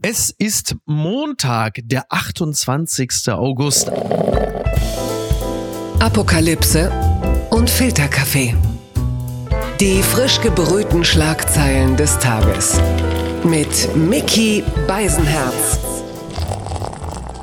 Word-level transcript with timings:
Es 0.00 0.30
ist 0.30 0.76
Montag, 0.86 1.80
der 1.82 2.04
28. 2.08 3.30
August. 3.30 3.90
Apokalypse 5.98 6.92
und 7.50 7.68
Filterkaffee. 7.68 8.54
Die 9.80 10.00
frisch 10.04 10.40
gebrühten 10.40 11.04
Schlagzeilen 11.04 11.96
des 11.96 12.16
Tages. 12.20 12.80
Mit 13.42 13.96
Mickey 13.96 14.62
Beisenherz. 14.86 15.97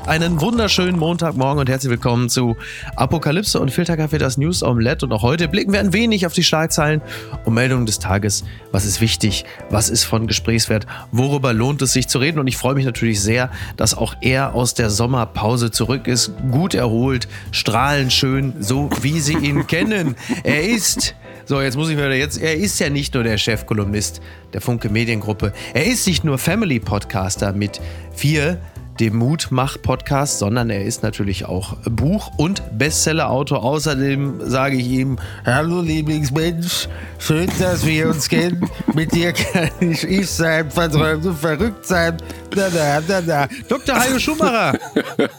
Einen 0.06 0.40
wunderschönen 0.40 1.00
Montagmorgen 1.00 1.58
und 1.58 1.68
herzlich 1.68 1.90
willkommen 1.90 2.28
zu 2.28 2.56
Apokalypse 2.94 3.58
und 3.58 3.72
Filterkaffee, 3.72 4.18
das 4.18 4.38
News 4.38 4.62
Omelette. 4.62 5.04
Und 5.04 5.10
auch 5.10 5.22
heute 5.22 5.48
blicken 5.48 5.72
wir 5.72 5.80
ein 5.80 5.92
wenig 5.92 6.26
auf 6.26 6.32
die 6.32 6.44
Schlagzeilen 6.44 7.02
und 7.44 7.54
Meldungen 7.54 7.86
des 7.86 7.98
Tages. 7.98 8.44
Was 8.70 8.84
ist 8.84 9.00
wichtig? 9.00 9.44
Was 9.68 9.90
ist 9.90 10.04
von 10.04 10.28
Gesprächswert? 10.28 10.86
Worüber 11.10 11.52
lohnt 11.52 11.82
es 11.82 11.92
sich 11.92 12.06
zu 12.06 12.20
reden? 12.20 12.38
Und 12.38 12.46
ich 12.46 12.56
freue 12.56 12.76
mich 12.76 12.84
natürlich 12.84 13.20
sehr, 13.20 13.50
dass 13.76 13.94
auch 13.94 14.14
er 14.20 14.54
aus 14.54 14.74
der 14.74 14.90
Sommerpause 14.90 15.72
zurück 15.72 16.06
ist. 16.06 16.30
Gut 16.52 16.74
erholt, 16.74 17.26
strahlend 17.50 18.12
schön, 18.12 18.54
so 18.60 18.88
wie 19.02 19.18
Sie 19.18 19.36
ihn 19.36 19.66
kennen. 19.66 20.14
Er 20.44 20.62
ist 20.68 21.16
so, 21.46 21.60
jetzt 21.60 21.76
muss 21.76 21.88
ich 21.88 21.96
wieder 21.96 22.14
jetzt. 22.14 22.40
Er 22.40 22.56
ist 22.56 22.78
ja 22.78 22.90
nicht 22.90 23.14
nur 23.14 23.24
der 23.24 23.38
Chefkolumnist 23.38 24.20
der 24.52 24.60
Funke 24.60 24.88
Mediengruppe. 24.88 25.52
Er 25.74 25.86
ist 25.86 26.06
nicht 26.06 26.22
nur 26.22 26.38
Family 26.38 26.78
Podcaster 26.78 27.52
mit 27.52 27.80
vier 28.14 28.60
dem 29.00 29.16
Mutmach-Podcast, 29.16 30.38
sondern 30.38 30.70
er 30.70 30.84
ist 30.84 31.02
natürlich 31.02 31.44
auch 31.44 31.76
Buch- 31.88 32.32
und 32.36 32.62
Bestseller-Autor. 32.78 33.62
Außerdem 33.62 34.40
sage 34.44 34.76
ich 34.76 34.88
ihm: 34.88 35.18
Hallo 35.44 35.80
Lieblingsmensch, 35.80 36.88
schön, 37.18 37.50
dass 37.58 37.84
wir 37.84 38.08
uns 38.08 38.28
kennen. 38.28 38.68
Mit 38.94 39.14
dir 39.14 39.32
kann 39.32 39.70
ich 39.80 40.04
ich 40.04 40.30
sein, 40.30 40.70
verträumt 40.70 41.26
und 41.26 41.38
verrückt 41.38 41.86
sein. 41.86 42.16
Da, 42.56 42.70
da, 42.70 43.00
da, 43.02 43.20
da. 43.20 43.48
Dr. 43.68 44.00
Heino 44.00 44.18
Schumacher. 44.18 44.78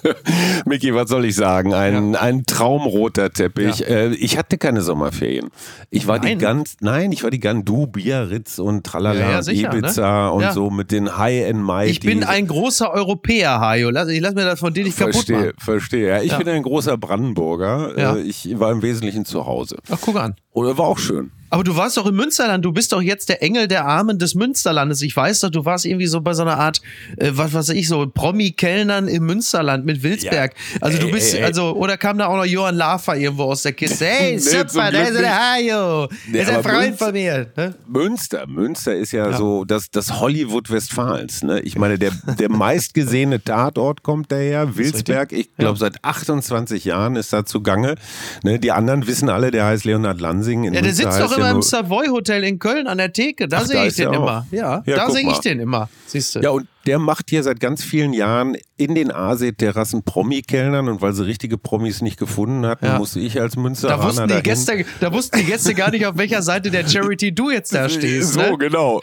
Miki, 0.65 0.93
was 0.93 1.09
soll 1.09 1.25
ich 1.25 1.35
sagen? 1.35 1.73
Ein, 1.73 2.13
ja. 2.13 2.19
ein 2.19 2.45
traumroter 2.45 3.31
Teppich. 3.31 3.79
Ja. 3.79 3.87
Äh, 3.87 4.13
ich 4.13 4.37
hatte 4.37 4.59
keine 4.59 4.81
Sommerferien. 4.81 5.49
Ich 5.89 6.05
war 6.05 6.19
nein. 6.19 6.37
die 6.37 6.43
ganz, 6.45 6.77
nein, 6.79 7.11
ich 7.11 7.23
war 7.23 7.31
die 7.31 7.39
ganz, 7.39 7.65
du, 7.65 7.87
Biarritz 7.87 8.59
und 8.59 8.85
Tralala, 8.85 9.19
ja, 9.19 9.41
sicher, 9.41 9.69
ne? 9.69 9.79
Ibiza 9.79 10.27
ne? 10.27 10.31
und 10.31 10.53
so 10.53 10.69
mit 10.69 10.91
den 10.91 11.17
High-End 11.17 11.63
Mighty. 11.63 11.89
Ich 11.89 11.99
bin 12.01 12.23
ein 12.23 12.45
großer 12.45 12.91
Europäer. 12.91 13.59
Hajo. 13.59 13.89
Lass, 13.89 14.09
ich 14.09 14.21
lass 14.21 14.35
mir 14.35 14.45
das 14.45 14.59
von 14.59 14.71
dir 14.71 14.83
nicht 14.83 14.95
verstehe, 14.95 15.37
kaputt 15.37 15.45
machen. 15.45 15.53
Verstehe, 15.57 16.07
ja. 16.09 16.21
Ich 16.21 16.33
ja. 16.33 16.37
bin 16.37 16.49
ein 16.49 16.61
großer 16.61 16.97
Brandenburger. 16.97 17.97
Ja. 17.97 18.15
Äh, 18.15 18.21
ich 18.21 18.47
war 18.59 18.71
im 18.71 18.83
Wesentlichen 18.83 19.25
zu 19.25 19.47
Hause. 19.47 19.77
Ach, 19.89 19.97
guck 19.99 20.17
an. 20.17 20.35
Oder 20.51 20.77
war 20.77 20.85
auch 20.85 20.99
schön. 20.99 21.31
Aber 21.49 21.63
du 21.63 21.75
warst 21.75 21.95
doch 21.95 22.05
im 22.05 22.15
Münsterland, 22.15 22.65
du 22.65 22.73
bist 22.73 22.91
doch 22.91 23.01
jetzt 23.01 23.29
der 23.29 23.41
Engel 23.41 23.67
der 23.67 23.85
Armen 23.85 24.19
des 24.19 24.35
Münsterlandes. 24.35 25.01
Ich 25.01 25.15
weiß 25.15 25.41
doch, 25.41 25.49
du 25.49 25.63
warst 25.63 25.85
irgendwie 25.85 26.07
so 26.07 26.19
bei 26.19 26.33
so 26.33 26.41
einer 26.41 26.57
Art, 26.57 26.81
äh, 27.17 27.31
was 27.33 27.53
weiß 27.53 27.69
ich, 27.69 27.87
so 27.87 28.05
Promi-Kellnern 28.05 29.07
im 29.07 29.25
Münsterland 29.25 29.85
mit 29.85 30.03
Wilsberg. 30.03 30.53
Ja. 30.53 30.77
Also 30.81 30.99
du 30.99 31.11
bist, 31.11 31.33
ey, 31.33 31.39
ey. 31.39 31.45
also, 31.45 31.75
oder 31.75 31.97
kam 31.97 32.17
da 32.17 32.27
auch 32.27 32.35
noch 32.35 32.45
Johann 32.45 32.75
Lafer 32.75 33.15
irgendwo 33.15 33.43
aus 33.43 33.63
der 33.63 33.71
Kiste? 33.73 34.05
Hey, 34.05 34.33
nee, 34.33 34.39
super, 34.39 34.91
da 34.91 35.03
ist 35.03 35.19
der 35.19 35.53
Hajo. 35.53 36.09
Nee, 36.27 36.41
ist 36.41 36.49
ein 36.49 36.63
Freund 36.63 36.87
Münster, 36.89 37.05
von 37.05 37.13
mir. 37.13 37.47
Ne? 37.55 37.75
Münster, 37.87 38.47
Münster 38.47 38.95
ist 38.95 39.13
ja, 39.13 39.29
ja, 39.29 39.37
so 39.37 39.63
das, 39.63 39.89
das 39.89 40.19
Hollywood 40.19 40.69
Westfalens. 40.69 41.43
Ne? 41.43 41.61
Ich 41.61 41.77
meine, 41.77 41.97
der, 41.97 42.11
der 42.39 42.49
meistgesehene 42.49 43.41
Tatort 43.41 44.03
kommt 44.03 44.31
daher, 44.33 44.75
Wilsberg. 44.75 45.31
Ich 45.31 45.55
glaube, 45.55 45.79
seit 45.79 46.03
28 46.03 46.83
Jahren 46.83 47.15
ist 47.15 47.31
da 47.31 47.45
zugange. 47.45 47.95
Ne? 48.43 48.59
Die 48.59 48.71
anderen 48.71 49.07
wissen 49.07 49.29
alle, 49.29 49.51
der 49.51 49.65
heißt 49.65 49.85
Leonhard 49.85 50.19
Lansing. 50.19 50.65
In 50.65 50.73
ja, 50.73 50.81
der 50.81 50.89
Münster 50.89 51.11
sitzt 51.11 51.21
doch 51.21 51.36
immer 51.37 51.51
im 51.51 51.61
Savoy 51.61 52.07
Hotel 52.07 52.43
in 52.43 52.59
Köln 52.59 52.87
an 52.87 52.97
der 52.97 53.13
Theke. 53.13 53.47
Da 53.47 53.63
sehe 53.63 53.87
ich 53.87 53.95
den 53.95 54.13
immer. 54.13 54.45
Ja, 54.51 54.83
ja 54.85 54.95
da 54.95 55.09
sehe 55.09 55.29
ich 55.29 55.39
den 55.39 55.59
immer. 55.59 55.89
Siehst 56.05 56.35
du. 56.35 56.39
Ja, 56.39 56.51
und 56.51 56.67
der 56.87 56.99
macht 56.99 57.29
hier 57.29 57.43
seit 57.43 57.59
ganz 57.59 57.83
vielen 57.83 58.13
Jahren 58.13 58.55
in 58.77 58.95
den 58.95 59.11
Aasee-Terrassen 59.11 60.03
Promi-Kellnern 60.03 60.87
und 60.87 61.01
weil 61.01 61.11
sie 61.13 61.25
richtige 61.25 61.57
Promis 61.57 62.01
nicht 62.01 62.17
gefunden 62.17 62.65
hatten, 62.65 62.85
ja. 62.85 62.97
musste 62.97 63.19
ich 63.19 63.41
als 63.41 63.57
Münsteraner 63.57 63.97
da 63.97 64.07
wussten 64.07 64.27
die 64.27 64.43
Gäste, 64.43 64.85
Da 65.01 65.11
wussten 65.11 65.39
die 65.39 65.45
Gäste 65.45 65.73
gar 65.73 65.91
nicht, 65.91 66.05
auf 66.05 66.17
welcher 66.17 66.41
Seite 66.41 66.71
der 66.71 66.87
Charity 66.87 67.33
du 67.33 67.49
jetzt 67.49 67.73
da 67.73 67.89
stehst. 67.89 68.33
So, 68.33 68.39
ne? 68.39 68.57
genau. 68.57 69.01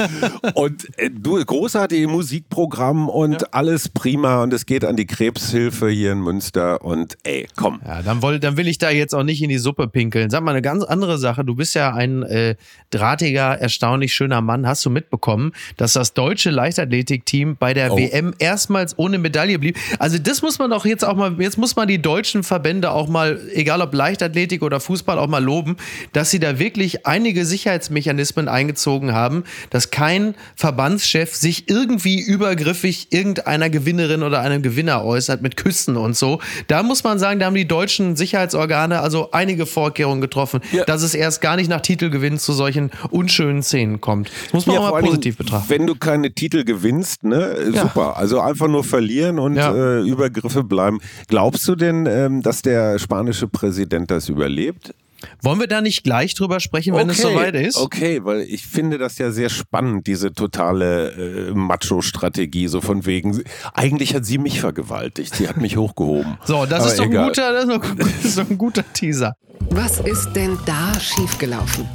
und 0.54 0.98
äh, 0.98 1.10
du, 1.10 1.44
großartige 1.44 2.08
Musikprogramm 2.08 3.08
und 3.08 3.42
ja. 3.42 3.48
alles 3.50 3.90
prima 3.90 4.42
und 4.42 4.54
es 4.54 4.64
geht 4.64 4.84
an 4.84 4.96
die 4.96 5.06
Krebshilfe 5.06 5.90
hier 5.90 6.12
in 6.12 6.20
Münster 6.20 6.82
und 6.82 7.18
ey, 7.24 7.48
komm. 7.54 7.80
Ja, 7.84 8.02
dann, 8.02 8.22
woll, 8.22 8.40
dann 8.40 8.56
will 8.56 8.68
ich 8.68 8.78
da 8.78 8.90
jetzt 8.90 9.14
auch 9.14 9.24
nicht 9.24 9.42
in 9.42 9.50
die 9.50 9.58
Suppe 9.58 9.88
pinkeln. 9.88 10.30
Sag 10.30 10.42
mal 10.42 10.52
eine 10.52 10.62
ganz 10.62 10.84
andere 10.84 11.18
Sache. 11.18 11.44
Du 11.44 11.56
bist 11.56 11.74
ja 11.74 11.92
ein 11.92 12.22
äh, 12.22 12.54
drahtiger, 12.90 13.58
erstaunlich 13.58 14.14
schöner 14.14 14.40
Mann. 14.40 14.66
Hast 14.66 14.86
du 14.86 14.90
mitbekommen, 14.90 15.52
dass 15.76 15.92
das 15.92 16.14
deutsche 16.14 16.50
Leichtathletik 16.50 17.25
Team 17.26 17.56
bei 17.58 17.74
der 17.74 17.92
oh. 17.92 17.98
WM 17.98 18.34
erstmals 18.38 18.98
ohne 18.98 19.18
Medaille 19.18 19.58
blieb. 19.58 19.76
Also 19.98 20.18
das 20.18 20.40
muss 20.40 20.58
man 20.58 20.70
doch 20.70 20.86
jetzt 20.86 21.04
auch 21.04 21.16
mal, 21.16 21.36
jetzt 21.40 21.58
muss 21.58 21.76
man 21.76 21.86
die 21.88 22.00
deutschen 22.00 22.42
Verbände 22.42 22.90
auch 22.92 23.08
mal, 23.08 23.40
egal 23.52 23.82
ob 23.82 23.92
Leichtathletik 23.92 24.62
oder 24.62 24.80
Fußball, 24.80 25.18
auch 25.18 25.28
mal 25.28 25.42
loben, 25.42 25.76
dass 26.12 26.30
sie 26.30 26.40
da 26.40 26.58
wirklich 26.58 27.06
einige 27.06 27.44
Sicherheitsmechanismen 27.44 28.48
eingezogen 28.48 29.12
haben, 29.12 29.44
dass 29.70 29.90
kein 29.90 30.34
Verbandschef 30.54 31.34
sich 31.34 31.68
irgendwie 31.68 32.20
übergriffig 32.20 33.08
irgendeiner 33.10 33.68
Gewinnerin 33.68 34.22
oder 34.22 34.40
einem 34.40 34.62
Gewinner 34.62 35.04
äußert 35.04 35.42
mit 35.42 35.56
Küssen 35.56 35.96
und 35.96 36.16
so. 36.16 36.40
Da 36.68 36.82
muss 36.82 37.04
man 37.04 37.18
sagen, 37.18 37.40
da 37.40 37.46
haben 37.46 37.54
die 37.54 37.68
deutschen 37.68 38.16
Sicherheitsorgane 38.16 39.00
also 39.00 39.30
einige 39.32 39.66
Vorkehrungen 39.66 40.20
getroffen, 40.20 40.60
ja. 40.72 40.84
dass 40.84 41.02
es 41.02 41.14
erst 41.14 41.40
gar 41.40 41.56
nicht 41.56 41.68
nach 41.68 41.80
Titelgewinn 41.80 42.38
zu 42.38 42.52
solchen 42.52 42.90
unschönen 43.10 43.62
Szenen 43.62 44.00
kommt. 44.00 44.30
Das 44.44 44.52
muss 44.52 44.66
man 44.66 44.76
ja, 44.76 44.80
auch 44.82 44.92
mal 44.92 45.02
positiv 45.02 45.36
betrachten. 45.36 45.68
Wenn 45.68 45.86
du 45.86 45.94
keine 45.94 46.32
Titel 46.32 46.64
gewinnst, 46.64 47.15
hast, 47.16 47.24
ne? 47.24 47.70
Ja. 47.72 47.82
Super. 47.82 48.16
Also 48.16 48.40
einfach 48.40 48.68
nur 48.68 48.84
verlieren 48.84 49.38
und 49.38 49.56
ja. 49.56 49.74
äh, 49.74 50.02
Übergriffe 50.02 50.64
bleiben. 50.64 51.00
Glaubst 51.28 51.66
du 51.68 51.74
denn, 51.74 52.06
ähm, 52.06 52.42
dass 52.42 52.62
der 52.62 52.98
spanische 52.98 53.48
Präsident 53.48 54.10
das 54.10 54.28
überlebt? 54.28 54.94
Wollen 55.42 55.58
wir 55.58 55.66
da 55.66 55.80
nicht 55.80 56.04
gleich 56.04 56.34
drüber 56.34 56.60
sprechen, 56.60 56.94
wenn 56.94 57.08
okay, 57.08 57.18
es 57.18 57.22
soweit 57.22 57.54
ist? 57.54 57.78
Okay, 57.78 58.20
weil 58.22 58.42
ich 58.42 58.66
finde 58.66 58.98
das 58.98 59.16
ja 59.16 59.30
sehr 59.30 59.48
spannend, 59.48 60.06
diese 60.06 60.32
totale 60.34 61.48
äh, 61.48 61.54
Macho-Strategie, 61.54 62.68
so 62.68 62.82
von 62.82 63.06
wegen, 63.06 63.42
eigentlich 63.72 64.14
hat 64.14 64.26
sie 64.26 64.36
mich 64.36 64.60
vergewaltigt, 64.60 65.34
sie 65.34 65.48
hat 65.48 65.56
mich 65.56 65.78
hochgehoben. 65.78 66.38
So, 66.44 66.66
das, 66.66 66.86
ist 66.86 66.98
doch, 66.98 67.04
ein 67.04 67.12
guter, 67.12 67.52
das 67.96 68.24
ist 68.24 68.38
doch 68.38 68.48
ein 68.48 68.58
guter 68.58 68.84
Teaser. 68.92 69.34
Was 69.70 70.00
ist 70.00 70.32
denn 70.34 70.58
da 70.66 70.92
schiefgelaufen? 71.00 71.88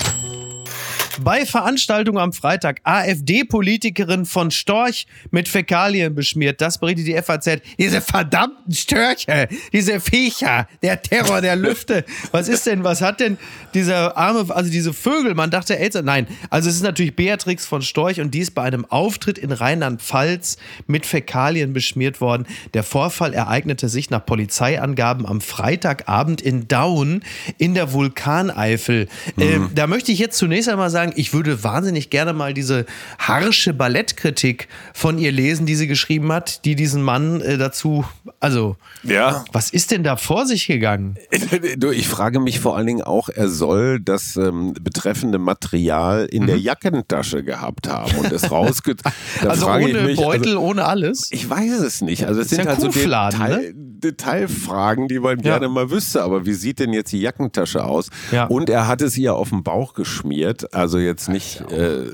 Bei 1.24 1.46
Veranstaltung 1.46 2.18
am 2.18 2.34
Freitag 2.34 2.82
AfD-Politikerin 2.84 4.26
von 4.26 4.50
Storch 4.50 5.06
mit 5.30 5.48
Fäkalien 5.48 6.16
beschmiert. 6.16 6.62
Das 6.62 6.80
berichtet 6.80 7.06
die 7.06 7.22
FAZ. 7.22 7.62
Diese 7.78 8.02
verdammten 8.02 8.74
Störche, 8.74 9.48
diese 9.72 10.00
Viecher, 10.00 10.68
der 10.82 11.02
Terror 11.02 11.42
der 11.42 11.56
Lüfte. 11.56 12.06
Was 12.32 12.48
ist 12.48 12.66
denn, 12.66 12.84
was 12.84 13.02
hat 13.02 13.20
denn 13.20 13.38
dieser 13.76 14.18
arme, 14.18 14.54
also 14.54 14.72
diese 14.72 14.94
Vögel, 14.94 15.36
man 15.36 15.52
dachte 15.52 15.78
Eltern, 15.78 16.06
nein. 16.06 16.28
Also 16.50 16.70
es 16.70 16.76
ist 16.76 16.84
natürlich 16.84 17.16
Beatrix 17.16 17.68
von 17.68 17.84
Storch 17.84 18.20
und 18.20 18.34
die 18.34 18.40
ist 18.40 18.52
bei 18.52 18.64
einem 18.64 18.86
Auftritt 18.86 19.38
in 19.38 19.52
Rheinland-Pfalz 19.52 20.58
mit 20.88 21.06
Fäkalien 21.06 21.74
beschmiert 21.74 22.20
worden. 22.20 22.48
Der 22.74 22.84
Vorfall 22.84 23.34
ereignete 23.34 23.90
sich 23.90 24.10
nach 24.10 24.26
Polizeiangaben 24.26 25.28
am 25.28 25.40
Freitagabend 25.40 26.42
in 26.42 26.68
Daun 26.68 27.22
in 27.60 27.76
der 27.76 27.94
Vulkaneifel. 27.94 29.08
Mhm. 29.36 29.44
Äh, 29.44 29.60
da 29.76 29.86
möchte 29.86 30.12
ich 30.12 30.18
jetzt 30.18 30.38
zunächst 30.38 30.68
einmal 30.68 30.90
sagen, 30.90 31.11
sagen, 31.12 31.20
ich 31.20 31.34
würde 31.34 31.64
wahnsinnig 31.64 32.10
gerne 32.10 32.34
mal 32.34 32.54
diese 32.54 32.86
harsche 33.18 33.74
Ballettkritik 33.74 34.68
von 34.94 35.18
ihr 35.18 35.32
lesen, 35.32 35.66
die 35.66 35.76
sie 35.76 35.88
geschrieben 35.88 36.32
hat, 36.32 36.66
die 36.66 36.76
diesen 36.76 37.02
Mann 37.04 37.42
äh, 37.42 37.58
dazu, 37.58 38.06
also, 38.40 38.78
ja. 39.04 39.44
was 39.52 39.70
ist 39.70 39.92
denn 39.92 40.04
da 40.04 40.16
vor 40.16 40.46
sich 40.46 40.68
gegangen? 40.68 41.18
Ich 41.92 42.08
frage 42.08 42.40
mich 42.40 42.60
vor 42.60 42.78
allen 42.78 42.88
Dingen 42.88 43.02
auch, 43.02 43.30
er 43.30 43.50
soll 43.50 44.00
das 44.00 44.36
ähm, 44.36 44.74
betreffende 44.74 45.40
Material 45.40 46.26
in 46.26 46.44
mhm. 46.44 46.48
der 46.48 46.58
Jackentasche 46.58 47.44
gehabt 47.44 47.88
haben 47.88 48.16
und 48.18 48.32
es 48.32 48.50
rausge... 48.50 48.96
also 49.48 49.68
ohne 49.68 50.02
mich, 50.04 50.18
Beutel, 50.18 50.54
also, 50.54 50.60
ohne 50.60 50.86
alles? 50.86 51.28
Ich 51.32 51.50
weiß 51.50 51.80
es 51.80 52.02
nicht. 52.02 52.26
Also 52.26 52.42
es 52.42 52.50
sind 52.50 52.66
ja 52.66 52.72
halt 52.72 52.82
so 52.82 52.88
Detail, 52.88 53.74
ne? 53.74 53.91
Detailfragen, 54.04 55.08
die 55.08 55.20
man 55.20 55.38
ja. 55.38 55.44
gerne 55.44 55.70
mal 55.70 55.90
wüsste. 55.92 56.24
Aber 56.24 56.46
wie 56.46 56.54
sieht 56.54 56.80
denn 56.80 56.94
jetzt 56.94 57.12
die 57.12 57.22
Jackentasche 57.22 57.84
aus? 57.84 58.10
Ja. 58.32 58.46
Und 58.46 58.70
er 58.70 58.88
hat 58.88 59.02
es 59.02 59.18
ihr 59.18 59.36
auf 59.36 59.50
den 59.50 59.64
Bauch 59.64 59.94
geschmiert. 59.94 60.74
Also 60.74 60.98
jetzt 60.98 61.30
nicht. 61.30 61.62
Äh, 61.72 62.06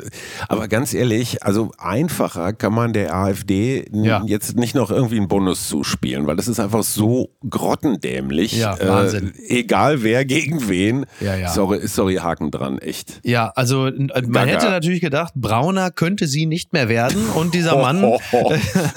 aber 0.47 0.67
ganz 0.67 0.93
ehrlich, 0.93 1.43
also 1.43 1.71
einfacher 1.77 2.53
kann 2.53 2.73
man 2.73 2.93
der 2.93 3.15
AfD 3.15 3.85
ja. 3.91 4.23
jetzt 4.25 4.55
nicht 4.57 4.75
noch 4.75 4.91
irgendwie 4.91 5.17
einen 5.17 5.27
Bonus 5.27 5.67
zuspielen, 5.67 6.27
weil 6.27 6.35
das 6.35 6.47
ist 6.47 6.59
einfach 6.59 6.83
so 6.83 7.29
grottendämlich. 7.49 8.53
Ja, 8.53 8.77
äh, 8.77 8.87
Wahnsinn. 8.87 9.33
Äh, 9.35 9.59
egal 9.59 10.03
wer 10.03 10.25
gegen 10.25 10.67
wen. 10.67 11.05
Ja, 11.19 11.35
ja. 11.35 11.49
Sorry, 11.49 11.87
sorry, 11.87 12.15
Haken 12.15 12.51
dran, 12.51 12.79
echt. 12.79 13.19
Ja, 13.23 13.51
also 13.55 13.89
man 13.89 14.07
Gaga. 14.07 14.45
hätte 14.45 14.65
natürlich 14.69 15.01
gedacht, 15.01 15.33
brauner 15.35 15.91
könnte 15.91 16.27
sie 16.27 16.45
nicht 16.45 16.73
mehr 16.73 16.89
werden 16.89 17.27
und 17.35 17.53
dieser 17.53 17.77
Mann. 17.81 18.03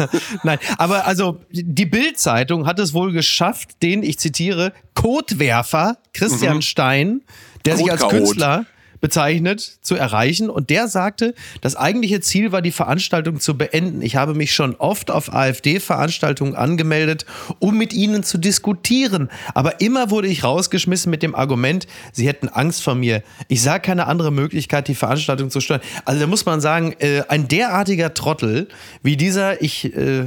Nein, 0.43 0.59
aber 0.79 1.07
also 1.07 1.39
die 1.51 1.87
Bild-Zeitung 1.87 2.67
hat 2.67 2.79
es 2.81 2.95
wohl 2.95 3.13
geschafft, 3.13 3.83
den, 3.83 4.03
ich 4.03 4.19
zitiere, 4.19 4.73
Kotwerfer 4.95 5.99
Christian 6.13 6.57
mhm. 6.57 6.63
Stein, 6.63 7.21
der 7.65 7.77
sich 7.77 7.91
als 7.91 8.07
Künstler 8.09 8.67
bezeichnet, 9.01 9.79
zu 9.83 9.95
erreichen. 9.97 10.51
Und 10.51 10.71
der 10.71 10.89
sagte, 10.89 11.35
das 11.61 11.77
eigentliche 11.77 12.21
Ziel 12.21 12.53
war, 12.53 12.63
die 12.63 12.71
Veranstaltung 12.71 13.41
zu 13.41 13.57
beenden. 13.57 14.03
Ich 14.03 14.17
habe 14.17 14.35
mich 14.35 14.55
schon 14.55 14.77
oft 14.77 15.11
auf 15.11 15.33
AfD-Veranstaltungen 15.33 16.55
angemeldet, 16.55 17.27
um 17.59 17.77
mit 17.77 17.93
ihnen 17.93 18.23
zu 18.23 18.39
diskutieren. 18.39 19.31
Aber 19.55 19.81
immer 19.81 20.11
wurde 20.11 20.29
ich 20.29 20.45
rausgeschmissen 20.45 21.11
mit 21.11 21.23
dem 21.23 21.35
Argument, 21.35 21.87
sie 22.13 22.29
hätten 22.29 22.49
Angst 22.49 22.83
vor 22.83 22.95
mir. 22.95 23.23
Ich 23.49 23.63
sah 23.63 23.79
keine 23.79 24.07
andere 24.07 24.31
Möglichkeit, 24.31 24.89
die 24.89 24.95
Veranstaltung 24.95 25.51
zu 25.51 25.61
steuern. 25.61 25.81
Also 26.05 26.21
da 26.21 26.27
muss 26.27 26.47
man 26.47 26.61
sagen, 26.61 26.95
äh, 26.99 27.23
ein 27.29 27.49
derartiger 27.49 28.15
Trottel 28.15 28.69
wie 29.03 29.17
dieser, 29.17 29.63
ich 29.63 29.97
äh, 29.97 30.27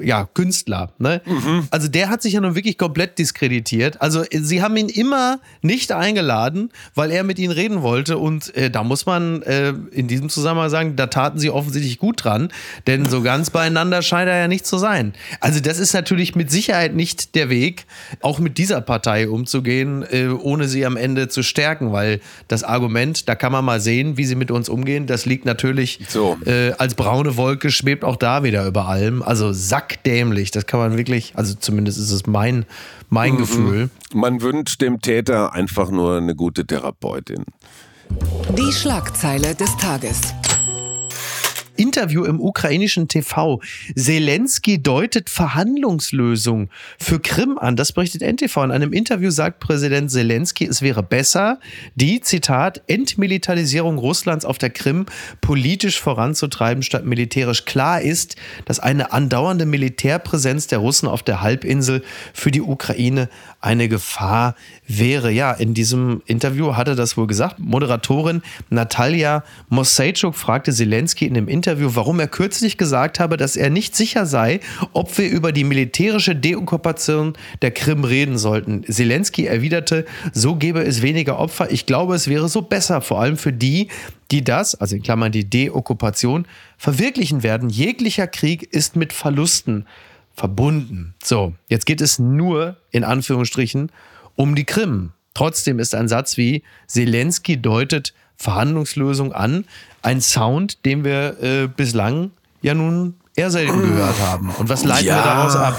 ja, 0.00 0.28
Künstler. 0.32 0.90
Ne? 0.98 1.20
Mhm. 1.26 1.68
Also 1.70 1.88
der 1.88 2.08
hat 2.08 2.22
sich 2.22 2.34
ja 2.34 2.40
nun 2.40 2.54
wirklich 2.54 2.78
komplett 2.78 3.18
diskreditiert. 3.18 4.00
Also 4.00 4.24
sie 4.30 4.62
haben 4.62 4.76
ihn 4.76 4.88
immer 4.88 5.38
nicht 5.62 5.92
eingeladen, 5.92 6.70
weil 6.94 7.10
er 7.10 7.24
mit 7.24 7.38
ihnen 7.38 7.52
reden 7.52 7.82
wollte. 7.82 8.18
Und 8.18 8.54
äh, 8.56 8.70
da 8.70 8.82
muss 8.82 9.06
man 9.06 9.42
äh, 9.42 9.74
in 9.90 10.08
diesem 10.08 10.28
Zusammenhang 10.28 10.70
sagen, 10.70 10.96
da 10.96 11.08
taten 11.08 11.38
sie 11.38 11.50
offensichtlich 11.50 11.98
gut 11.98 12.24
dran, 12.24 12.48
denn 12.86 13.04
so 13.06 13.22
ganz 13.22 13.50
beieinander 13.50 14.02
scheint 14.02 14.28
er 14.28 14.38
ja 14.38 14.48
nicht 14.48 14.66
zu 14.66 14.78
sein. 14.78 15.12
Also 15.40 15.60
das 15.60 15.78
ist 15.78 15.92
natürlich 15.92 16.34
mit 16.34 16.50
Sicherheit 16.50 16.94
nicht 16.94 17.34
der 17.34 17.50
Weg, 17.50 17.86
auch 18.20 18.38
mit 18.38 18.58
dieser 18.58 18.80
Partei 18.80 19.28
umzugehen, 19.28 20.04
äh, 20.10 20.28
ohne 20.28 20.68
sie 20.68 20.86
am 20.86 20.96
Ende 20.96 21.28
zu 21.28 21.42
stärken, 21.42 21.92
weil 21.92 22.20
das 22.48 22.64
Argument, 22.64 23.28
da 23.28 23.34
kann 23.34 23.52
man 23.52 23.64
mal 23.64 23.80
sehen, 23.80 24.16
wie 24.16 24.24
sie 24.24 24.36
mit 24.36 24.50
uns 24.50 24.68
umgehen, 24.68 25.06
das 25.06 25.26
liegt 25.26 25.44
natürlich 25.44 26.00
so. 26.08 26.36
Äh, 26.46 26.72
als 26.78 26.94
braune 26.94 27.36
Wolke, 27.36 27.70
schwebt 27.70 28.04
auch 28.04 28.16
da 28.16 28.42
wieder 28.42 28.66
über 28.66 28.86
allem. 28.88 29.22
Also 29.22 29.52
sackdämlich. 29.68 30.50
Das 30.50 30.66
kann 30.66 30.80
man 30.80 30.96
wirklich, 30.96 31.32
also 31.36 31.54
zumindest 31.54 31.98
ist 31.98 32.10
es 32.10 32.26
mein, 32.26 32.66
mein 33.08 33.34
mhm. 33.34 33.38
Gefühl. 33.38 33.90
Man 34.12 34.40
wünscht 34.40 34.80
dem 34.80 35.00
Täter 35.00 35.52
einfach 35.52 35.90
nur 35.90 36.16
eine 36.16 36.34
gute 36.34 36.66
Therapeutin. 36.66 37.44
Die 38.56 38.72
Schlagzeile 38.72 39.54
des 39.54 39.76
Tages. 39.76 40.20
Interview 41.76 42.24
im 42.24 42.40
ukrainischen 42.40 43.08
TV. 43.08 43.60
Zelensky 43.94 44.82
deutet 44.82 45.30
Verhandlungslösung 45.30 46.70
für 46.98 47.20
Krim 47.20 47.58
an. 47.58 47.76
Das 47.76 47.92
berichtet 47.92 48.22
NTV. 48.22 48.64
In 48.64 48.70
einem 48.70 48.92
Interview 48.92 49.30
sagt 49.30 49.60
Präsident 49.60 50.10
Zelensky, 50.10 50.66
es 50.66 50.82
wäre 50.82 51.02
besser, 51.02 51.58
die, 51.94 52.20
Zitat, 52.20 52.82
Entmilitarisierung 52.86 53.98
Russlands 53.98 54.44
auf 54.44 54.58
der 54.58 54.70
Krim 54.70 55.06
politisch 55.40 56.00
voranzutreiben, 56.00 56.82
statt 56.82 57.04
militärisch. 57.04 57.64
Klar 57.64 58.00
ist, 58.00 58.36
dass 58.64 58.80
eine 58.80 59.12
andauernde 59.12 59.66
Militärpräsenz 59.66 60.66
der 60.66 60.78
Russen 60.78 61.08
auf 61.08 61.22
der 61.22 61.40
Halbinsel 61.42 62.02
für 62.32 62.50
die 62.50 62.62
Ukraine 62.62 63.28
eine 63.60 63.88
Gefahr 63.88 64.54
wäre. 64.86 65.30
Ja, 65.30 65.52
in 65.52 65.74
diesem 65.74 66.22
Interview 66.26 66.76
hat 66.76 66.88
er 66.88 66.94
das 66.94 67.16
wohl 67.16 67.26
gesagt. 67.26 67.58
Moderatorin 67.58 68.42
Natalia 68.70 69.42
Mosejczuk 69.68 70.34
fragte 70.34 70.72
Zelensky 70.72 71.26
in 71.26 71.34
dem 71.34 71.48
Interview, 71.48 71.65
warum 71.66 72.20
er 72.20 72.28
kürzlich 72.28 72.78
gesagt 72.78 73.20
habe, 73.20 73.36
dass 73.36 73.56
er 73.56 73.70
nicht 73.70 73.96
sicher 73.96 74.26
sei, 74.26 74.60
ob 74.92 75.16
wir 75.18 75.28
über 75.28 75.52
die 75.52 75.64
militärische 75.64 76.36
Deokkupation 76.36 77.34
der 77.62 77.70
Krim 77.70 78.04
reden 78.04 78.38
sollten. 78.38 78.84
Zelensky 78.84 79.46
erwiderte, 79.46 80.04
so 80.32 80.56
gäbe 80.56 80.82
es 80.82 81.02
weniger 81.02 81.38
Opfer. 81.38 81.70
Ich 81.70 81.86
glaube, 81.86 82.14
es 82.14 82.28
wäre 82.28 82.48
so 82.48 82.62
besser, 82.62 83.00
vor 83.00 83.20
allem 83.20 83.36
für 83.36 83.52
die, 83.52 83.88
die 84.30 84.44
das, 84.44 84.74
also 84.74 84.96
in 84.96 85.02
Klammern 85.02 85.32
die 85.32 85.48
Deokkupation, 85.48 86.46
verwirklichen 86.78 87.42
werden. 87.42 87.68
Jeglicher 87.68 88.26
Krieg 88.26 88.62
ist 88.62 88.96
mit 88.96 89.12
Verlusten 89.12 89.86
verbunden. 90.34 91.14
So, 91.22 91.54
jetzt 91.68 91.86
geht 91.86 92.00
es 92.00 92.18
nur 92.18 92.76
in 92.90 93.04
Anführungsstrichen 93.04 93.90
um 94.34 94.54
die 94.54 94.64
Krim. 94.64 95.12
Trotzdem 95.34 95.78
ist 95.78 95.94
ein 95.94 96.08
Satz 96.08 96.36
wie 96.36 96.62
Zelensky 96.86 97.60
deutet 97.60 98.14
Verhandlungslösung 98.36 99.32
an, 99.32 99.64
ein 100.06 100.20
Sound, 100.20 100.84
den 100.84 101.04
wir 101.04 101.42
äh, 101.42 101.66
bislang 101.66 102.30
ja 102.62 102.74
nun 102.74 103.14
eher 103.34 103.50
selten 103.50 103.82
gehört 103.82 104.20
haben. 104.20 104.50
Und 104.50 104.68
was 104.68 104.84
leiten 104.84 105.06
ja. 105.06 105.16
wir 105.16 105.22
daraus 105.22 105.56
ab? 105.56 105.78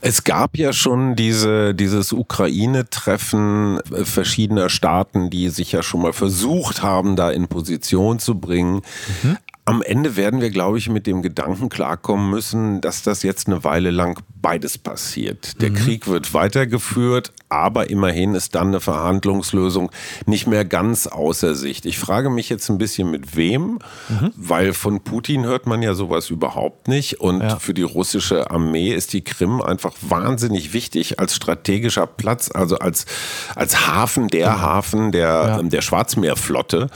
Es 0.00 0.24
gab 0.24 0.56
ja 0.56 0.72
schon 0.72 1.14
diese, 1.14 1.74
dieses 1.74 2.12
Ukraine-Treffen 2.12 3.78
verschiedener 4.02 4.68
Staaten, 4.68 5.30
die 5.30 5.48
sich 5.48 5.70
ja 5.70 5.84
schon 5.84 6.02
mal 6.02 6.12
versucht 6.12 6.82
haben, 6.82 7.14
da 7.14 7.30
in 7.30 7.46
Position 7.46 8.18
zu 8.18 8.34
bringen. 8.34 8.82
Mhm. 9.22 9.36
Am 9.64 9.80
Ende 9.80 10.16
werden 10.16 10.40
wir, 10.40 10.50
glaube 10.50 10.78
ich, 10.78 10.88
mit 10.88 11.06
dem 11.06 11.22
Gedanken 11.22 11.68
klarkommen 11.68 12.30
müssen, 12.30 12.80
dass 12.80 13.02
das 13.02 13.22
jetzt 13.22 13.46
eine 13.46 13.62
Weile 13.62 13.92
lang 13.92 14.20
beides 14.42 14.76
passiert. 14.76 15.62
Der 15.62 15.70
mhm. 15.70 15.74
Krieg 15.76 16.08
wird 16.08 16.34
weitergeführt, 16.34 17.32
aber 17.48 17.88
immerhin 17.88 18.34
ist 18.34 18.56
dann 18.56 18.68
eine 18.68 18.80
Verhandlungslösung 18.80 19.92
nicht 20.26 20.48
mehr 20.48 20.64
ganz 20.64 21.06
außer 21.06 21.54
Sicht. 21.54 21.86
Ich 21.86 21.98
frage 21.98 22.28
mich 22.28 22.48
jetzt 22.48 22.68
ein 22.70 22.78
bisschen 22.78 23.08
mit 23.10 23.36
wem, 23.36 23.78
mhm. 24.08 24.32
weil 24.36 24.72
von 24.72 25.00
Putin 25.00 25.44
hört 25.44 25.66
man 25.66 25.80
ja 25.80 25.94
sowas 25.94 26.28
überhaupt 26.30 26.88
nicht 26.88 27.20
und 27.20 27.40
ja. 27.40 27.56
für 27.60 27.72
die 27.72 27.82
russische 27.82 28.50
Armee 28.50 28.92
ist 28.92 29.12
die 29.12 29.22
Krim 29.22 29.62
einfach 29.62 29.92
wahnsinnig 30.00 30.72
wichtig 30.72 31.20
als 31.20 31.36
strategischer 31.36 32.08
Platz, 32.08 32.50
also 32.52 32.78
als, 32.78 33.06
als 33.54 33.86
Hafen, 33.86 34.26
der 34.26 34.50
mhm. 34.50 34.60
Hafen 34.60 35.12
der, 35.12 35.28
ja. 35.28 35.62
der 35.62 35.82
Schwarzmeerflotte. 35.82 36.88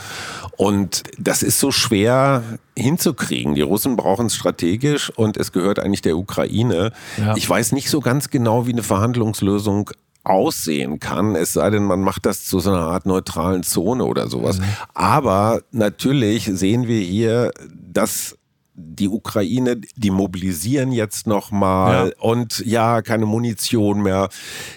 Und 0.57 1.03
das 1.19 1.43
ist 1.43 1.61
so 1.61 1.71
schwer 1.71 2.43
hinzukriegen. 2.77 3.55
Die 3.55 3.63
Russen 3.63 3.97
brauchen 3.97 4.27
es 4.27 4.35
strategisch 4.35 5.11
und 5.11 5.37
es 5.37 5.53
gehört 5.53 5.79
eigentlich 5.79 6.03
der 6.03 6.17
Ukraine. 6.17 6.93
Ja. 7.19 7.37
Ich 7.37 7.49
weiß 7.49 7.73
nicht 7.73 7.91
so 7.91 8.01
ganz 8.01 8.31
genau, 8.31 8.67
wie 8.67 8.73
eine 8.73 8.83
Verhandlungslösung 8.83 9.91
aussehen 10.27 10.99
kann, 10.99 11.37
es 11.37 11.53
sei 11.53 11.71
denn, 11.71 11.85
man 11.85 12.01
macht 12.01 12.27
das 12.27 12.45
zu 12.45 12.59
so 12.59 12.71
einer 12.71 12.81
Art 12.81 13.07
neutralen 13.07 13.63
Zone 13.63 14.05
oder 14.05 14.29
sowas. 14.29 14.59
Mhm. 14.59 14.65
Aber 14.93 15.61
natürlich 15.71 16.51
sehen 16.53 16.89
wir 16.89 17.01
hier, 17.01 17.53
dass 17.71 18.37
die 18.75 19.09
Ukraine, 19.09 19.77
die 19.97 20.11
mobilisieren 20.11 20.93
jetzt 20.93 21.27
nochmal 21.27 22.09
ja. 22.09 22.23
und 22.23 22.59
ja, 22.67 23.01
keine 23.03 23.25
Munition 23.25 24.03
mehr. 24.03 24.29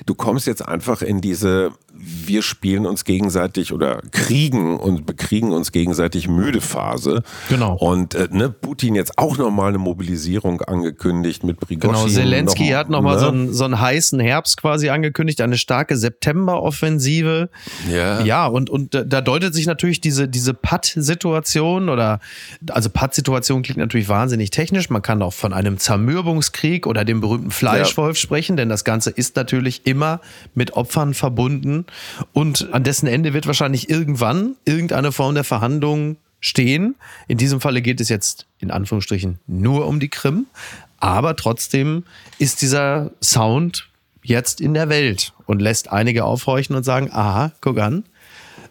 Du 0.05 0.15
kommst 0.15 0.47
jetzt 0.47 0.65
einfach 0.65 1.01
in 1.01 1.19
diese 1.19 1.71
wir 2.01 2.41
spielen 2.41 2.85
uns 2.85 3.03
gegenseitig 3.03 3.73
oder 3.73 4.01
kriegen 4.11 4.77
und 4.77 5.05
bekriegen 5.05 5.51
uns 5.51 5.71
gegenseitig 5.71 6.27
müde 6.27 6.61
Phase. 6.61 7.23
Genau. 7.49 7.75
Und 7.75 8.15
äh, 8.15 8.27
ne, 8.31 8.49
Putin 8.49 8.95
jetzt 8.95 9.17
auch 9.17 9.37
nochmal 9.37 9.69
eine 9.69 9.77
Mobilisierung 9.77 10.61
angekündigt 10.61 11.43
mit 11.43 11.59
Prigozhin. 11.59 11.91
Genau, 11.91 12.07
Zelensky 12.07 12.69
noch, 12.69 12.77
hat 12.77 12.89
nochmal 12.89 13.15
ne? 13.15 13.21
so, 13.21 13.27
einen, 13.27 13.53
so 13.53 13.63
einen 13.65 13.79
heißen 13.79 14.19
Herbst 14.19 14.57
quasi 14.57 14.89
angekündigt, 14.89 15.41
eine 15.41 15.57
starke 15.57 15.97
September-Offensive. 15.97 17.49
Ja. 17.91 18.21
Ja, 18.21 18.47
und, 18.47 18.69
und 18.69 18.93
da 18.93 19.21
deutet 19.21 19.53
sich 19.53 19.65
natürlich 19.65 20.01
diese, 20.01 20.27
diese 20.27 20.53
Patt-Situation 20.53 21.89
oder, 21.89 22.19
also 22.69 22.89
Patt-Situation 22.89 23.61
klingt 23.61 23.79
natürlich 23.79 24.09
wahnsinnig 24.09 24.51
technisch. 24.51 24.89
Man 24.89 25.01
kann 25.01 25.21
auch 25.21 25.33
von 25.33 25.53
einem 25.53 25.77
Zermürbungskrieg 25.77 26.87
oder 26.87 27.05
dem 27.05 27.21
berühmten 27.21 27.51
Fleischwolf 27.51 28.17
ja. 28.17 28.21
sprechen, 28.21 28.57
denn 28.57 28.69
das 28.69 28.83
Ganze 28.83 29.09
ist 29.09 29.35
natürlich 29.35 29.85
immer 29.85 30.21
mit 30.53 30.73
Opfern 30.73 31.13
verbunden. 31.13 31.85
Und 32.33 32.73
an 32.73 32.83
dessen 32.83 33.07
Ende 33.07 33.33
wird 33.33 33.47
wahrscheinlich 33.47 33.89
irgendwann 33.89 34.55
irgendeine 34.65 35.11
Form 35.11 35.35
der 35.35 35.43
Verhandlung 35.43 36.17
stehen. 36.39 36.95
In 37.27 37.37
diesem 37.37 37.61
Falle 37.61 37.81
geht 37.81 38.01
es 38.01 38.09
jetzt 38.09 38.45
in 38.59 38.71
Anführungsstrichen 38.71 39.39
nur 39.47 39.87
um 39.87 39.99
die 39.99 40.09
Krim. 40.09 40.45
Aber 40.97 41.35
trotzdem 41.35 42.03
ist 42.39 42.61
dieser 42.61 43.11
Sound 43.23 43.89
jetzt 44.21 44.61
in 44.61 44.73
der 44.73 44.89
Welt 44.89 45.33
und 45.45 45.61
lässt 45.61 45.91
einige 45.91 46.25
aufhorchen 46.25 46.75
und 46.75 46.83
sagen, 46.83 47.09
aha, 47.11 47.51
guck 47.61 47.79
an, 47.79 48.03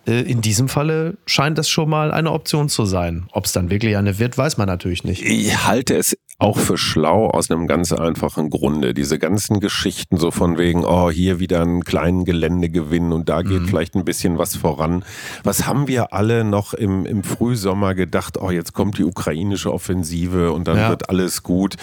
äh, 0.06 0.20
in 0.20 0.40
diesem 0.40 0.68
Falle 0.68 1.16
scheint 1.26 1.58
das 1.58 1.68
schon 1.68 1.88
mal 1.88 2.12
eine 2.12 2.32
Option 2.32 2.68
zu 2.68 2.84
sein. 2.84 3.28
Ob 3.32 3.46
es 3.46 3.52
dann 3.52 3.70
wirklich 3.70 3.96
eine 3.96 4.18
wird, 4.18 4.36
weiß 4.36 4.56
man 4.56 4.66
natürlich 4.66 5.04
nicht. 5.04 5.22
Ich 5.24 5.66
halte 5.66 5.96
es 5.96 6.16
auch 6.40 6.58
für 6.58 6.78
schlau 6.78 7.26
aus 7.26 7.50
einem 7.50 7.66
ganz 7.66 7.92
einfachen 7.92 8.48
Grunde. 8.48 8.94
Diese 8.94 9.18
ganzen 9.18 9.58
Geschichten 9.58 10.18
so 10.18 10.30
von 10.30 10.56
wegen, 10.56 10.84
oh, 10.84 11.10
hier 11.10 11.40
wieder 11.40 11.62
einen 11.62 11.82
kleinen 11.82 12.24
Geländegewinn 12.24 13.12
und 13.12 13.28
da 13.28 13.42
geht 13.42 13.62
mhm. 13.62 13.66
vielleicht 13.66 13.96
ein 13.96 14.04
bisschen 14.04 14.38
was 14.38 14.54
voran. 14.54 15.04
Was 15.42 15.66
haben 15.66 15.88
wir 15.88 16.12
alle 16.12 16.44
noch 16.44 16.74
im, 16.74 17.06
im 17.06 17.24
Frühsommer 17.24 17.96
gedacht, 17.96 18.38
oh, 18.40 18.52
jetzt 18.52 18.72
kommt 18.72 18.98
die 18.98 19.04
ukrainische 19.04 19.72
Offensive 19.72 20.52
und 20.52 20.68
dann 20.68 20.76
ja. 20.76 20.90
wird 20.90 21.08
alles 21.08 21.42
gut. 21.42 21.74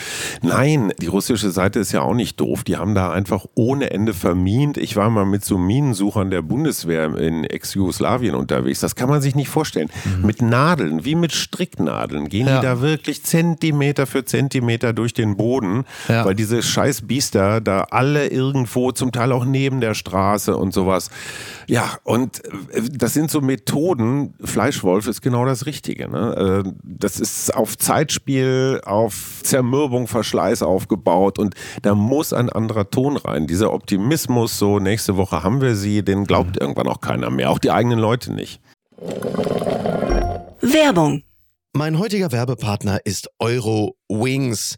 Nein, 0.41 0.93
die 1.01 1.07
russische 1.07 1.51
Seite 1.51 1.79
ist 1.79 1.91
ja 1.91 2.01
auch 2.01 2.13
nicht 2.13 2.39
doof. 2.39 2.63
Die 2.63 2.77
haben 2.77 2.95
da 2.95 3.11
einfach 3.11 3.45
ohne 3.55 3.91
Ende 3.91 4.13
vermint. 4.13 4.77
Ich 4.77 4.95
war 4.95 5.09
mal 5.09 5.25
mit 5.25 5.43
so 5.43 5.57
Minensuchern 5.57 6.31
der 6.31 6.41
Bundeswehr 6.41 7.13
in 7.17 7.43
Ex-Jugoslawien 7.43 8.35
unterwegs. 8.35 8.79
Das 8.79 8.95
kann 8.95 9.09
man 9.09 9.21
sich 9.21 9.35
nicht 9.35 9.49
vorstellen. 9.49 9.89
Mhm. 10.05 10.25
Mit 10.25 10.41
Nadeln, 10.41 11.03
wie 11.03 11.15
mit 11.15 11.33
Stricknadeln, 11.33 12.29
gehen 12.29 12.47
ja. 12.47 12.61
die 12.61 12.65
da 12.65 12.79
wirklich 12.79 13.21
Zentimeter 13.23 14.05
für 14.07 14.23
Zentimeter 14.23 14.44
Zentimeter 14.45 14.93
durch 14.93 15.13
den 15.13 15.37
Boden, 15.37 15.85
ja. 16.07 16.23
weil 16.23 16.35
diese 16.35 16.61
scheiß 16.61 17.07
Biester 17.07 17.61
da 17.61 17.87
alle 17.89 18.27
irgendwo, 18.27 18.91
zum 18.91 19.11
Teil 19.11 19.31
auch 19.31 19.43
neben 19.43 19.81
der 19.81 19.95
Straße 19.95 20.55
und 20.55 20.73
sowas. 20.73 21.09
Ja, 21.67 21.97
und 22.03 22.45
äh, 22.45 22.81
das 22.91 23.13
sind 23.13 23.31
so 23.31 23.41
Methoden. 23.41 24.35
Fleischwolf 24.43 25.07
ist 25.07 25.21
genau 25.21 25.45
das 25.45 25.65
Richtige. 25.65 26.09
Ne? 26.09 26.63
Äh, 26.65 26.71
das 26.83 27.19
ist 27.19 27.55
auf 27.55 27.77
Zeitspiel, 27.77 28.81
auf 28.85 29.41
Zermürbung, 29.43 30.07
Verschleiß 30.07 30.61
aufgebaut 30.61 31.39
und 31.39 31.55
da 31.81 31.95
muss 31.95 32.31
ein 32.31 32.49
anderer 32.49 32.89
Ton 32.89 33.17
rein. 33.17 33.47
Dieser 33.47 33.73
Optimismus, 33.73 34.59
so 34.59 34.79
nächste 34.79 35.17
Woche 35.17 35.43
haben 35.43 35.61
wir 35.61 35.75
sie, 35.75 36.03
den 36.03 36.25
glaubt 36.25 36.57
irgendwann 36.61 36.87
auch 36.87 37.01
keiner 37.01 37.31
mehr, 37.31 37.49
auch 37.49 37.59
die 37.59 37.71
eigenen 37.71 37.97
Leute 37.99 38.31
nicht. 38.31 38.61
Werbung. 40.61 41.23
Mein 41.77 41.99
heutiger 41.99 42.31
Werbepartner 42.31 43.01
ist 43.03 43.27
Euro 43.37 43.97
Wings. 44.07 44.77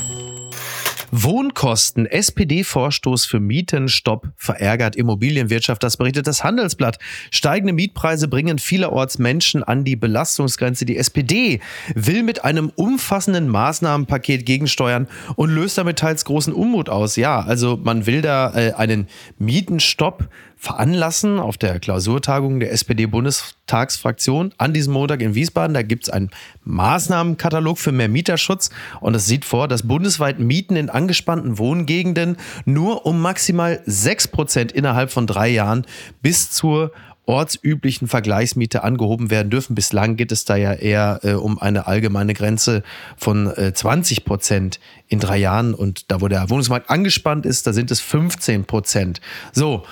Wohnkosten, 1.11 2.05
SPD-Vorstoß 2.05 3.25
für 3.25 3.41
Mietenstopp 3.41 4.29
verärgert 4.37 4.95
Immobilienwirtschaft. 4.95 5.83
Das 5.83 5.97
berichtet 5.97 6.25
das 6.25 6.43
Handelsblatt. 6.43 6.99
Steigende 7.31 7.73
Mietpreise 7.73 8.29
bringen 8.29 8.59
vielerorts 8.59 9.19
Menschen 9.19 9.61
an 9.61 9.83
die 9.83 9.97
Belastungsgrenze. 9.97 10.85
Die 10.85 10.97
SPD 10.97 11.59
will 11.95 12.23
mit 12.23 12.45
einem 12.45 12.71
umfassenden 12.73 13.49
Maßnahmenpaket 13.49 14.45
gegensteuern 14.45 15.07
und 15.35 15.49
löst 15.49 15.77
damit 15.77 15.99
teils 15.99 16.23
großen 16.23 16.53
Unmut 16.53 16.87
aus. 16.87 17.17
Ja, 17.17 17.41
also 17.41 17.77
man 17.81 18.05
will 18.05 18.21
da 18.21 18.53
äh, 18.55 18.71
einen 18.73 19.07
Mietenstopp 19.37 20.29
veranlassen 20.61 21.39
auf 21.39 21.57
der 21.57 21.79
Klausurtagung 21.79 22.59
der 22.59 22.71
SPD-Bundestagsfraktion 22.71 24.53
an 24.59 24.73
diesem 24.73 24.93
Montag 24.93 25.23
in 25.23 25.33
Wiesbaden. 25.33 25.73
Da 25.73 25.81
gibt 25.81 26.03
es 26.03 26.09
einen 26.11 26.29
Maßnahmenkatalog 26.65 27.79
für 27.79 27.91
mehr 27.91 28.07
Mieterschutz 28.07 28.69
und 28.99 29.15
es 29.15 29.25
sieht 29.25 29.43
vor, 29.43 29.67
dass 29.67 29.87
bundesweit 29.87 30.37
Mieten 30.37 30.75
in 30.75 30.91
angespannten 30.91 31.57
Wohngegenden 31.57 32.37
nur 32.65 33.07
um 33.07 33.19
maximal 33.21 33.81
6 33.87 34.27
Prozent 34.27 34.71
innerhalb 34.71 35.09
von 35.09 35.25
drei 35.25 35.49
Jahren 35.49 35.87
bis 36.21 36.51
zur 36.51 36.91
ortsüblichen 37.25 38.07
Vergleichsmiete 38.07 38.83
angehoben 38.83 39.31
werden 39.31 39.49
dürfen. 39.49 39.73
Bislang 39.73 40.15
geht 40.15 40.31
es 40.31 40.45
da 40.45 40.57
ja 40.57 40.73
eher 40.73 41.21
äh, 41.23 41.33
um 41.33 41.57
eine 41.57 41.87
allgemeine 41.87 42.35
Grenze 42.35 42.83
von 43.17 43.47
äh, 43.57 43.73
20 43.73 44.25
Prozent 44.25 44.79
in 45.07 45.19
drei 45.19 45.37
Jahren. 45.37 45.73
Und 45.73 46.11
da, 46.11 46.21
wo 46.21 46.27
der 46.27 46.51
Wohnungsmarkt 46.51 46.91
angespannt 46.91 47.47
ist, 47.47 47.65
da 47.65 47.73
sind 47.73 47.89
es 47.89 47.99
15 47.99 48.65
Prozent. 48.65 49.21
So, 49.53 49.85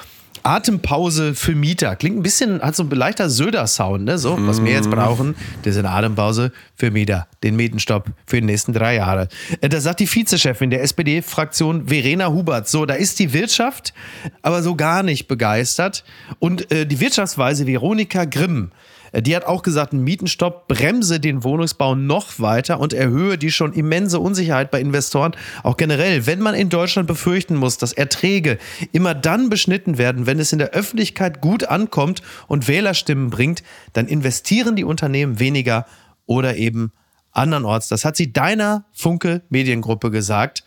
Atempause 0.50 1.36
für 1.36 1.54
Mieter. 1.54 1.96
Klingt 1.96 2.18
ein 2.18 2.24
bisschen, 2.24 2.60
hat 2.62 2.76
so 2.76 2.82
ein 2.82 2.90
leichter 2.90 3.30
Söder-Sound, 3.30 4.04
ne? 4.04 4.18
So, 4.18 4.36
was 4.48 4.64
wir 4.64 4.72
jetzt 4.72 4.88
mhm. 4.88 4.96
brauchen, 4.96 5.36
das 5.62 5.76
ist 5.76 5.80
eine 5.80 5.92
Atempause 5.92 6.52
für 6.76 6.90
Mieter. 6.90 7.28
Den 7.44 7.56
Mietenstopp 7.56 8.08
für 8.26 8.42
die 8.42 8.48
nächsten 8.48 8.74
drei 8.74 8.96
Jahre. 8.96 9.28
Äh, 9.62 9.70
da 9.70 9.80
sagt 9.80 10.00
die 10.00 10.08
Vizechefin 10.08 10.72
der 10.72 10.82
SPD-Fraktion 10.82 11.88
Verena 11.88 12.30
Hubert. 12.30 12.68
So, 12.68 12.88
da 12.88 12.96
ist 12.96 13.20
die 13.20 13.32
Wirtschaft 13.34 13.94
aber 14.42 14.64
so 14.64 14.76
gar 14.76 15.04
nicht 15.04 15.28
begeistert. 15.28 16.04
Und 16.40 16.72
äh, 16.72 16.88
die 16.88 17.00
Wirtschaftsweise 17.00 17.68
Veronika 17.68 18.26
Grimm 18.26 18.72
die 19.14 19.36
hat 19.36 19.46
auch 19.46 19.64
gesagt, 19.64 19.94
ein 19.94 20.04
Mietenstopp 20.04 20.68
bremse 20.68 21.20
den 21.20 21.44
Wohnungsbau 21.44 21.96
noch 21.96 22.40
weiter 22.40 22.80
und 22.80 22.94
erhöhe 22.94 23.38
die 23.38 23.52
schon 23.52 23.74
immense 23.74 24.20
Unsicherheit 24.20 24.72
bei 24.72 24.80
Investoren. 24.80 25.36
Auch 25.64 25.78
generell, 25.78 26.26
wenn 26.26 26.40
man 26.40 26.56
in 26.56 26.70
Deutschland 26.70 27.08
befürchten 27.08 27.56
muss, 27.56 27.78
dass 27.78 27.94
Erträge 27.94 28.58
immer 28.92 29.16
dann 29.16 29.50
beschnitten 29.50 29.98
werden, 29.98 30.26
wenn 30.26 30.40
es 30.40 30.54
in 30.54 30.60
der 30.60 30.72
Öffentlichkeit 30.72 31.42
gut 31.42 31.66
ankommt 31.66 32.22
und 32.48 32.68
Wählerstimmen 32.68 33.30
bringt, 33.30 33.64
dann 33.94 34.08
investieren 34.08 34.76
die 34.76 34.84
Unternehmen 34.84 35.40
weniger 35.40 35.86
oder 36.26 36.58
eben 36.58 36.92
andernorts. 37.32 37.88
Das 37.88 38.06
hat 38.06 38.16
sie 38.16 38.32
deiner 38.32 38.86
Funke 38.94 39.42
Mediengruppe 39.50 40.12
gesagt. 40.12 40.64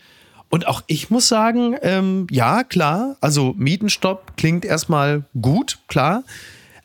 Und 0.49 0.67
auch 0.67 0.83
ich 0.85 1.09
muss 1.09 1.27
sagen, 1.27 1.75
ähm, 1.81 2.27
ja, 2.29 2.63
klar, 2.63 3.17
also 3.21 3.55
Mietenstopp 3.57 4.37
klingt 4.37 4.65
erstmal 4.65 5.23
gut, 5.41 5.79
klar. 5.87 6.23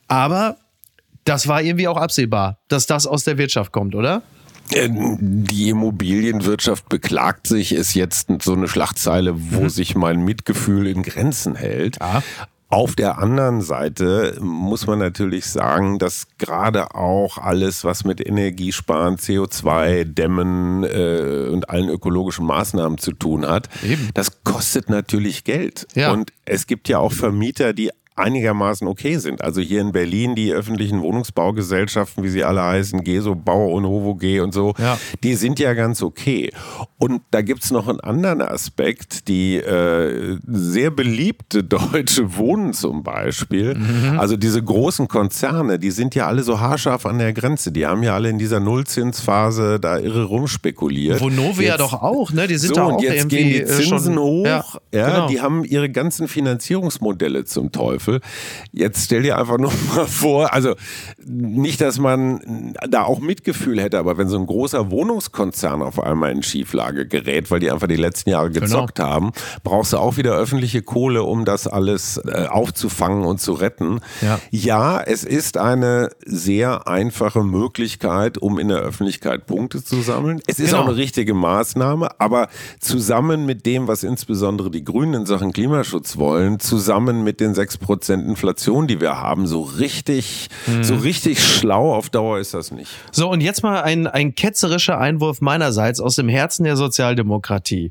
Aber 0.06 0.56
das 1.28 1.46
war 1.46 1.62
irgendwie 1.62 1.88
auch 1.88 1.96
absehbar, 1.96 2.58
dass 2.68 2.86
das 2.86 3.06
aus 3.06 3.24
der 3.24 3.38
Wirtschaft 3.38 3.72
kommt, 3.72 3.94
oder? 3.94 4.22
Äh, 4.70 4.88
die 4.90 5.70
Immobilienwirtschaft 5.70 6.88
beklagt 6.88 7.46
sich, 7.46 7.72
ist 7.72 7.94
jetzt 7.94 8.28
so 8.42 8.52
eine 8.52 8.68
Schlagzeile, 8.68 9.34
wo 9.52 9.62
mhm. 9.62 9.68
sich 9.68 9.94
mein 9.94 10.24
Mitgefühl 10.24 10.86
in 10.86 11.02
Grenzen 11.02 11.54
hält. 11.54 11.98
Ja. 12.00 12.22
Auf 12.70 12.94
der 12.94 13.16
anderen 13.16 13.62
Seite 13.62 14.36
muss 14.42 14.86
man 14.86 14.98
natürlich 14.98 15.46
sagen, 15.46 15.98
dass 15.98 16.26
gerade 16.36 16.94
auch 16.94 17.38
alles, 17.38 17.82
was 17.82 18.04
mit 18.04 18.26
Energiesparen, 18.26 19.16
CO2, 19.16 20.04
Dämmen 20.04 20.84
äh, 20.84 21.48
und 21.50 21.70
allen 21.70 21.88
ökologischen 21.88 22.44
Maßnahmen 22.44 22.98
zu 22.98 23.12
tun 23.12 23.46
hat, 23.46 23.70
Eben. 23.82 24.10
das 24.12 24.44
kostet 24.44 24.90
natürlich 24.90 25.44
Geld. 25.44 25.86
Ja. 25.94 26.12
Und 26.12 26.30
es 26.44 26.66
gibt 26.66 26.90
ja 26.90 26.98
auch 26.98 27.12
Vermieter, 27.12 27.72
die 27.72 27.90
einigermaßen 28.18 28.86
okay 28.86 29.18
sind. 29.18 29.42
Also 29.42 29.60
hier 29.60 29.80
in 29.80 29.92
Berlin 29.92 30.34
die 30.34 30.52
öffentlichen 30.52 31.02
Wohnungsbaugesellschaften, 31.02 32.24
wie 32.24 32.28
sie 32.28 32.44
alle 32.44 32.62
heißen, 32.62 33.02
GESO, 33.04 33.34
Bauer 33.34 33.72
und 33.72 33.86
Hovo 33.86 34.14
G 34.14 34.40
und 34.40 34.52
so, 34.52 34.74
ja. 34.78 34.98
die 35.22 35.34
sind 35.34 35.58
ja 35.58 35.74
ganz 35.74 36.02
okay. 36.02 36.50
Und 36.98 37.22
da 37.30 37.42
gibt 37.42 37.64
es 37.64 37.70
noch 37.70 37.88
einen 37.88 38.00
anderen 38.00 38.42
Aspekt, 38.42 39.28
die 39.28 39.56
äh, 39.56 40.38
sehr 40.46 40.90
beliebte 40.90 41.64
Deutsche 41.68 42.36
Wohnen 42.36 42.72
zum 42.72 43.02
Beispiel, 43.02 43.74
mhm. 43.74 44.18
also 44.18 44.36
diese 44.36 44.62
großen 44.62 45.08
Konzerne, 45.08 45.78
die 45.78 45.90
sind 45.90 46.14
ja 46.14 46.26
alle 46.26 46.42
so 46.42 46.60
haarscharf 46.60 47.06
an 47.06 47.18
der 47.18 47.32
Grenze. 47.32 47.72
Die 47.72 47.86
haben 47.86 48.02
ja 48.02 48.14
alle 48.14 48.28
in 48.30 48.38
dieser 48.38 48.60
Nullzinsphase 48.60 49.78
da 49.80 49.98
irre 49.98 50.24
rumspekuliert. 50.24 51.20
Vonovia 51.20 51.70
jetzt, 51.70 51.80
doch 51.80 51.94
auch, 51.94 52.32
ne? 52.32 52.46
Die 52.46 52.56
sind 52.56 52.70
so, 52.70 52.74
da 52.74 52.84
auch 52.84 52.92
und 52.94 53.02
jetzt 53.02 53.28
gehen 53.28 53.48
die 53.48 53.62
äh, 53.62 53.66
Zinsen 53.66 54.14
schon, 54.14 54.18
hoch. 54.18 54.44
Ja, 54.44 54.64
ja 54.92 55.10
genau. 55.10 55.28
die 55.28 55.40
haben 55.40 55.64
ihre 55.64 55.90
ganzen 55.90 56.28
Finanzierungsmodelle 56.28 57.44
zum 57.44 57.72
Teufel 57.72 58.07
Teufel. 58.08 58.20
Jetzt 58.72 59.04
stell 59.04 59.22
dir 59.22 59.38
einfach 59.38 59.58
nur 59.58 59.72
mal 59.94 60.06
vor, 60.06 60.52
also 60.52 60.74
nicht, 61.24 61.80
dass 61.80 61.98
man 61.98 62.74
da 62.88 63.04
auch 63.04 63.20
Mitgefühl 63.20 63.80
hätte, 63.80 63.98
aber 63.98 64.18
wenn 64.18 64.28
so 64.28 64.38
ein 64.38 64.46
großer 64.46 64.90
Wohnungskonzern 64.90 65.82
auf 65.82 66.00
einmal 66.00 66.32
in 66.32 66.42
Schieflage 66.42 67.06
gerät, 67.06 67.50
weil 67.50 67.60
die 67.60 67.70
einfach 67.70 67.88
die 67.88 67.96
letzten 67.96 68.30
Jahre 68.30 68.50
genau. 68.50 68.66
gezockt 68.66 68.96
genau. 68.96 69.08
haben, 69.08 69.32
brauchst 69.62 69.92
du 69.92 69.98
auch 69.98 70.16
wieder 70.16 70.34
öffentliche 70.34 70.82
Kohle, 70.82 71.22
um 71.22 71.44
das 71.44 71.66
alles 71.66 72.18
äh, 72.18 72.46
aufzufangen 72.48 73.24
und 73.24 73.40
zu 73.40 73.52
retten. 73.52 74.00
Ja. 74.22 74.40
ja, 74.50 75.00
es 75.00 75.24
ist 75.24 75.56
eine 75.56 76.10
sehr 76.24 76.88
einfache 76.88 77.42
Möglichkeit, 77.42 78.38
um 78.38 78.58
in 78.58 78.68
der 78.68 78.78
Öffentlichkeit 78.78 79.46
Punkte 79.46 79.82
zu 79.84 80.00
sammeln. 80.00 80.40
Es 80.46 80.58
ist 80.58 80.70
genau. 80.70 80.82
auch 80.82 80.88
eine 80.88 80.96
richtige 80.96 81.34
Maßnahme, 81.34 82.20
aber 82.20 82.48
zusammen 82.80 83.46
mit 83.46 83.66
dem, 83.66 83.88
was 83.88 84.02
insbesondere 84.02 84.70
die 84.70 84.84
Grünen 84.84 85.14
in 85.14 85.26
Sachen 85.26 85.52
Klimaschutz 85.52 86.16
wollen, 86.16 86.60
zusammen 86.60 87.24
mit 87.24 87.40
den 87.40 87.54
6% 87.54 87.97
Inflation, 88.08 88.86
die 88.86 89.00
wir 89.00 89.20
haben, 89.20 89.46
so 89.46 89.62
richtig, 89.62 90.48
mhm. 90.66 90.84
so 90.84 90.96
richtig 90.96 91.42
schlau 91.42 91.94
auf 91.94 92.10
Dauer 92.10 92.38
ist 92.38 92.54
das 92.54 92.70
nicht. 92.70 92.90
So, 93.12 93.30
und 93.30 93.40
jetzt 93.40 93.62
mal 93.62 93.82
ein, 93.82 94.06
ein 94.06 94.34
ketzerischer 94.34 94.98
Einwurf 94.98 95.40
meinerseits 95.40 96.00
aus 96.00 96.16
dem 96.16 96.28
Herzen 96.28 96.64
der 96.64 96.76
Sozialdemokratie. 96.76 97.90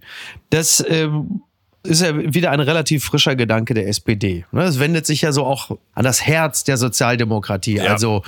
Das 0.50 0.84
ähm, 0.88 1.42
ist 1.84 2.02
ja 2.02 2.16
wieder 2.16 2.52
ein 2.52 2.60
relativ 2.60 3.06
frischer 3.06 3.36
Gedanke 3.36 3.74
der 3.74 3.88
SPD. 3.88 4.46
Ne, 4.52 4.64
es 4.64 4.80
wendet 4.80 5.06
sich 5.06 5.22
ja 5.22 5.32
so 5.32 5.46
auch 5.46 5.72
an 5.94 6.04
das 6.04 6.26
Herz 6.26 6.64
der 6.64 6.78
Sozialdemokratie, 6.78 7.78
ja. 7.78 7.92
also 7.92 8.24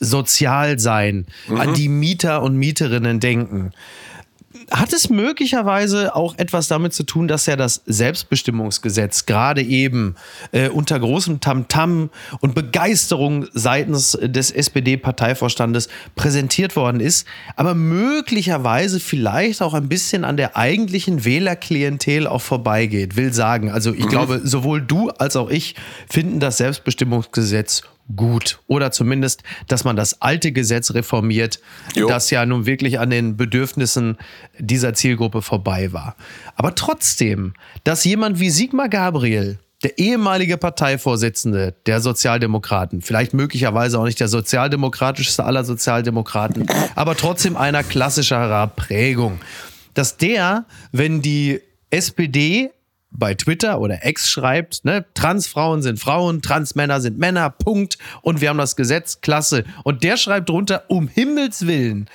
sozial 0.00 0.78
sein, 0.78 1.26
mhm. 1.48 1.60
an 1.60 1.74
die 1.74 1.88
Mieter 1.88 2.42
und 2.42 2.56
Mieterinnen 2.56 3.20
denken. 3.20 3.72
Hat 4.70 4.92
es 4.92 5.08
möglicherweise 5.08 6.14
auch 6.14 6.36
etwas 6.36 6.68
damit 6.68 6.92
zu 6.92 7.02
tun, 7.04 7.28
dass 7.28 7.46
ja 7.46 7.56
das 7.56 7.82
Selbstbestimmungsgesetz 7.86 9.26
gerade 9.26 9.62
eben 9.62 10.14
äh, 10.52 10.68
unter 10.68 10.98
großem 10.98 11.40
Tamtam 11.40 11.68
-Tam 11.68 12.08
und 12.40 12.54
Begeisterung 12.54 13.46
seitens 13.52 14.18
des 14.20 14.50
SPD-Parteivorstandes 14.50 15.88
präsentiert 16.16 16.76
worden 16.76 17.00
ist, 17.00 17.26
aber 17.56 17.74
möglicherweise 17.74 19.00
vielleicht 19.00 19.62
auch 19.62 19.74
ein 19.74 19.88
bisschen 19.88 20.24
an 20.24 20.36
der 20.36 20.56
eigentlichen 20.56 21.24
Wählerklientel 21.24 22.26
auch 22.26 22.42
vorbeigeht, 22.42 23.16
will 23.16 23.32
sagen. 23.32 23.70
Also 23.70 23.94
ich 23.94 24.04
mhm. 24.04 24.10
glaube, 24.10 24.40
sowohl 24.44 24.82
du 24.82 25.10
als 25.10 25.36
auch 25.36 25.50
ich 25.50 25.74
finden 26.08 26.40
das 26.40 26.58
Selbstbestimmungsgesetz 26.58 27.82
gut. 28.14 28.60
Oder 28.66 28.90
zumindest, 28.90 29.42
dass 29.66 29.84
man 29.84 29.96
das 29.96 30.20
alte 30.20 30.52
Gesetz 30.52 30.92
reformiert, 30.94 31.60
jo. 31.94 32.08
das 32.08 32.30
ja 32.30 32.44
nun 32.46 32.66
wirklich 32.66 32.98
an 32.98 33.10
den 33.10 33.36
Bedürfnissen 33.36 34.16
dieser 34.58 34.94
Zielgruppe 34.94 35.42
vorbei 35.42 35.92
war. 35.92 36.16
Aber 36.56 36.74
trotzdem, 36.74 37.54
dass 37.84 38.04
jemand 38.04 38.40
wie 38.40 38.50
Sigmar 38.50 38.88
Gabriel, 38.88 39.58
der 39.82 39.98
ehemalige 39.98 40.56
Parteivorsitzende 40.56 41.74
der 41.86 42.00
Sozialdemokraten, 42.00 43.00
vielleicht 43.00 43.32
möglicherweise 43.32 43.98
auch 44.00 44.04
nicht 44.04 44.18
der 44.18 44.28
sozialdemokratischste 44.28 45.44
aller 45.44 45.64
Sozialdemokraten, 45.64 46.66
aber 46.96 47.16
trotzdem 47.16 47.56
einer 47.56 47.84
klassischerer 47.84 48.66
Prägung, 48.68 49.40
dass 49.94 50.16
der, 50.16 50.64
wenn 50.90 51.22
die 51.22 51.60
SPD 51.90 52.70
bei 53.10 53.34
Twitter 53.34 53.80
oder 53.80 54.06
X 54.06 54.30
schreibt, 54.30 54.84
ne, 54.84 55.04
Transfrauen 55.14 55.82
sind 55.82 55.98
Frauen, 55.98 56.42
Transmänner 56.42 57.00
sind 57.00 57.18
Männer, 57.18 57.50
Punkt. 57.50 57.98
Und 58.22 58.40
wir 58.40 58.50
haben 58.50 58.58
das 58.58 58.76
Gesetz, 58.76 59.20
klasse. 59.20 59.64
Und 59.84 60.04
der 60.04 60.16
schreibt 60.16 60.48
drunter, 60.48 60.84
um 60.88 61.08
Himmels 61.08 61.66
Willen. 61.66 62.08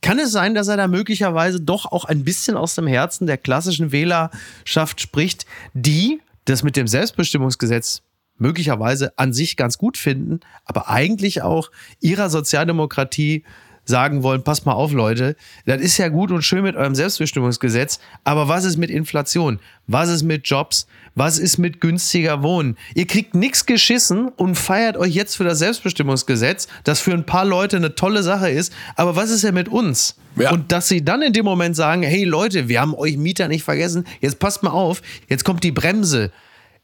Kann 0.00 0.18
es 0.18 0.30
sein, 0.30 0.54
dass 0.54 0.68
er 0.68 0.76
da 0.76 0.86
möglicherweise 0.86 1.60
doch 1.60 1.86
auch 1.86 2.04
ein 2.04 2.22
bisschen 2.22 2.56
aus 2.56 2.74
dem 2.74 2.86
Herzen 2.86 3.26
der 3.26 3.36
klassischen 3.36 3.90
Wählerschaft 3.90 5.00
spricht, 5.00 5.44
die 5.74 6.20
das 6.44 6.62
mit 6.62 6.76
dem 6.76 6.86
Selbstbestimmungsgesetz 6.86 8.02
möglicherweise 8.36 9.12
an 9.18 9.32
sich 9.32 9.56
ganz 9.56 9.78
gut 9.78 9.96
finden, 9.96 10.40
aber 10.64 10.88
eigentlich 10.88 11.42
auch 11.42 11.70
ihrer 12.00 12.30
Sozialdemokratie 12.30 13.44
sagen 13.88 14.22
wollen, 14.22 14.42
passt 14.42 14.66
mal 14.66 14.74
auf, 14.74 14.92
Leute, 14.92 15.34
das 15.64 15.80
ist 15.80 15.96
ja 15.96 16.08
gut 16.08 16.30
und 16.30 16.42
schön 16.42 16.62
mit 16.62 16.76
eurem 16.76 16.94
Selbstbestimmungsgesetz, 16.94 17.98
aber 18.22 18.46
was 18.46 18.64
ist 18.64 18.76
mit 18.76 18.90
Inflation? 18.90 19.58
Was 19.86 20.10
ist 20.10 20.22
mit 20.22 20.46
Jobs? 20.46 20.86
Was 21.14 21.38
ist 21.38 21.56
mit 21.56 21.80
günstiger 21.80 22.42
Wohnen? 22.42 22.76
Ihr 22.94 23.06
kriegt 23.06 23.34
nichts 23.34 23.64
geschissen 23.64 24.28
und 24.28 24.56
feiert 24.56 24.98
euch 24.98 25.14
jetzt 25.14 25.36
für 25.36 25.44
das 25.44 25.58
Selbstbestimmungsgesetz, 25.58 26.68
das 26.84 27.00
für 27.00 27.12
ein 27.12 27.24
paar 27.24 27.46
Leute 27.46 27.78
eine 27.78 27.94
tolle 27.94 28.22
Sache 28.22 28.50
ist, 28.50 28.72
aber 28.94 29.16
was 29.16 29.30
ist 29.30 29.42
denn 29.42 29.54
mit 29.54 29.68
uns? 29.68 30.16
Ja. 30.36 30.52
Und 30.52 30.70
dass 30.70 30.88
sie 30.88 31.02
dann 31.02 31.22
in 31.22 31.32
dem 31.32 31.46
Moment 31.46 31.74
sagen, 31.74 32.02
hey 32.02 32.24
Leute, 32.24 32.68
wir 32.68 32.82
haben 32.82 32.94
euch 32.94 33.16
Mieter 33.16 33.48
nicht 33.48 33.64
vergessen, 33.64 34.04
jetzt 34.20 34.38
passt 34.38 34.62
mal 34.62 34.70
auf, 34.70 35.00
jetzt 35.28 35.44
kommt 35.44 35.64
die 35.64 35.72
Bremse. 35.72 36.30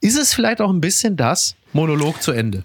Ist 0.00 0.18
es 0.18 0.32
vielleicht 0.32 0.60
auch 0.60 0.70
ein 0.70 0.80
bisschen 0.80 1.16
das? 1.16 1.54
Monolog 1.74 2.22
zu 2.22 2.32
Ende. 2.32 2.64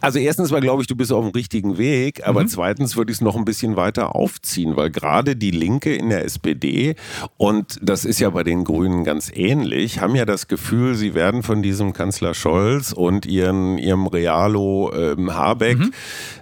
Also 0.00 0.18
erstens 0.18 0.50
mal 0.50 0.60
glaube 0.60 0.82
ich, 0.82 0.88
du 0.88 0.96
bist 0.96 1.12
auf 1.12 1.24
dem 1.24 1.32
richtigen 1.32 1.78
Weg, 1.78 2.26
aber 2.26 2.42
mhm. 2.42 2.48
zweitens 2.48 2.96
würde 2.96 3.12
ich 3.12 3.18
es 3.18 3.20
noch 3.20 3.36
ein 3.36 3.44
bisschen 3.44 3.76
weiter 3.76 4.14
aufziehen, 4.14 4.76
weil 4.76 4.90
gerade 4.90 5.36
die 5.36 5.50
Linke 5.50 5.94
in 5.94 6.10
der 6.10 6.24
SPD 6.24 6.94
und 7.36 7.78
das 7.82 8.04
ist 8.04 8.20
ja 8.20 8.30
bei 8.30 8.42
den 8.42 8.64
Grünen 8.64 9.04
ganz 9.04 9.30
ähnlich, 9.34 10.00
haben 10.00 10.14
ja 10.14 10.24
das 10.24 10.48
Gefühl, 10.48 10.94
sie 10.94 11.14
werden 11.14 11.42
von 11.42 11.62
diesem 11.62 11.92
Kanzler 11.92 12.34
Scholz 12.34 12.92
und 12.92 13.26
ihren, 13.26 13.78
ihrem 13.78 14.06
Realo 14.06 14.92
ähm, 14.94 15.34
Habeck 15.34 15.78
mhm. 15.78 15.92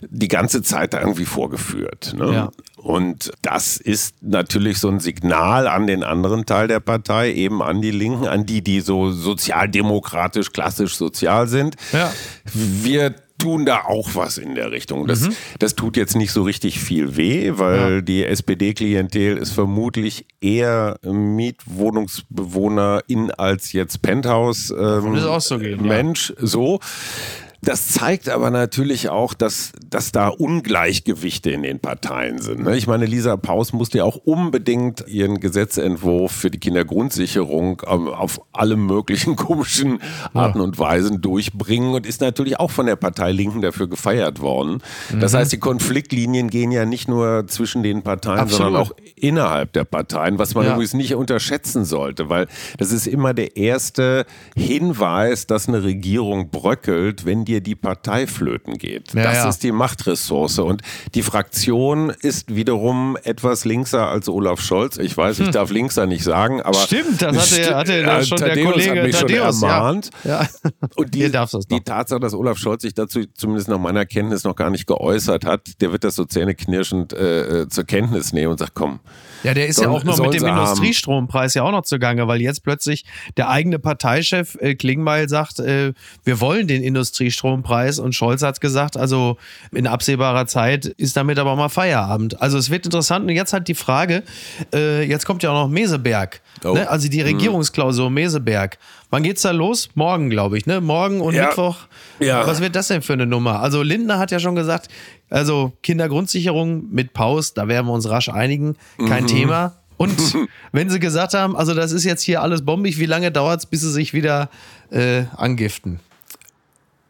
die 0.02 0.28
ganze 0.28 0.62
Zeit 0.62 0.94
irgendwie 0.94 1.24
vorgeführt. 1.24 2.14
Ne? 2.16 2.32
Ja. 2.32 2.50
Und 2.76 3.32
das 3.42 3.76
ist 3.76 4.22
natürlich 4.22 4.78
so 4.78 4.88
ein 4.88 5.00
Signal 5.00 5.66
an 5.66 5.86
den 5.86 6.04
anderen 6.04 6.46
Teil 6.46 6.68
der 6.68 6.80
Partei, 6.80 7.32
eben 7.32 7.60
an 7.62 7.82
die 7.82 7.90
Linken, 7.90 8.26
an 8.26 8.46
die, 8.46 8.62
die 8.62 8.80
so 8.80 9.10
sozialdemokratisch, 9.10 10.52
klassisch 10.52 10.94
sozial 10.94 11.48
sind. 11.48 11.76
Ja. 11.92 12.12
Wir 12.54 13.14
tun 13.38 13.64
da 13.64 13.84
auch 13.84 14.14
was 14.14 14.36
in 14.38 14.54
der 14.54 14.70
Richtung. 14.72 15.06
Das, 15.06 15.22
mhm. 15.22 15.34
das 15.58 15.74
tut 15.74 15.96
jetzt 15.96 16.16
nicht 16.16 16.32
so 16.32 16.42
richtig 16.42 16.80
viel 16.80 17.16
weh, 17.16 17.52
weil 17.54 17.94
ja. 17.94 18.00
die 18.00 18.24
SPD-Klientel 18.24 19.36
ist 19.36 19.52
vermutlich 19.52 20.26
eher 20.40 20.98
Mietwohnungsbewohnerin 21.02 23.30
als 23.30 23.72
jetzt 23.72 24.02
Penthouse 24.02 24.70
ähm, 24.70 25.40
so 25.40 25.58
gehen, 25.58 25.86
Mensch. 25.86 26.30
Ja. 26.30 26.36
So. 26.46 26.80
Das 27.60 27.88
zeigt 27.88 28.28
aber 28.28 28.50
natürlich 28.50 29.08
auch, 29.08 29.34
dass, 29.34 29.72
dass 29.90 30.12
da 30.12 30.28
Ungleichgewichte 30.28 31.50
in 31.50 31.64
den 31.64 31.80
Parteien 31.80 32.38
sind. 32.38 32.62
Ne? 32.62 32.76
Ich 32.76 32.86
meine, 32.86 33.04
Lisa 33.04 33.36
Paus 33.36 33.72
musste 33.72 33.98
ja 33.98 34.04
auch 34.04 34.16
unbedingt 34.16 35.04
ihren 35.08 35.40
Gesetzentwurf 35.40 36.30
für 36.30 36.50
die 36.52 36.58
Kindergrundsicherung 36.58 37.82
ähm, 37.88 38.08
auf 38.08 38.40
alle 38.52 38.76
möglichen 38.76 39.34
komischen 39.36 40.00
Arten 40.34 40.60
und 40.60 40.78
Weisen 40.78 41.20
durchbringen 41.20 41.94
und 41.94 42.06
ist 42.06 42.20
natürlich 42.20 42.60
auch 42.60 42.70
von 42.70 42.86
der 42.86 42.94
Partei 42.94 43.32
Linken 43.32 43.60
dafür 43.60 43.88
gefeiert 43.88 44.40
worden. 44.40 44.80
Das 45.18 45.32
mhm. 45.32 45.38
heißt, 45.38 45.52
die 45.52 45.58
Konfliktlinien 45.58 46.50
gehen 46.50 46.70
ja 46.70 46.84
nicht 46.84 47.08
nur 47.08 47.46
zwischen 47.48 47.82
den 47.82 48.02
Parteien, 48.02 48.38
Absolut. 48.38 48.62
sondern 48.62 48.82
auch 48.82 48.92
innerhalb 49.16 49.72
der 49.72 49.84
Parteien, 49.84 50.38
was 50.38 50.54
man 50.54 50.64
ja. 50.64 50.72
übrigens 50.74 50.94
nicht 50.94 51.16
unterschätzen 51.16 51.84
sollte, 51.84 52.28
weil 52.28 52.46
das 52.78 52.92
ist 52.92 53.08
immer 53.08 53.34
der 53.34 53.56
erste 53.56 54.26
Hinweis, 54.56 55.48
dass 55.48 55.66
eine 55.66 55.82
Regierung 55.82 56.50
bröckelt, 56.50 57.24
wenn 57.24 57.47
dir 57.48 57.60
die 57.62 57.74
Partei 57.74 58.26
flöten 58.26 58.76
geht. 58.78 59.14
Ja, 59.14 59.22
das 59.22 59.34
ja. 59.34 59.48
ist 59.48 59.62
die 59.62 59.72
Machtressource. 59.72 60.58
Und 60.60 60.82
die 61.14 61.22
Fraktion 61.22 62.10
ist 62.10 62.54
wiederum 62.54 63.16
etwas 63.24 63.64
linkser 63.64 64.08
als 64.08 64.28
Olaf 64.28 64.60
Scholz. 64.60 64.98
Ich 64.98 65.16
weiß, 65.16 65.40
ich 65.40 65.46
hm. 65.46 65.52
darf 65.52 65.70
linkser 65.70 66.06
nicht 66.06 66.22
sagen, 66.22 66.60
aber. 66.60 66.78
Stimmt, 66.78 67.22
das 67.22 67.58
hatte, 67.58 67.74
hatte 67.74 68.02
äh, 68.02 68.24
schon 68.24 68.38
Thaddeus 68.38 68.54
der 68.54 68.64
Kollege 68.64 69.00
hat 69.00 69.06
mich 69.06 69.18
schon 69.18 69.30
ermahnt. 69.30 70.10
Ja. 70.24 70.46
Und 70.96 71.14
die, 71.14 71.30
die 71.70 71.80
Tatsache, 71.80 72.20
dass 72.20 72.34
Olaf 72.34 72.58
Scholz 72.58 72.82
sich 72.82 72.94
dazu 72.94 73.24
zumindest 73.34 73.68
nach 73.68 73.78
meiner 73.78 74.04
Kenntnis 74.04 74.44
noch 74.44 74.54
gar 74.54 74.70
nicht 74.70 74.86
geäußert 74.86 75.46
hat, 75.46 75.80
der 75.80 75.90
wird 75.90 76.04
das 76.04 76.16
so 76.16 76.24
zähneknirschend 76.26 77.14
äh, 77.14 77.62
äh 77.62 77.68
zur 77.68 77.84
Kenntnis 77.84 78.32
nehmen 78.32 78.52
und 78.52 78.58
sagt, 78.58 78.74
komm. 78.74 79.00
Ja, 79.42 79.54
der 79.54 79.66
ist 79.66 79.76
soll, 79.76 79.86
ja 79.86 79.90
auch 79.90 80.04
noch 80.04 80.18
mit 80.18 80.34
dem 80.34 80.46
Industriestrompreis 80.46 81.54
ja 81.54 81.62
auch 81.62 81.72
noch 81.72 81.82
zugange, 81.82 82.28
weil 82.28 82.40
jetzt 82.40 82.62
plötzlich 82.62 83.04
der 83.36 83.48
eigene 83.48 83.78
Parteichef 83.78 84.56
äh, 84.60 84.74
Klingbeil 84.74 85.28
sagt, 85.28 85.60
äh, 85.60 85.92
wir 86.24 86.40
wollen 86.40 86.66
den 86.66 86.82
Industriestrompreis 86.82 87.58
Strompreis 87.58 87.98
und 87.98 88.14
Scholz 88.14 88.42
hat 88.42 88.60
gesagt, 88.60 88.96
also 88.96 89.36
in 89.72 89.86
absehbarer 89.86 90.46
Zeit 90.46 90.86
ist 90.86 91.16
damit 91.16 91.38
aber 91.38 91.56
mal 91.56 91.68
Feierabend. 91.68 92.40
Also 92.40 92.58
es 92.58 92.70
wird 92.70 92.84
interessant 92.84 93.28
und 93.28 93.34
jetzt 93.34 93.52
halt 93.52 93.68
die 93.68 93.74
Frage, 93.74 94.22
äh, 94.74 95.04
jetzt 95.04 95.26
kommt 95.26 95.42
ja 95.42 95.50
auch 95.50 95.64
noch 95.64 95.68
Meseberg, 95.68 96.40
oh. 96.64 96.74
ne? 96.74 96.88
also 96.88 97.08
die 97.08 97.20
mhm. 97.20 97.26
Regierungsklausur 97.26 98.10
Meseberg. 98.10 98.78
Wann 99.10 99.22
geht's 99.22 99.42
da 99.42 99.52
los? 99.52 99.88
Morgen, 99.94 100.28
glaube 100.28 100.58
ich, 100.58 100.66
ne? 100.66 100.80
Morgen 100.80 101.20
und 101.20 101.34
ja. 101.34 101.46
Mittwoch. 101.46 101.76
Ja. 102.20 102.46
Was 102.46 102.60
wird 102.60 102.76
das 102.76 102.88
denn 102.88 103.00
für 103.00 103.14
eine 103.14 103.26
Nummer? 103.26 103.60
Also 103.60 103.82
Lindner 103.82 104.18
hat 104.18 104.30
ja 104.30 104.38
schon 104.38 104.54
gesagt, 104.54 104.88
also 105.30 105.72
Kindergrundsicherung 105.82 106.90
mit 106.90 107.14
Paus, 107.14 107.54
da 107.54 107.68
werden 107.68 107.86
wir 107.86 107.92
uns 107.92 108.08
rasch 108.08 108.28
einigen, 108.28 108.76
kein 109.08 109.24
mhm. 109.24 109.28
Thema. 109.28 109.76
Und 109.96 110.16
wenn 110.72 110.90
sie 110.90 111.00
gesagt 111.00 111.34
haben, 111.34 111.56
also 111.56 111.74
das 111.74 111.90
ist 111.90 112.04
jetzt 112.04 112.22
hier 112.22 112.40
alles 112.40 112.64
bombig, 112.64 112.98
wie 112.98 113.06
lange 113.06 113.32
dauert 113.32 113.60
es, 113.60 113.66
bis 113.66 113.80
sie 113.80 113.90
sich 113.90 114.14
wieder 114.14 114.48
äh, 114.90 115.24
angiften? 115.36 115.98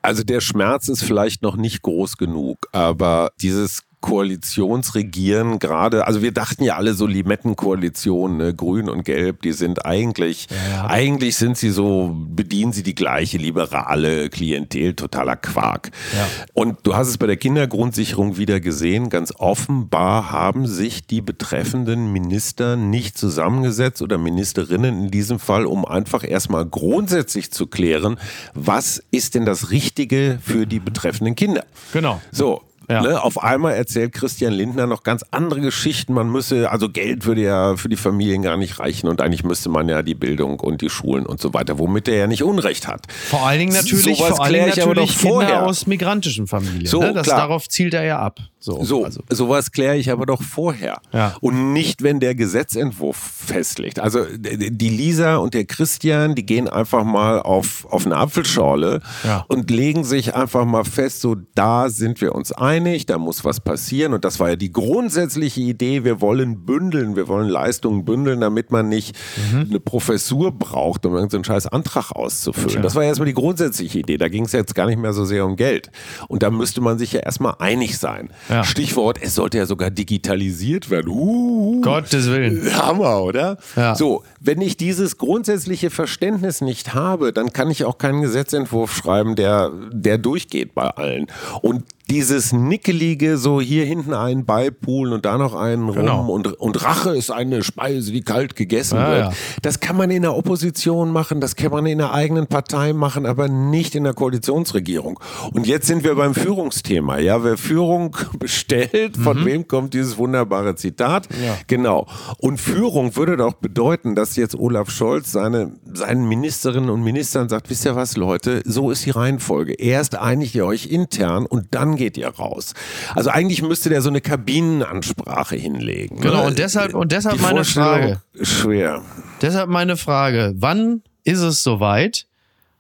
Also 0.01 0.23
der 0.23 0.41
Schmerz 0.41 0.89
ist 0.89 1.05
vielleicht 1.05 1.43
noch 1.43 1.57
nicht 1.57 1.83
groß 1.83 2.17
genug, 2.17 2.67
aber 2.73 3.31
dieses 3.43 3.83
Koalitionsregieren 4.01 5.59
gerade, 5.59 6.07
also 6.07 6.23
wir 6.23 6.31
dachten 6.31 6.63
ja 6.63 6.77
alle 6.77 6.95
so 6.95 7.05
Limettenkoalition, 7.05 8.37
ne, 8.37 8.55
Grün 8.55 8.89
und 8.89 9.05
Gelb, 9.05 9.43
die 9.43 9.53
sind 9.53 9.85
eigentlich, 9.85 10.47
ja, 10.73 10.87
eigentlich 10.87 11.37
sind 11.37 11.59
sie 11.59 11.71
so, 11.71 12.15
bedienen 12.17 12.73
sie 12.73 12.85
die 12.85 12.95
gleiche 12.95 13.39
liberale 13.39 14.31
Klientel, 14.31 14.95
totaler 14.95 15.35
Quark. 15.35 15.91
Ja. 16.17 16.29
Und 16.53 16.79
du 16.85 16.95
hast 16.95 17.09
es 17.09 17.19
bei 17.19 17.27
der 17.27 17.37
Kindergrundsicherung 17.37 18.37
wieder 18.37 18.61
gesehen, 18.61 19.09
ganz 19.09 19.33
offenbar 19.37 20.31
haben 20.31 20.69
sich 20.69 21.05
die 21.05 21.21
betreffenden 21.21 22.13
Minister 22.13 22.77
nicht 22.77 23.19
zusammengesetzt 23.19 24.01
oder 24.01 24.17
Ministerinnen 24.17 25.07
in 25.07 25.11
diesem 25.11 25.41
Fall, 25.41 25.67
um 25.67 25.85
einfach 25.85 26.23
erstmal 26.23 26.67
grundsätzlich 26.67 27.51
zu 27.51 27.67
klären, 27.67 28.17
was 28.55 29.03
ist 29.11 29.35
denn 29.35 29.45
das 29.45 29.73
Richtige 29.73 30.39
für 30.41 30.67
die 30.69 30.79
betreffenden 30.79 31.35
Kinder. 31.35 31.65
Genau. 31.93 32.21
So, 32.31 32.63
ja. 32.89 33.03
Ne, 33.03 33.23
auf 33.23 33.43
einmal 33.43 33.75
erzählt 33.75 34.13
Christian 34.13 34.53
Lindner 34.53 34.87
noch 34.87 35.03
ganz 35.03 35.25
andere 35.31 35.61
Geschichten. 35.61 36.15
Man 36.15 36.31
müsse, 36.31 36.71
also 36.71 36.89
Geld 36.89 37.27
würde 37.27 37.43
ja 37.43 37.77
für 37.77 37.91
die 37.91 37.97
Familien 37.97 38.43
gar 38.43 38.57
nicht 38.57 38.79
reichen 38.79 39.09
und 39.09 39.21
eigentlich 39.21 39.45
müsste 39.45 39.69
man 39.69 39.89
ja 39.91 40.03
die 40.03 40.15
Bildung 40.15 40.59
und 40.61 40.81
die 40.81 40.89
Schulen 40.89 41.27
und 41.27 41.39
so 41.39 41.53
weiter, 41.53 41.79
womit 41.79 42.09
er 42.09 42.17
ja 42.17 42.27
nicht 42.27 42.43
Unrecht 42.43 42.89
hat. 42.89 43.07
Vor 43.13 43.47
allen 43.47 43.59
Dingen 43.59 43.75
natürlich, 43.75 44.19
so 44.19 44.25
vor 44.25 44.43
allen 44.43 44.55
Dingen 44.55 44.73
natürlich 44.75 45.19
Kinder 45.19 45.67
aus 45.67 45.87
migrantischen 45.87 46.47
Familien. 46.47 46.87
So, 46.87 47.01
ne? 47.01 47.13
das, 47.13 47.27
darauf 47.27 47.69
zielt 47.69 47.93
er 47.93 48.05
ja 48.05 48.19
ab. 48.21 48.41
So, 48.61 48.83
so 48.83 49.05
also. 49.05 49.21
sowas 49.31 49.71
kläre 49.71 49.97
ich 49.97 50.11
aber 50.11 50.27
doch 50.27 50.43
vorher. 50.43 51.01
Ja. 51.13 51.37
Und 51.41 51.73
nicht, 51.73 52.03
wenn 52.03 52.19
der 52.19 52.35
Gesetzentwurf 52.35 53.17
festlegt. 53.17 54.01
Also 54.01 54.25
die 54.37 54.89
Lisa 54.89 55.37
und 55.37 55.55
der 55.55 55.65
Christian, 55.65 56.35
die 56.35 56.45
gehen 56.45 56.69
einfach 56.69 57.05
mal 57.05 57.41
auf, 57.41 57.87
auf 57.89 58.05
eine 58.05 58.17
Apfelschorle 58.17 59.01
ja. 59.23 59.45
und 59.47 59.71
legen 59.71 60.03
sich 60.03 60.35
einfach 60.35 60.65
mal 60.65 60.85
fest, 60.85 61.21
so 61.21 61.37
da 61.55 61.89
sind 61.89 62.21
wir 62.21 62.35
uns 62.35 62.51
einig, 62.51 63.07
da 63.07 63.19
muss 63.19 63.45
was 63.45 63.61
passieren. 63.61 64.13
Und 64.13 64.25
das 64.25 64.41
war 64.41 64.51
ja 64.51 64.57
die 64.57 64.73
grundsätzliche 64.73 65.61
Idee, 65.61 66.03
wir 66.03 66.21
wollen 66.21 66.65
bündeln, 66.65 67.15
wir 67.15 67.29
wollen 67.29 67.49
Leistungen 67.49 68.05
bündeln, 68.05 68.41
damit 68.41 68.73
man 68.73 68.89
nicht 68.89 69.17
mhm. 69.53 69.67
eine 69.71 69.81
Professur 69.81 70.51
braucht, 70.51 71.07
um 71.07 71.15
irgendeinen 71.15 71.45
scheiß 71.45 71.69
Antrag 71.69 72.11
auszufüllen. 72.11 72.77
Ja. 72.77 72.81
Das 72.81 72.97
war 72.97 73.03
ja 73.03 73.11
erstmal 73.11 73.27
die 73.27 73.35
grundsätzliche 73.35 74.01
Idee. 74.01 74.17
Da 74.17 74.29
ging 74.29 74.47
es 74.47 74.53
jetzt 74.53 74.75
gar 74.75 74.87
nicht 74.87 74.99
mehr 74.99 75.13
so 75.13 75.25
sehr 75.25 75.47
um 75.47 75.55
Geld. 75.55 75.93
Und 76.27 76.43
da 76.43 76.51
müsste 76.51 76.81
man 76.81 76.99
sich 76.99 77.13
ja 77.13 77.21
erstmal 77.21 77.55
einig 77.61 77.99
sein. 77.99 78.31
Ja. 78.49 78.65
Stichwort, 78.65 79.19
es 79.21 79.35
sollte 79.35 79.59
ja 79.59 79.67
sogar 79.67 79.91
digitalisiert 79.91 80.91
werden. 80.91 81.09
Uh, 81.09 81.81
Gottes 81.81 82.31
Willen. 82.31 82.75
Hammer, 82.75 83.23
oder? 83.23 83.59
Ja. 83.77 83.95
So, 83.95 84.25
wenn 84.41 84.61
ich 84.61 84.77
dieses 84.77 85.19
grundsätzliche 85.19 85.91
Verständnis 85.91 86.61
nicht 86.61 86.95
habe, 86.95 87.33
dann 87.33 87.53
kann 87.53 87.71
ich 87.71 87.85
auch 87.85 87.99
keinen 87.99 88.23
Gesetzentwurf 88.23 88.95
schreiben, 88.95 89.37
der, 89.37 89.71
der 89.93 90.19
durchgeht 90.19 90.75
bei 90.75 90.89
allen. 90.89 91.27
Und 91.63 91.85
dieses 92.11 92.53
nickelige, 92.53 93.37
so 93.37 93.61
hier 93.61 93.85
hinten 93.85 94.15
einen 94.15 94.47
beipulen 94.47 95.13
und 95.13 95.27
da 95.27 95.37
noch 95.37 95.55
einen 95.55 95.93
genau. 95.93 96.19
rum 96.19 96.31
und, 96.31 96.47
und 96.59 96.83
Rache 96.83 97.15
ist 97.15 97.31
eine 97.31 97.63
Speise, 97.63 98.13
die 98.13 98.23
kalt 98.23 98.57
gegessen 98.57 98.97
ja, 98.97 99.11
wird. 99.11 99.21
Ja. 99.21 99.33
Das 99.63 99.81
kann 99.81 99.97
man 99.97 100.11
in 100.11 100.23
der 100.23 100.35
Opposition 100.35 101.13
machen, 101.13 101.41
das 101.41 101.55
kann 101.55 101.71
man 101.71 101.85
in 101.87 101.99
der 101.99 102.13
eigenen 102.13 102.47
Partei 102.47 102.95
machen, 102.95 103.27
aber 103.27 103.49
nicht 103.49 103.95
in 103.95 104.05
der 104.05 104.15
Koalitionsregierung. 104.15 105.21
Und 105.53 105.67
jetzt 105.67 105.87
sind 105.87 106.03
wir 106.03 106.15
beim 106.15 106.35
Führungsthema. 106.35 107.19
Ja, 107.19 107.45
wer 107.45 107.59
Führung 107.59 108.17
bestellt, 108.39 109.17
von 109.17 109.41
mhm. 109.41 109.45
wem 109.45 109.69
kommt 109.69 109.93
dieses 109.93 110.17
wunderbare 110.17 110.77
Zitat? 110.77 111.29
Ja. 111.45 111.59
Genau. 111.67 112.07
Und 112.39 112.59
Führung 112.59 113.17
würde 113.17 113.37
doch 113.37 113.55
bedeuten, 113.55 114.15
dass 114.15 114.37
jetzt 114.37 114.55
Olaf 114.55 114.91
Scholz 114.91 115.33
seine, 115.33 115.73
seinen 115.93 116.27
Ministerinnen 116.27 116.89
und 116.89 117.03
Ministern 117.03 117.51
sagt, 117.51 117.69
wisst 117.69 117.85
ihr 117.85 117.97
was, 117.97 118.17
Leute, 118.17 118.63
so 118.65 118.91
ist 118.91 119.05
die 119.05 119.11
Reihenfolge. 119.11 119.75
Erst 119.75 120.17
einigt 120.17 120.55
ihr 120.55 120.65
euch 120.65 120.87
intern 120.87 121.45
und 121.45 121.67
dann 121.73 121.98
geht 121.99 122.17
ihr 122.17 122.29
raus. 122.29 122.73
Also 123.15 123.29
eigentlich 123.29 123.61
müsste 123.61 123.91
der 123.91 124.01
so 124.01 124.09
eine 124.09 124.23
Kabinenansprache 124.23 125.57
hinlegen. 125.57 126.17
Ne? 126.17 126.23
Genau, 126.23 126.47
und 126.47 126.59
deshalb, 126.59 126.95
und 126.95 127.13
deshalb 127.13 127.37
Die 127.37 127.43
meine 127.43 127.65
Frage. 127.65 128.23
Schwer. 128.41 129.03
Deshalb 129.43 129.69
meine 129.69 129.99
Frage. 129.99 130.55
Wann 130.57 131.03
ist 131.25 131.41
es 131.41 131.63
soweit, 131.63 132.27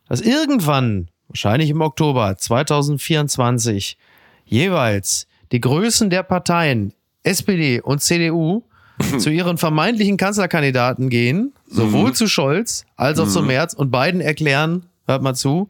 dass 0.09 0.23
irgendwann, 0.23 1.09
wahrscheinlich 1.29 1.69
im 1.69 1.83
Oktober 1.83 2.39
2024, 2.39 3.99
jeweils 4.47 5.27
die 5.53 5.61
Größen 5.61 6.09
der 6.09 6.23
Parteien 6.23 6.95
SPD 7.23 7.81
und 7.81 8.01
CDU 8.01 8.63
zu 9.19 9.31
ihren 9.31 9.59
vermeintlichen 9.59 10.17
Kanzlerkandidaten 10.17 11.11
gehen, 11.11 11.53
sowohl 11.67 12.11
mhm. 12.11 12.15
zu 12.15 12.27
Scholz 12.27 12.85
als 12.97 13.19
auch 13.19 13.27
mhm. 13.27 13.31
zu 13.31 13.43
Merz 13.43 13.75
und 13.75 13.91
beiden 13.91 14.21
erklären, 14.21 14.87
hört 15.07 15.23
mal 15.23 15.35
zu, 15.35 15.69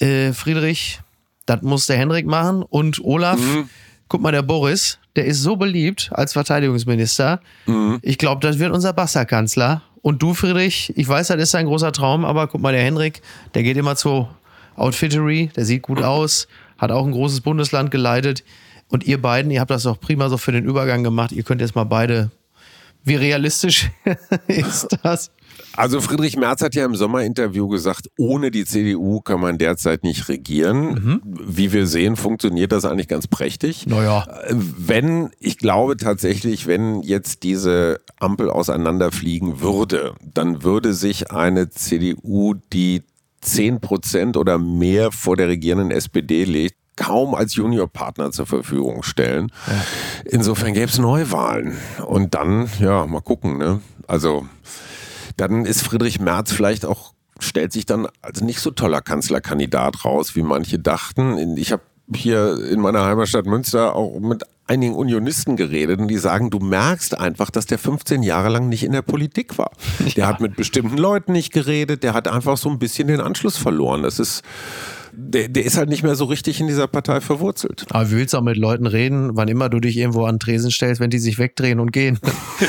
äh, 0.00 0.32
Friedrich, 0.32 1.00
das 1.48 1.62
muss 1.62 1.86
der 1.86 1.96
Henrik 1.96 2.26
machen. 2.26 2.62
Und 2.62 3.02
Olaf, 3.02 3.40
mhm. 3.40 3.68
guck 4.08 4.20
mal, 4.20 4.32
der 4.32 4.42
Boris, 4.42 4.98
der 5.16 5.24
ist 5.24 5.42
so 5.42 5.56
beliebt 5.56 6.10
als 6.12 6.34
Verteidigungsminister. 6.34 7.40
Mhm. 7.66 7.98
Ich 8.02 8.18
glaube, 8.18 8.40
das 8.46 8.58
wird 8.58 8.72
unser 8.72 8.92
Bastardkanzler. 8.92 9.82
Und 10.02 10.22
du, 10.22 10.34
Friedrich, 10.34 10.92
ich 10.96 11.08
weiß, 11.08 11.28
das 11.28 11.42
ist 11.42 11.54
ein 11.54 11.66
großer 11.66 11.92
Traum, 11.92 12.24
aber 12.24 12.46
guck 12.46 12.60
mal, 12.60 12.72
der 12.72 12.82
Henrik, 12.82 13.22
der 13.54 13.62
geht 13.62 13.76
immer 13.76 13.96
zu 13.96 14.28
Outfittery, 14.76 15.50
der 15.56 15.64
sieht 15.64 15.82
gut 15.82 16.02
aus, 16.02 16.46
hat 16.76 16.92
auch 16.92 17.04
ein 17.04 17.12
großes 17.12 17.40
Bundesland 17.40 17.90
geleitet. 17.90 18.44
Und 18.90 19.04
ihr 19.04 19.20
beiden, 19.20 19.50
ihr 19.50 19.60
habt 19.60 19.70
das 19.70 19.86
auch 19.86 20.00
prima 20.00 20.28
so 20.28 20.38
für 20.38 20.52
den 20.52 20.64
Übergang 20.64 21.02
gemacht. 21.02 21.32
Ihr 21.32 21.42
könnt 21.42 21.60
jetzt 21.60 21.74
mal 21.74 21.84
beide. 21.84 22.30
Wie 23.04 23.16
realistisch 23.16 23.90
ist 24.46 24.96
das? 25.02 25.30
Also 25.78 26.00
Friedrich 26.00 26.36
Merz 26.36 26.60
hat 26.60 26.74
ja 26.74 26.84
im 26.84 26.96
Sommerinterview 26.96 27.68
gesagt, 27.68 28.10
ohne 28.18 28.50
die 28.50 28.64
CDU 28.64 29.20
kann 29.20 29.40
man 29.40 29.58
derzeit 29.58 30.02
nicht 30.02 30.28
regieren. 30.28 30.88
Mhm. 30.88 31.22
Wie 31.24 31.72
wir 31.72 31.86
sehen, 31.86 32.16
funktioniert 32.16 32.72
das 32.72 32.84
eigentlich 32.84 33.06
ganz 33.06 33.28
prächtig. 33.28 33.86
Naja. 33.86 34.26
Wenn, 34.50 35.30
ich 35.38 35.56
glaube 35.56 35.96
tatsächlich, 35.96 36.66
wenn 36.66 37.02
jetzt 37.02 37.44
diese 37.44 38.00
Ampel 38.18 38.50
auseinanderfliegen 38.50 39.60
würde, 39.60 40.14
dann 40.34 40.64
würde 40.64 40.94
sich 40.94 41.30
eine 41.30 41.70
CDU, 41.70 42.54
die 42.72 43.04
10 43.42 43.80
Prozent 43.80 44.36
oder 44.36 44.58
mehr 44.58 45.12
vor 45.12 45.36
der 45.36 45.46
regierenden 45.46 45.92
SPD 45.92 46.42
legt, 46.42 46.74
kaum 46.96 47.36
als 47.36 47.54
Juniorpartner 47.54 48.32
zur 48.32 48.46
Verfügung 48.46 49.04
stellen. 49.04 49.52
Insofern 50.24 50.74
gäbe 50.74 50.86
es 50.86 50.98
Neuwahlen. 50.98 51.76
Und 52.04 52.34
dann, 52.34 52.68
ja, 52.80 53.06
mal 53.06 53.20
gucken. 53.20 53.58
Ne? 53.58 53.80
Also 54.08 54.44
dann 55.38 55.64
ist 55.64 55.82
Friedrich 55.82 56.20
Merz 56.20 56.52
vielleicht 56.52 56.84
auch, 56.84 57.14
stellt 57.38 57.72
sich 57.72 57.86
dann 57.86 58.08
als 58.20 58.42
nicht 58.42 58.60
so 58.60 58.70
toller 58.70 59.00
Kanzlerkandidat 59.00 60.04
raus, 60.04 60.36
wie 60.36 60.42
manche 60.42 60.78
dachten. 60.78 61.56
Ich 61.56 61.72
habe 61.72 61.82
hier 62.12 62.58
in 62.70 62.80
meiner 62.80 63.04
Heimatstadt 63.04 63.46
Münster 63.46 63.94
auch 63.94 64.18
mit 64.18 64.44
einigen 64.66 64.94
Unionisten 64.94 65.56
geredet 65.56 66.00
und 66.00 66.08
die 66.08 66.18
sagen, 66.18 66.50
du 66.50 66.58
merkst 66.58 67.18
einfach, 67.18 67.50
dass 67.50 67.66
der 67.66 67.78
15 67.78 68.22
Jahre 68.22 68.48
lang 68.50 68.68
nicht 68.68 68.84
in 68.84 68.92
der 68.92 69.02
Politik 69.02 69.56
war. 69.56 69.70
Der 69.98 70.24
ja. 70.24 70.26
hat 70.26 70.40
mit 70.40 70.56
bestimmten 70.56 70.98
Leuten 70.98 71.32
nicht 71.32 71.52
geredet, 71.52 72.02
der 72.02 72.12
hat 72.12 72.28
einfach 72.28 72.58
so 72.58 72.68
ein 72.68 72.78
bisschen 72.78 73.08
den 73.08 73.20
Anschluss 73.20 73.56
verloren. 73.56 74.02
Das 74.02 74.18
ist 74.18 74.42
der, 75.12 75.48
der 75.48 75.64
ist 75.64 75.76
halt 75.76 75.88
nicht 75.88 76.02
mehr 76.02 76.14
so 76.14 76.24
richtig 76.24 76.60
in 76.60 76.66
dieser 76.66 76.86
Partei 76.86 77.20
verwurzelt. 77.20 77.86
Aber 77.90 78.04
du 78.04 78.12
willst 78.12 78.34
auch 78.34 78.42
mit 78.42 78.56
Leuten 78.56 78.86
reden, 78.86 79.30
wann 79.34 79.48
immer 79.48 79.68
du 79.68 79.80
dich 79.80 79.96
irgendwo 79.96 80.24
an 80.24 80.38
Tresen 80.38 80.70
stellst, 80.70 81.00
wenn 81.00 81.10
die 81.10 81.18
sich 81.18 81.38
wegdrehen 81.38 81.80
und 81.80 81.92
gehen. 81.92 82.18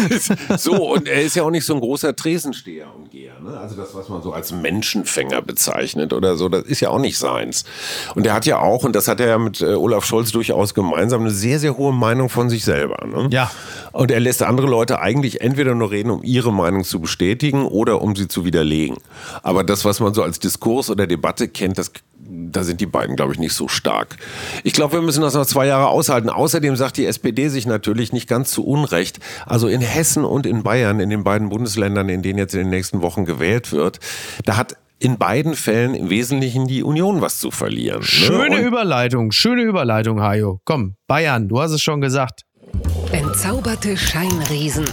so, 0.58 0.94
und 0.94 1.08
er 1.08 1.22
ist 1.22 1.36
ja 1.36 1.44
auch 1.44 1.52
nicht 1.52 1.66
so 1.66 1.74
ein 1.74 1.80
großer 1.80 2.16
Tresensteher 2.16 2.88
und 2.96 3.12
Geher. 3.12 3.40
Ne? 3.42 3.58
Also 3.58 3.76
das, 3.76 3.94
was 3.96 4.10
man 4.10 4.22
so 4.22 4.34
als 4.34 4.52
Menschenfänger 4.52 5.42
bezeichnet 5.42 6.14
oder 6.14 6.36
so, 6.36 6.50
das 6.50 6.64
ist 6.64 6.80
ja 6.80 6.90
auch 6.90 7.00
nicht 7.00 7.18
seins. 7.18 7.66
Und 8.16 8.26
er 8.26 8.34
hat 8.34 8.46
ja 8.46 8.60
auch, 8.60 8.84
und 8.84 8.96
das 8.96 9.08
hat 9.08 9.20
er 9.20 9.28
ja 9.28 9.38
mit 9.38 9.62
äh, 9.62 9.74
Olaf 9.74 10.06
Scholz 10.06 10.32
durchaus 10.32 10.74
gemeinsam, 10.74 11.22
eine 11.22 11.32
sehr, 11.32 11.60
sehr 11.60 11.78
hohe 11.78 11.94
Meinung 11.94 12.30
von 12.30 12.50
sich 12.50 12.64
selber. 12.64 13.06
Ne? 13.06 13.30
Ja. 13.32 13.52
Und 13.92 14.12
er 14.12 14.20
lässt 14.20 14.44
andere 14.44 14.68
Leute 14.68 15.00
eigentlich 15.00 15.42
entweder 15.42 15.76
nur 15.76 15.92
reden, 15.92 16.12
um 16.12 16.24
ihre 16.24 16.54
Meinung 16.54 16.84
zu 16.84 17.00
bestätigen 17.00 17.66
oder 17.66 18.02
um 18.02 18.16
sie 18.16 18.28
zu 18.28 18.46
widerlegen. 18.46 18.98
Aber 19.44 19.64
das, 19.64 19.86
was 19.86 20.00
man 20.00 20.14
so 20.14 20.24
als 20.24 20.40
Diskurs 20.40 20.90
oder 20.90 21.08
Debatte 21.08 21.48
kennt, 21.48 21.78
das 21.78 21.92
da 22.30 22.64
sind 22.64 22.82
die 22.82 22.86
beiden, 22.86 23.16
glaube 23.16 23.34
ich, 23.34 23.40
nicht 23.40 23.54
so 23.54 23.68
stark. 23.68 24.18
Ich 24.64 24.74
glaube, 24.74 24.94
wir 24.94 25.02
müssen 25.02 25.22
das 25.22 25.34
noch 25.34 25.46
zwei 25.46 25.68
Jahre 25.68 25.88
aushalten. 25.88 26.30
Außerdem 26.30 26.76
sagt 26.76 26.98
die 26.98 27.06
SPD 27.06 27.50
sich 27.50 27.66
natürlich 27.66 28.14
nicht 28.14 28.28
ganz 28.28 28.52
zu 28.52 28.66
Unrecht. 28.66 29.20
Also 29.46 29.68
in 29.68 29.82
Hessen 29.82 30.26
und 30.26 30.46
in 30.46 30.64
Bayern, 30.64 31.00
in 31.00 31.10
den 31.10 31.24
beiden 31.24 31.50
Bundesländern, 31.50 32.10
in 32.10 32.22
denen 32.22 32.38
jetzt 32.38 32.54
in 32.54 32.62
den 32.62 32.70
nächsten 32.70 33.02
Wochen 33.02 33.26
gewählt 33.26 33.72
wird, 33.72 34.00
da 34.46 34.58
hat 34.58 34.78
in 35.00 35.18
beiden 35.18 35.56
Fällen 35.56 35.96
im 35.96 36.10
Wesentlichen 36.10 36.68
die 36.68 36.84
Union 36.84 37.22
was 37.22 37.40
zu 37.40 37.52
verlieren. 37.52 38.00
Ne? 38.00 38.06
Schöne 38.06 38.58
ne? 38.58 38.62
Überleitung, 38.62 39.32
schöne 39.32 39.62
Überleitung, 39.62 40.22
Hajo. 40.22 40.60
Komm, 40.66 40.96
Bayern, 41.08 41.48
du 41.48 41.60
hast 41.62 41.72
es 41.72 41.82
schon 41.82 42.02
gesagt. 42.02 42.42
Entzauberte 43.12 43.98
Scheinriesen. 43.98 44.86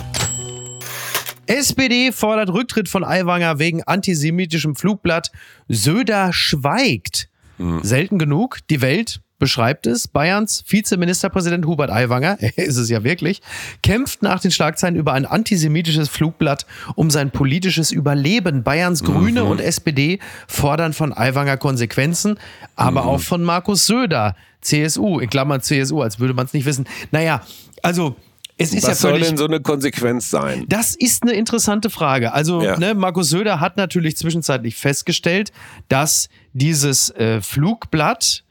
SPD 1.47 2.13
fordert 2.13 2.51
Rücktritt 2.51 2.89
von 2.89 3.05
Aiwanger 3.05 3.59
wegen 3.59 3.83
antisemitischem 3.83 4.75
Flugblatt. 4.75 5.31
Söder 5.69 6.33
schweigt. 6.33 7.29
Mhm. 7.59 7.83
Selten 7.83 8.19
genug. 8.19 8.59
Die 8.71 8.81
Welt 8.81 9.21
beschreibt 9.39 9.87
es, 9.87 10.09
Bayerns 10.09 10.65
Vizeministerpräsident 10.67 11.67
Hubert 11.67 11.91
Aiwanger, 11.91 12.39
er 12.41 12.59
ist 12.59 12.77
es 12.77 12.89
ja 12.89 13.05
wirklich, 13.05 13.43
kämpft 13.83 14.23
nach 14.23 14.41
den 14.41 14.51
Schlagzeilen 14.51 14.97
über 14.97 15.13
ein 15.13 15.27
antisemitisches 15.27 16.09
Flugblatt 16.09 16.67
um 16.95 17.11
sein 17.11 17.31
politisches 17.31 17.91
Überleben. 17.91 18.63
Bayerns 18.63 19.05
Grüne 19.05 19.45
mhm. 19.45 19.51
und 19.51 19.61
SPD 19.61 20.19
fordern 20.49 20.93
von 20.93 21.17
Aiwanger 21.17 21.57
Konsequenzen, 21.57 22.39
aber 22.75 23.03
mhm. 23.03 23.09
auch 23.09 23.21
von 23.21 23.45
Markus 23.45 23.87
Söder, 23.87 24.37
CSU, 24.61 25.21
in 25.21 25.31
Klammern 25.31 25.61
CSU, 25.61 26.03
als 26.03 26.19
würde 26.19 26.35
man 26.35 26.47
es 26.47 26.53
nicht 26.53 26.67
wissen. 26.67 26.87
Naja, 27.11 27.43
also 27.83 28.17
es 28.59 28.73
ist 28.73 28.87
Was 28.87 29.03
ja 29.03 29.11
völlig, 29.11 29.25
soll 29.25 29.29
denn 29.29 29.37
so 29.37 29.45
eine 29.45 29.61
Konsequenz 29.61 30.31
sein? 30.31 30.65
Das 30.69 30.95
ist 30.95 31.23
eine 31.23 31.33
interessante 31.33 31.91
Frage. 31.91 32.33
Also, 32.33 32.63
ja. 32.63 32.79
ne, 32.79 32.95
Markus 32.95 33.29
Söder 33.29 33.61
hat 33.61 33.77
natürlich 33.77 34.17
zwischenzeitlich 34.17 34.77
festgestellt, 34.77 35.53
dass 35.89 36.29
dieses 36.55 37.11
äh, 37.11 37.43
Flugblatt 37.43 38.45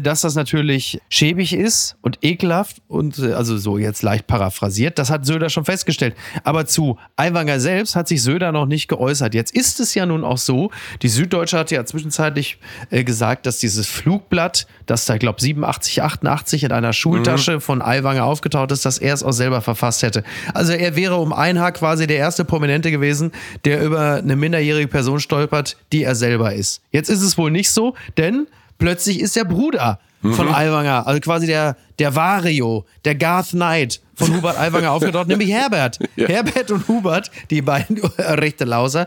dass 0.00 0.22
das 0.22 0.34
natürlich 0.34 1.00
schäbig 1.08 1.52
ist 1.52 1.96
und 2.02 2.18
ekelhaft 2.22 2.82
und 2.88 3.18
äh, 3.18 3.32
also 3.32 3.56
so 3.58 3.78
jetzt 3.78 4.02
leicht 4.02 4.26
paraphrasiert. 4.26 4.98
Das 4.98 5.10
hat 5.10 5.26
Söder 5.26 5.50
schon 5.50 5.64
festgestellt. 5.64 6.14
Aber 6.44 6.66
zu 6.66 6.98
Aiwanger 7.16 7.60
selbst 7.60 7.96
hat 7.96 8.08
sich 8.08 8.22
Söder 8.22 8.52
noch 8.52 8.66
nicht 8.66 8.88
geäußert. 8.88 9.34
Jetzt 9.34 9.54
ist 9.54 9.80
es 9.80 9.94
ja 9.94 10.06
nun 10.06 10.24
auch 10.24 10.38
so, 10.38 10.70
die 11.02 11.08
Süddeutsche 11.08 11.58
hat 11.58 11.70
ja 11.70 11.84
zwischenzeitlich 11.84 12.58
äh, 12.90 13.04
gesagt, 13.04 13.46
dass 13.46 13.58
dieses 13.58 13.86
Flugblatt, 13.86 14.66
das 14.86 15.06
da, 15.06 15.18
glaube 15.18 15.40
87, 15.40 16.02
88 16.02 16.64
in 16.64 16.72
einer 16.72 16.92
Schultasche 16.92 17.56
mhm. 17.56 17.60
von 17.60 17.82
Aiwanger 17.82 18.24
aufgetaucht 18.24 18.72
ist, 18.72 18.84
dass 18.84 18.98
er 18.98 19.14
es 19.14 19.22
auch 19.22 19.32
selber 19.32 19.60
verfasst 19.60 20.02
hätte. 20.02 20.24
Also 20.54 20.72
er 20.72 20.96
wäre 20.96 21.16
um 21.16 21.32
ein 21.32 21.58
Haar 21.58 21.72
quasi 21.72 22.06
der 22.06 22.16
erste 22.16 22.44
Prominente 22.44 22.90
gewesen, 22.90 23.32
der 23.64 23.82
über 23.82 24.14
eine 24.16 24.36
minderjährige 24.36 24.88
Person 24.88 25.20
stolpert, 25.20 25.76
die 25.92 26.04
er 26.04 26.14
selber 26.14 26.52
ist. 26.54 26.82
Jetzt 26.90 27.10
ist 27.10 27.22
es 27.22 27.38
wohl 27.38 27.50
nicht 27.50 27.70
so, 27.70 27.94
denn 28.16 28.46
plötzlich 28.80 29.20
ist 29.20 29.36
der 29.36 29.44
Bruder 29.44 30.00
von 30.22 30.48
mhm. 30.48 30.54
Aiwanger, 30.54 31.06
also 31.06 31.18
quasi 31.20 31.46
der, 31.46 31.76
der 31.98 32.14
Vario, 32.14 32.84
der 33.04 33.14
Garth 33.14 33.50
Knight 33.50 34.00
von 34.14 34.34
Hubert 34.36 34.58
Aiwanger 34.58 34.92
aufgetaucht, 34.92 35.28
nämlich 35.28 35.50
Herbert. 35.50 35.98
Ja. 36.16 36.28
Herbert 36.28 36.70
und 36.70 36.86
Hubert, 36.88 37.30
die 37.48 37.62
beiden 37.62 37.98
rechte 38.18 38.64
Lauser. 38.64 39.06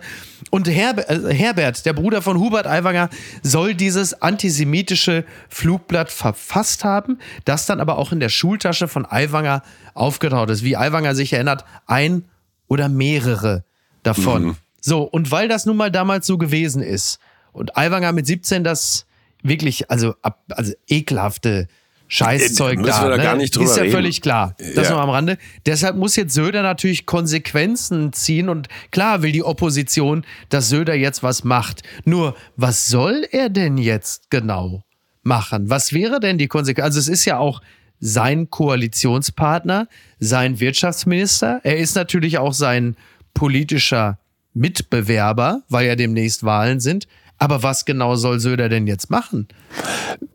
Und 0.49 0.67
Herber, 0.67 1.07
äh, 1.09 1.33
Herbert, 1.33 1.85
der 1.85 1.93
Bruder 1.93 2.23
von 2.23 2.39
Hubert 2.39 2.65
Aiwanger, 2.65 3.09
soll 3.43 3.75
dieses 3.75 4.19
antisemitische 4.19 5.25
Flugblatt 5.49 6.09
verfasst 6.11 6.83
haben, 6.83 7.19
das 7.45 7.67
dann 7.67 7.79
aber 7.79 7.99
auch 7.99 8.11
in 8.11 8.19
der 8.19 8.29
Schultasche 8.29 8.87
von 8.87 9.05
Aiwanger 9.05 9.61
aufgetaucht 9.93 10.49
ist. 10.49 10.63
Wie 10.63 10.75
Aiwanger 10.75 11.13
sich 11.13 11.33
erinnert, 11.33 11.65
ein 11.85 12.23
oder 12.67 12.89
mehrere 12.89 13.63
davon. 14.01 14.43
Mhm. 14.43 14.55
So, 14.81 15.03
und 15.03 15.29
weil 15.29 15.47
das 15.47 15.65
nun 15.65 15.77
mal 15.77 15.91
damals 15.91 16.25
so 16.25 16.39
gewesen 16.39 16.81
ist 16.81 17.19
und 17.51 17.77
Aiwanger 17.77 18.11
mit 18.11 18.25
17 18.25 18.63
das 18.63 19.05
wirklich, 19.43 19.91
also, 19.91 20.15
also 20.49 20.73
ekelhafte 20.87 21.67
Scheißzeug 22.07 22.83
da. 22.83 23.03
Wir 23.03 23.09
da 23.09 23.17
ne? 23.17 23.23
gar 23.23 23.35
nicht 23.35 23.55
drüber 23.55 23.69
Ist 23.69 23.77
ja 23.77 23.83
reden. 23.83 23.93
völlig 23.93 24.21
klar. 24.21 24.55
Das 24.75 24.87
ja. 24.87 24.93
nur 24.93 25.01
am 25.01 25.09
Rande. 25.09 25.37
Deshalb 25.65 25.95
muss 25.95 26.15
jetzt 26.15 26.33
Söder 26.33 26.61
natürlich 26.61 27.05
Konsequenzen 27.05 28.13
ziehen 28.13 28.49
und 28.49 28.67
klar 28.91 29.21
will 29.23 29.31
die 29.31 29.43
Opposition, 29.43 30.25
dass 30.49 30.69
Söder 30.69 30.93
jetzt 30.93 31.23
was 31.23 31.43
macht. 31.43 31.81
Nur, 32.05 32.35
was 32.55 32.87
soll 32.87 33.25
er 33.31 33.49
denn 33.49 33.77
jetzt 33.77 34.29
genau 34.29 34.83
machen? 35.23 35.69
Was 35.69 35.91
wäre 35.91 36.19
denn 36.19 36.37
die 36.37 36.47
Konsequenz? 36.47 36.85
Also 36.85 36.99
es 36.99 37.07
ist 37.07 37.25
ja 37.25 37.39
auch 37.39 37.61
sein 37.99 38.49
Koalitionspartner, 38.49 39.87
sein 40.19 40.59
Wirtschaftsminister. 40.59 41.61
Er 41.63 41.77
ist 41.77 41.95
natürlich 41.95 42.37
auch 42.37 42.53
sein 42.53 42.95
politischer 43.33 44.19
Mitbewerber, 44.53 45.63
weil 45.69 45.87
ja 45.87 45.95
demnächst 45.95 46.43
Wahlen 46.43 46.79
sind. 46.79 47.07
Aber 47.37 47.63
was 47.63 47.85
genau 47.85 48.15
soll 48.15 48.39
Söder 48.39 48.69
denn 48.69 48.87
jetzt 48.87 49.09
machen? 49.09 49.47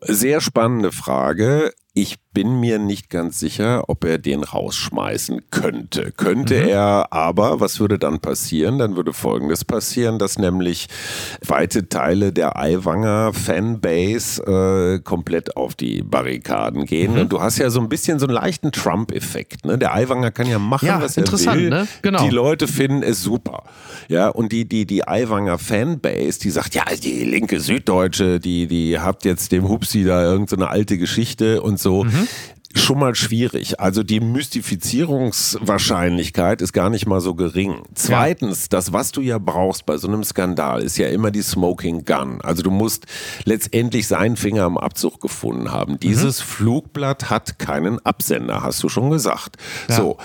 Sehr 0.01 0.41
spannende 0.41 0.91
Frage. 0.91 1.73
Ich 1.93 2.17
bin 2.31 2.59
mir 2.59 2.77
nicht 2.77 3.09
ganz 3.09 3.39
sicher, 3.39 3.85
ob 3.87 4.05
er 4.05 4.19
den 4.19 4.43
rausschmeißen 4.43 5.49
könnte. 5.49 6.11
Könnte 6.15 6.61
mhm. 6.61 6.69
er 6.69 7.07
aber, 7.11 7.59
was 7.59 7.79
würde 7.79 7.97
dann 7.97 8.19
passieren? 8.19 8.77
Dann 8.77 8.95
würde 8.95 9.13
Folgendes 9.13 9.65
passieren, 9.65 10.19
dass 10.19 10.37
nämlich 10.37 10.87
weite 11.45 11.89
Teile 11.89 12.31
der 12.31 12.55
Aiwanger 12.55 13.33
Fanbase 13.33 14.43
äh, 14.43 14.99
komplett 14.99 15.57
auf 15.57 15.73
die 15.73 16.03
Barrikaden 16.03 16.85
gehen. 16.85 17.13
Mhm. 17.13 17.21
Und 17.21 17.33
du 17.33 17.41
hast 17.41 17.57
ja 17.57 17.71
so 17.71 17.79
ein 17.79 17.89
bisschen 17.89 18.19
so 18.19 18.27
einen 18.27 18.35
leichten 18.35 18.71
Trump-Effekt. 18.71 19.65
Ne? 19.65 19.79
Der 19.79 19.95
Aiwanger 19.95 20.29
kann 20.29 20.47
ja 20.47 20.59
machen, 20.59 20.85
ja, 20.85 21.01
was 21.01 21.17
er 21.17 21.25
will. 21.25 21.69
Ne? 21.69 21.87
Genau. 22.03 22.23
Die 22.23 22.29
Leute 22.29 22.67
finden 22.67 23.01
es 23.01 23.23
super. 23.23 23.63
Ja, 24.07 24.29
und 24.29 24.51
die, 24.51 24.65
die, 24.65 24.85
die 24.85 25.07
Aiwanger 25.07 25.57
Fanbase, 25.57 26.39
die 26.39 26.51
sagt, 26.51 26.75
ja, 26.75 26.83
die 27.01 27.23
linke 27.23 27.59
Süddeutsche, 27.59 28.39
die, 28.39 28.67
die 28.67 28.99
habt 28.99 29.25
jetzt 29.25 29.51
dem 29.51 29.67
Hupsi 29.67 30.03
da 30.03 30.21
irgendeine 30.23 30.65
so 30.65 30.67
alte 30.67 30.97
Geschichte 30.99 31.63
und 31.63 31.79
so. 31.79 32.03
Mhm 32.03 32.18
schon 32.75 32.99
mal 32.99 33.15
schwierig. 33.15 33.79
Also 33.79 34.03
die 34.03 34.19
Mystifizierungswahrscheinlichkeit 34.19 36.61
ist 36.61 36.73
gar 36.73 36.91
nicht 36.91 37.07
mal 37.07 37.21
so 37.21 37.33
gering. 37.35 37.83
Zweitens, 37.95 38.67
das, 38.69 38.93
was 38.93 39.11
du 39.11 39.21
ja 39.21 39.39
brauchst 39.39 39.85
bei 39.85 39.97
so 39.97 40.07
einem 40.07 40.23
Skandal, 40.23 40.81
ist 40.81 40.97
ja 40.97 41.07
immer 41.07 41.31
die 41.31 41.41
Smoking 41.41 42.05
Gun. 42.05 42.39
Also 42.41 42.61
du 42.61 42.71
musst 42.71 43.07
letztendlich 43.45 44.07
seinen 44.07 44.37
Finger 44.37 44.63
am 44.63 44.77
Abzug 44.77 45.19
gefunden 45.19 45.71
haben. 45.71 45.99
Dieses 45.99 46.39
mhm. 46.39 46.45
Flugblatt 46.45 47.29
hat 47.29 47.59
keinen 47.59 47.99
Absender, 48.05 48.63
hast 48.63 48.81
du 48.83 48.89
schon 48.89 49.09
gesagt. 49.09 49.57
Ja. 49.87 49.95
So. 49.95 50.17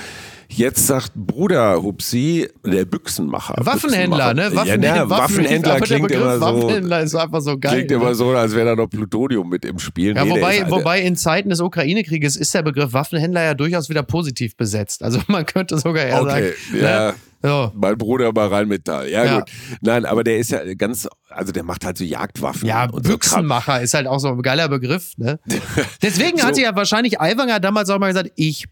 Jetzt 0.56 0.86
sagt 0.86 1.12
Bruder 1.14 1.82
Hupsi, 1.82 2.48
der 2.64 2.84
Büchsenmacher. 2.84 3.54
Waffenhändler, 3.58 4.34
Büchsenmacher. 4.34 4.50
ne? 4.50 4.56
Waffenhändler, 4.56 4.96
ja, 4.96 5.04
ne, 5.04 5.10
Waffenhändler 5.10 5.80
klingt 5.80 6.10
immer 6.12 6.34
so. 6.34 6.40
Waffenhändler 6.40 7.00
ist 7.00 7.14
einfach 7.16 7.40
so 7.40 7.58
geil. 7.58 7.72
Klingt 7.74 7.90
immer 7.90 8.10
ne? 8.10 8.14
so, 8.14 8.30
als 8.30 8.54
wäre 8.54 8.66
da 8.66 8.76
noch 8.76 8.88
Plutonium 8.88 9.48
mit 9.48 9.64
im 9.64 9.80
Spiel. 9.80 10.14
Ja, 10.14 10.24
nee, 10.24 10.30
wobei, 10.30 10.70
wobei 10.70 11.00
in 11.00 11.16
Zeiten 11.16 11.48
des 11.48 11.60
Ukraine-Krieges 11.60 12.36
ist 12.36 12.54
der 12.54 12.62
Begriff 12.62 12.92
Waffenhändler 12.92 13.42
ja 13.42 13.54
durchaus 13.54 13.88
wieder 13.88 14.04
positiv 14.04 14.56
besetzt. 14.56 15.02
Also 15.02 15.20
man 15.26 15.44
könnte 15.44 15.76
sogar 15.78 16.04
eher 16.04 16.22
okay, 16.22 16.30
sagen. 16.30 16.80
Ja. 16.80 17.08
Ne? 17.08 17.14
So. 17.42 17.70
Mein 17.74 17.98
Bruder 17.98 18.32
mal 18.32 18.48
rein 18.48 18.68
mit 18.68 18.88
da. 18.88 19.04
Ja, 19.04 19.22
ja, 19.22 19.38
gut. 19.40 19.50
Nein, 19.82 20.06
aber 20.06 20.24
der 20.24 20.38
ist 20.38 20.50
ja 20.50 20.62
ganz, 20.76 21.06
also 21.28 21.52
der 21.52 21.62
macht 21.62 21.84
halt 21.84 21.98
so 21.98 22.04
Jagdwaffen. 22.04 22.66
Ja, 22.66 22.86
Büchsenmacher 22.86 23.76
so 23.76 23.82
ist 23.82 23.92
halt 23.92 24.06
auch 24.06 24.18
so 24.18 24.28
ein 24.28 24.40
geiler 24.40 24.70
Begriff. 24.70 25.12
Ne? 25.18 25.38
Deswegen 26.02 26.38
so. 26.38 26.44
hat 26.44 26.54
sich 26.54 26.64
ja 26.64 26.74
wahrscheinlich 26.74 27.20
Aiwanger 27.20 27.60
damals 27.60 27.90
auch 27.90 27.98
mal 27.98 28.08
gesagt, 28.08 28.30
ich 28.36 28.64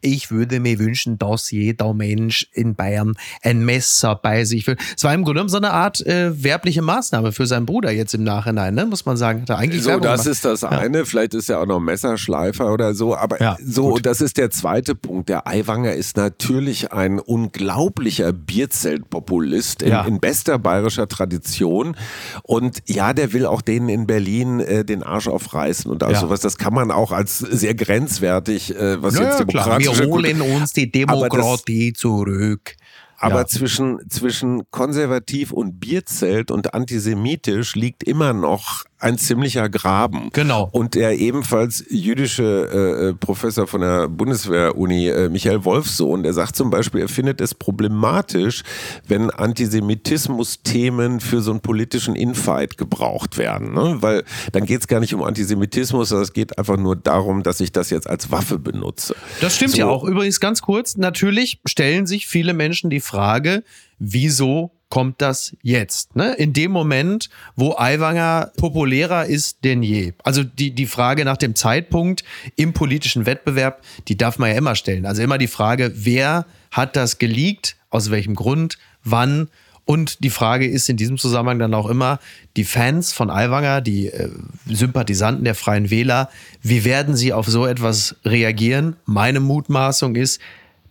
ich 0.00 0.30
würde 0.30 0.60
mir 0.60 0.78
wünschen, 0.78 1.18
dass 1.18 1.50
jeder 1.50 1.94
Mensch 1.94 2.46
in 2.52 2.74
Bayern 2.74 3.14
ein 3.42 3.64
Messer 3.64 4.14
bei 4.16 4.44
sich 4.44 4.64
führt. 4.64 4.80
Es 4.96 5.04
war 5.04 5.14
im 5.14 5.22
Grunde 5.24 5.38
genommen 5.38 5.48
so 5.48 5.56
eine 5.56 5.72
Art 5.72 6.04
äh, 6.06 6.42
werbliche 6.42 6.82
Maßnahme 6.82 7.32
für 7.32 7.46
seinen 7.46 7.66
Bruder 7.66 7.90
jetzt 7.90 8.14
im 8.14 8.24
Nachhinein, 8.24 8.74
ne? 8.74 8.86
muss 8.86 9.04
man 9.06 9.16
sagen. 9.16 9.42
Hat 9.42 9.50
er 9.50 9.58
eigentlich 9.58 9.82
so, 9.82 9.98
das 9.98 10.22
gemacht. 10.22 10.26
ist 10.26 10.44
das 10.44 10.60
ja. 10.62 10.68
eine. 10.70 11.04
Vielleicht 11.06 11.34
ist 11.34 11.48
er 11.50 11.60
auch 11.60 11.66
noch 11.66 11.80
Messerschleifer 11.80 12.72
oder 12.72 12.94
so. 12.94 13.16
Aber 13.16 13.40
ja, 13.40 13.56
so, 13.64 13.90
gut. 13.90 14.06
das 14.06 14.20
ist 14.20 14.36
der 14.36 14.50
zweite 14.50 14.94
Punkt. 14.94 15.28
Der 15.28 15.46
Aiwanger 15.46 15.92
ist 15.92 16.16
natürlich 16.16 16.92
ein 16.92 17.18
unglaublicher 17.18 18.32
Bierzeltpopulist 18.32 19.82
in, 19.82 19.90
ja. 19.90 20.04
in 20.04 20.20
bester 20.20 20.58
bayerischer 20.58 21.08
Tradition. 21.08 21.96
Und 22.42 22.78
ja, 22.86 23.12
der 23.12 23.32
will 23.32 23.46
auch 23.46 23.62
denen 23.62 23.88
in 23.88 24.06
Berlin 24.06 24.60
äh, 24.60 24.84
den 24.84 25.02
Arsch 25.02 25.28
aufreißen 25.28 25.90
und 25.90 26.02
all 26.02 26.14
sowas. 26.16 26.40
Das 26.40 26.58
kann 26.58 26.74
man 26.74 26.90
auch 26.90 27.12
als 27.12 27.38
sehr 27.38 27.74
grenzwertig, 27.74 28.74
äh, 28.74 29.02
was 29.02 29.18
jetzt 29.18 29.40
demokratisch 29.40 29.87
wir 29.96 30.06
holen 30.06 30.40
uns 30.40 30.72
die 30.72 30.90
Demokratie 30.90 31.92
das, 31.92 32.00
zurück. 32.00 32.76
Aber 33.20 33.40
ja. 33.40 33.46
zwischen, 33.46 34.08
zwischen 34.08 34.70
konservativ 34.70 35.50
und 35.50 35.80
Bierzelt 35.80 36.50
und 36.50 36.74
antisemitisch 36.74 37.74
liegt 37.74 38.04
immer 38.04 38.32
noch 38.32 38.84
ein 39.00 39.16
ziemlicher 39.16 39.68
Graben. 39.68 40.30
Genau. 40.32 40.68
Und 40.72 40.94
der 40.94 41.18
ebenfalls 41.18 41.84
jüdische 41.88 42.42
äh, 42.72 43.08
äh, 43.08 43.14
Professor 43.14 43.66
von 43.66 43.80
der 43.80 44.08
Bundeswehr-Uni, 44.08 45.08
äh, 45.08 45.28
Michael 45.28 45.64
Wolfsohn, 45.64 46.22
der 46.22 46.32
sagt 46.32 46.56
zum 46.56 46.70
Beispiel, 46.70 47.02
er 47.02 47.08
findet 47.08 47.40
es 47.40 47.54
problematisch, 47.54 48.62
wenn 49.06 49.30
Antisemitismus-Themen 49.30 51.20
für 51.20 51.40
so 51.40 51.52
einen 51.52 51.60
politischen 51.60 52.16
Infight 52.16 52.76
gebraucht 52.76 53.38
werden. 53.38 53.72
Ne? 53.72 53.98
Weil 54.00 54.24
dann 54.52 54.64
geht 54.64 54.80
es 54.80 54.88
gar 54.88 55.00
nicht 55.00 55.14
um 55.14 55.22
Antisemitismus, 55.22 56.08
sondern 56.08 56.24
es 56.24 56.32
geht 56.32 56.58
einfach 56.58 56.76
nur 56.76 56.96
darum, 56.96 57.44
dass 57.44 57.60
ich 57.60 57.70
das 57.70 57.90
jetzt 57.90 58.08
als 58.08 58.32
Waffe 58.32 58.58
benutze. 58.58 59.14
Das 59.40 59.54
stimmt 59.54 59.72
so. 59.72 59.78
ja 59.78 59.86
auch. 59.86 60.02
Übrigens 60.02 60.40
ganz 60.40 60.60
kurz, 60.60 60.96
natürlich 60.96 61.60
stellen 61.66 62.06
sich 62.06 62.26
viele 62.26 62.52
Menschen 62.52 62.90
die 62.90 63.00
Frage, 63.00 63.62
wieso 63.98 64.72
kommt 64.88 65.20
das 65.20 65.56
jetzt. 65.62 66.16
Ne? 66.16 66.34
In 66.34 66.52
dem 66.52 66.70
Moment, 66.70 67.28
wo 67.56 67.74
Aiwanger 67.76 68.52
populärer 68.56 69.26
ist 69.26 69.64
denn 69.64 69.82
je. 69.82 70.14
Also 70.24 70.44
die, 70.44 70.70
die 70.70 70.86
Frage 70.86 71.24
nach 71.24 71.36
dem 71.36 71.54
Zeitpunkt 71.54 72.24
im 72.56 72.72
politischen 72.72 73.26
Wettbewerb, 73.26 73.82
die 74.08 74.16
darf 74.16 74.38
man 74.38 74.50
ja 74.50 74.56
immer 74.56 74.74
stellen. 74.74 75.06
Also 75.06 75.22
immer 75.22 75.38
die 75.38 75.46
Frage, 75.46 75.92
wer 75.94 76.46
hat 76.70 76.96
das 76.96 77.18
geleakt, 77.18 77.76
aus 77.90 78.10
welchem 78.10 78.34
Grund, 78.34 78.78
wann. 79.04 79.48
Und 79.84 80.22
die 80.22 80.30
Frage 80.30 80.66
ist 80.66 80.88
in 80.88 80.98
diesem 80.98 81.16
Zusammenhang 81.16 81.58
dann 81.58 81.74
auch 81.74 81.88
immer, 81.88 82.18
die 82.56 82.64
Fans 82.64 83.12
von 83.12 83.30
Aiwanger, 83.30 83.80
die 83.80 84.08
äh, 84.08 84.28
Sympathisanten 84.66 85.44
der 85.44 85.54
Freien 85.54 85.90
Wähler, 85.90 86.28
wie 86.62 86.84
werden 86.84 87.16
sie 87.16 87.32
auf 87.32 87.46
so 87.46 87.66
etwas 87.66 88.16
reagieren? 88.24 88.96
Meine 89.06 89.40
Mutmaßung 89.40 90.14
ist, 90.14 90.40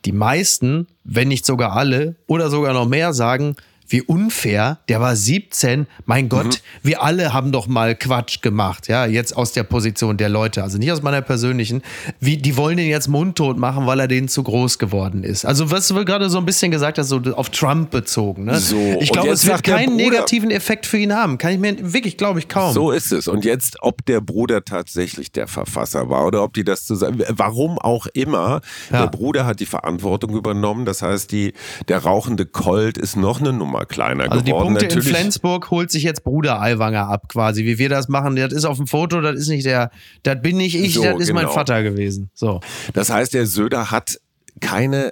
die 0.06 0.12
meisten, 0.12 0.88
wenn 1.04 1.28
nicht 1.28 1.46
sogar 1.46 1.74
alle 1.74 2.16
oder 2.28 2.50
sogar 2.50 2.74
noch 2.74 2.88
mehr 2.88 3.14
sagen, 3.14 3.56
wie 3.88 4.02
unfair, 4.02 4.80
der 4.90 5.00
war 5.00 5.16
17, 5.16 5.88
mein 6.06 6.30
Gott, 6.30 6.46
mhm. 6.46 6.52
wir 6.84 7.04
alle 7.04 7.34
haben 7.34 7.52
doch 7.52 7.68
mal 7.68 7.96
Quatsch 7.96 8.42
gemacht, 8.42 8.88
ja, 8.88 9.06
jetzt 9.06 9.36
aus 9.36 9.54
der 9.54 9.64
Position 9.64 10.18
der 10.18 10.30
Leute, 10.30 10.64
also 10.64 10.78
nicht 10.78 10.92
aus 10.92 11.02
meiner 11.02 11.22
persönlichen, 11.22 11.82
wie, 12.20 12.38
die 12.38 12.58
wollen 12.58 12.78
den 12.78 12.88
jetzt 12.88 13.08
mundtot 13.08 13.58
machen, 13.58 13.88
weil 13.88 14.00
er 14.00 14.08
denen 14.08 14.28
zu 14.28 14.44
groß 14.44 14.78
geworden 14.78 15.24
ist. 15.24 15.46
Also 15.46 15.72
was 15.72 15.88
du 15.88 16.06
gerade 16.06 16.30
so 16.30 16.38
ein 16.38 16.46
bisschen 16.46 16.72
gesagt 16.72 16.98
hast, 16.98 17.08
so 17.08 17.22
auf 17.34 17.50
Trump 17.50 17.92
bezogen, 17.92 18.46
ne? 18.46 18.60
So, 18.60 18.78
ich 19.00 19.12
glaube, 19.12 19.30
es 19.30 19.46
wird 19.46 19.64
keinen 19.64 19.96
negativen 19.96 20.52
Effekt 20.52 20.86
für 20.86 20.98
ihn 20.98 21.14
haben, 21.14 21.38
kann 21.38 21.54
ich 21.54 21.60
mir 21.60 21.94
wirklich, 21.94 22.18
glaube 22.18 22.40
ich, 22.40 22.48
kaum. 22.48 22.74
So 22.74 22.92
ist 22.92 23.12
es. 23.12 23.28
Und 23.28 23.46
jetzt, 23.46 23.78
ob 23.82 24.06
der 24.06 24.22
Bruder 24.22 24.66
tatsächlich 24.66 25.32
der 25.32 25.48
Verfasser 25.48 26.10
war 26.10 26.26
oder 26.26 26.44
ob 26.44 26.54
die 26.54 26.64
das 26.64 26.86
zusammen, 26.86 27.24
warum 27.30 27.80
auch 27.80 28.08
immer, 28.08 28.62
ja. 28.92 29.04
der 29.04 29.08
Bruder 29.08 29.46
hat 29.46 29.60
die 29.60 29.66
Verantwortung 29.66 30.36
übernommen, 30.36 30.86
das 30.86 31.02
heißt, 31.02 31.32
die, 31.32 31.54
der 31.88 32.00
rauchende 32.00 32.46
Colt 32.46 32.98
ist 32.98 33.16
noch 33.16 33.40
eine 33.40 33.54
Nummer 33.54 33.77
kleiner 33.86 34.32
also 34.32 34.42
geworden. 34.42 34.46
Also 34.46 34.46
die 34.46 34.52
Punkte 34.52 34.86
Natürlich. 34.86 35.08
in 35.08 35.16
Flensburg 35.16 35.72
holt 35.72 35.92
sich 35.92 36.04
jetzt 36.04 36.24
Bruder 36.24 36.62
Aiwanger 36.62 37.08
ab 37.08 37.30
quasi, 37.30 37.66
wie 37.66 37.78
wir 37.78 37.90
das 37.90 38.08
machen. 38.08 38.36
Das 38.36 38.54
ist 38.54 38.66
auf 38.66 38.78
dem 38.78 38.88
Foto, 38.88 39.22
das 39.22 39.36
ist 39.36 39.48
nicht 39.48 39.66
der, 39.66 39.92
das 40.24 40.42
bin 40.42 40.58
nicht 40.58 40.76
ich, 40.76 40.96
so, 40.96 41.04
das 41.04 41.20
ist 41.20 41.28
genau. 41.28 41.42
mein 41.42 41.50
Vater 41.50 41.84
gewesen. 41.84 42.30
So. 42.34 42.62
Das 42.94 43.10
heißt, 43.10 43.34
der 43.34 43.46
Söder 43.46 43.92
hat 43.92 44.20
keine 44.60 45.12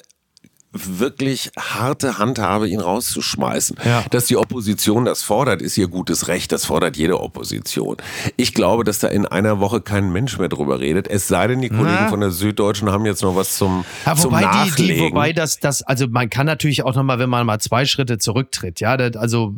wirklich 0.76 1.52
harte 1.58 2.18
Handhabe, 2.18 2.68
ihn 2.68 2.80
rauszuschmeißen. 2.80 3.78
Ja. 3.86 4.04
Dass 4.10 4.26
die 4.26 4.38
Opposition 4.38 5.06
das 5.06 5.24
fordert, 5.24 5.62
ist 5.62 5.78
ihr 5.78 5.88
gutes 5.88 6.28
Recht. 6.28 6.52
Das 6.52 6.66
fordert 6.66 6.98
jede 6.98 7.20
Opposition. 7.20 7.98
Ich 8.36 8.54
glaube, 8.54 8.84
dass 8.84 9.00
da 9.00 9.08
in 9.08 9.26
einer 9.26 9.60
Woche 9.60 9.82
kein 9.82 10.12
Mensch 10.12 10.38
mehr 10.38 10.50
drüber 10.50 10.80
redet. 10.80 11.08
Es 11.08 11.28
sei 11.28 11.48
denn, 11.48 11.62
die 11.62 11.70
Kollegen 11.70 11.98
Na. 12.02 12.10
von 12.10 12.20
der 12.20 12.32
Süddeutschen 12.32 12.90
haben 12.92 13.06
jetzt 13.06 13.24
noch 13.24 13.36
was 13.36 13.58
zum, 13.58 13.86
ja, 14.06 14.12
wobei 14.24 14.42
zum 14.42 14.50
Nachlegen. 14.50 14.76
Die, 14.76 14.94
die, 14.94 15.02
wobei 15.02 15.34
das, 15.34 15.60
das, 15.60 15.82
also 15.84 16.08
man 16.08 16.30
kann 16.30 16.46
natürlich 16.46 16.84
auch 16.84 16.96
noch 16.96 17.04
mal, 17.04 17.20
wenn 17.20 17.30
man 17.30 17.46
mal 17.46 17.60
zwei 17.60 17.86
Schritte 17.86 18.18
zurücktritt, 18.18 18.80
ja, 18.80 18.98
das, 18.98 19.16
also 19.16 19.54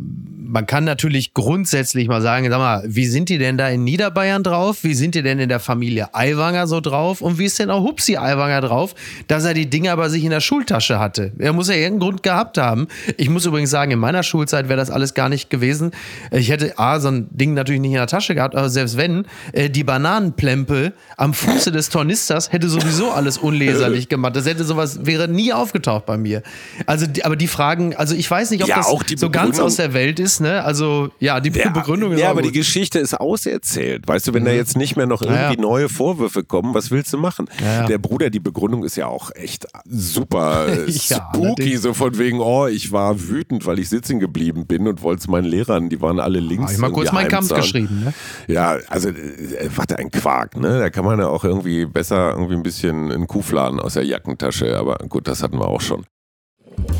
man 0.47 0.65
kann 0.65 0.85
natürlich 0.85 1.33
grundsätzlich 1.33 2.07
mal 2.07 2.21
sagen, 2.21 2.49
sag 2.49 2.57
mal, 2.57 2.83
wie 2.87 3.05
sind 3.05 3.29
die 3.29 3.37
denn 3.37 3.57
da 3.57 3.69
in 3.69 3.83
Niederbayern 3.83 4.43
drauf? 4.43 4.83
Wie 4.83 4.93
sind 4.93 5.15
die 5.15 5.21
denn 5.21 5.39
in 5.39 5.49
der 5.49 5.59
Familie 5.59 6.13
Aiwanger 6.13 6.67
so 6.67 6.79
drauf? 6.79 7.21
Und 7.21 7.37
wie 7.37 7.45
ist 7.45 7.59
denn 7.59 7.69
auch 7.69 7.83
Hupsi 7.83 8.17
Aiwanger 8.17 8.61
drauf, 8.61 8.95
dass 9.27 9.43
er 9.43 9.53
die 9.53 9.69
Dinger 9.69 9.95
bei 9.97 10.09
sich 10.09 10.23
in 10.23 10.29
der 10.29 10.39
Schultasche 10.39 10.99
hat? 10.99 11.06
Hatte. 11.07 11.31
Er 11.39 11.53
muss 11.53 11.69
ja 11.69 11.75
irgendeinen 11.75 11.99
Grund 11.99 12.23
gehabt 12.23 12.57
haben. 12.57 12.87
Ich 13.15 13.29
muss 13.29 13.45
übrigens 13.45 13.69
sagen, 13.69 13.91
in 13.91 13.99
meiner 13.99 14.23
Schulzeit 14.23 14.67
wäre 14.67 14.77
das 14.77 14.89
alles 14.89 15.13
gar 15.13 15.29
nicht 15.29 15.49
gewesen. 15.49 15.91
Ich 16.31 16.49
hätte 16.49 16.77
A, 16.77 16.99
so 16.99 17.07
ein 17.07 17.27
Ding 17.31 17.53
natürlich 17.53 17.81
nicht 17.81 17.91
in 17.91 17.97
der 17.97 18.07
Tasche 18.07 18.35
gehabt, 18.35 18.55
aber 18.55 18.69
selbst 18.69 18.97
wenn, 18.97 19.25
äh, 19.53 19.69
die 19.69 19.83
Bananenplempe 19.83 20.93
am 21.15 21.33
Fuße 21.33 21.71
des 21.71 21.89
Tornisters 21.89 22.51
hätte 22.51 22.67
sowieso 22.67 23.11
alles 23.11 23.37
unleserlich 23.37 24.09
gemacht. 24.09 24.35
Das 24.35 24.45
hätte 24.45 24.65
sowas, 24.65 25.05
wäre 25.05 25.27
nie 25.27 25.53
aufgetaucht 25.53 26.05
bei 26.05 26.17
mir. 26.17 26.43
Also, 26.85 27.05
aber 27.23 27.37
die 27.37 27.47
Fragen, 27.47 27.95
also 27.95 28.13
ich 28.13 28.29
weiß 28.29 28.51
nicht, 28.51 28.63
ob 28.63 28.69
ja, 28.69 28.77
das 28.77 28.87
so 29.15 29.29
ganz 29.29 29.59
aus 29.59 29.77
der 29.77 29.93
Welt 29.93 30.19
ist, 30.19 30.41
ne? 30.41 30.63
Also, 30.63 31.09
ja, 31.19 31.39
die 31.39 31.51
ja, 31.57 31.69
Begründung 31.69 32.11
ist 32.11 32.19
Ja, 32.19 32.31
aber 32.31 32.41
gut. 32.41 32.53
die 32.53 32.57
Geschichte 32.57 32.99
ist 32.99 33.13
auserzählt. 33.13 34.07
Weißt 34.07 34.27
du, 34.27 34.33
wenn 34.33 34.43
mhm. 34.43 34.47
da 34.47 34.51
jetzt 34.51 34.75
nicht 34.75 34.97
mehr 34.97 35.05
noch 35.05 35.21
irgendwie 35.21 35.55
ja, 35.55 35.61
neue 35.61 35.87
Vorwürfe 35.87 36.43
kommen, 36.43 36.73
was 36.73 36.91
willst 36.91 37.13
du 37.13 37.17
machen? 37.17 37.47
Der 37.87 37.97
Bruder, 37.97 38.29
die 38.29 38.39
Begründung 38.39 38.83
ist 38.83 38.97
ja 38.97 39.07
auch 39.07 39.31
echt 39.35 39.67
super 39.85 40.67
spooky, 40.99 41.73
ja, 41.73 41.79
so 41.79 41.93
von 41.93 42.17
wegen, 42.17 42.39
oh, 42.39 42.67
ich 42.67 42.91
war 42.91 43.19
wütend, 43.29 43.65
weil 43.65 43.79
ich 43.79 43.89
sitzen 43.89 44.19
geblieben 44.19 44.65
bin 44.65 44.87
und 44.87 45.01
wollte 45.01 45.21
es 45.21 45.27
meinen 45.27 45.45
Lehrern, 45.45 45.89
die 45.89 46.01
waren 46.01 46.19
alle 46.19 46.39
links. 46.39 46.65
Hab 46.65 46.71
ich 46.71 46.77
mal 46.79 46.91
kurz 46.91 47.11
meinen 47.11 47.29
Kampf 47.29 47.53
geschrieben, 47.53 48.03
ne? 48.05 48.13
Ja, 48.47 48.77
also, 48.87 49.09
äh, 49.09 49.69
warte, 49.75 49.97
ein 49.97 50.11
Quark, 50.11 50.57
ne? 50.57 50.79
Da 50.79 50.89
kann 50.89 51.05
man 51.05 51.19
ja 51.19 51.27
auch 51.27 51.43
irgendwie 51.43 51.85
besser 51.85 52.31
irgendwie 52.31 52.55
ein 52.55 52.63
bisschen 52.63 53.11
einen 53.11 53.27
Kuhfladen 53.27 53.79
aus 53.79 53.93
der 53.93 54.03
Jackentasche, 54.03 54.77
aber 54.77 54.97
gut, 55.09 55.27
das 55.27 55.43
hatten 55.43 55.57
wir 55.59 55.67
auch 55.67 55.81
schon. 55.81 56.05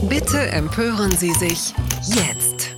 Bitte 0.10 0.40
empören 0.40 1.12
Sie 1.12 1.34
sich 1.34 1.74
jetzt. 2.06 2.76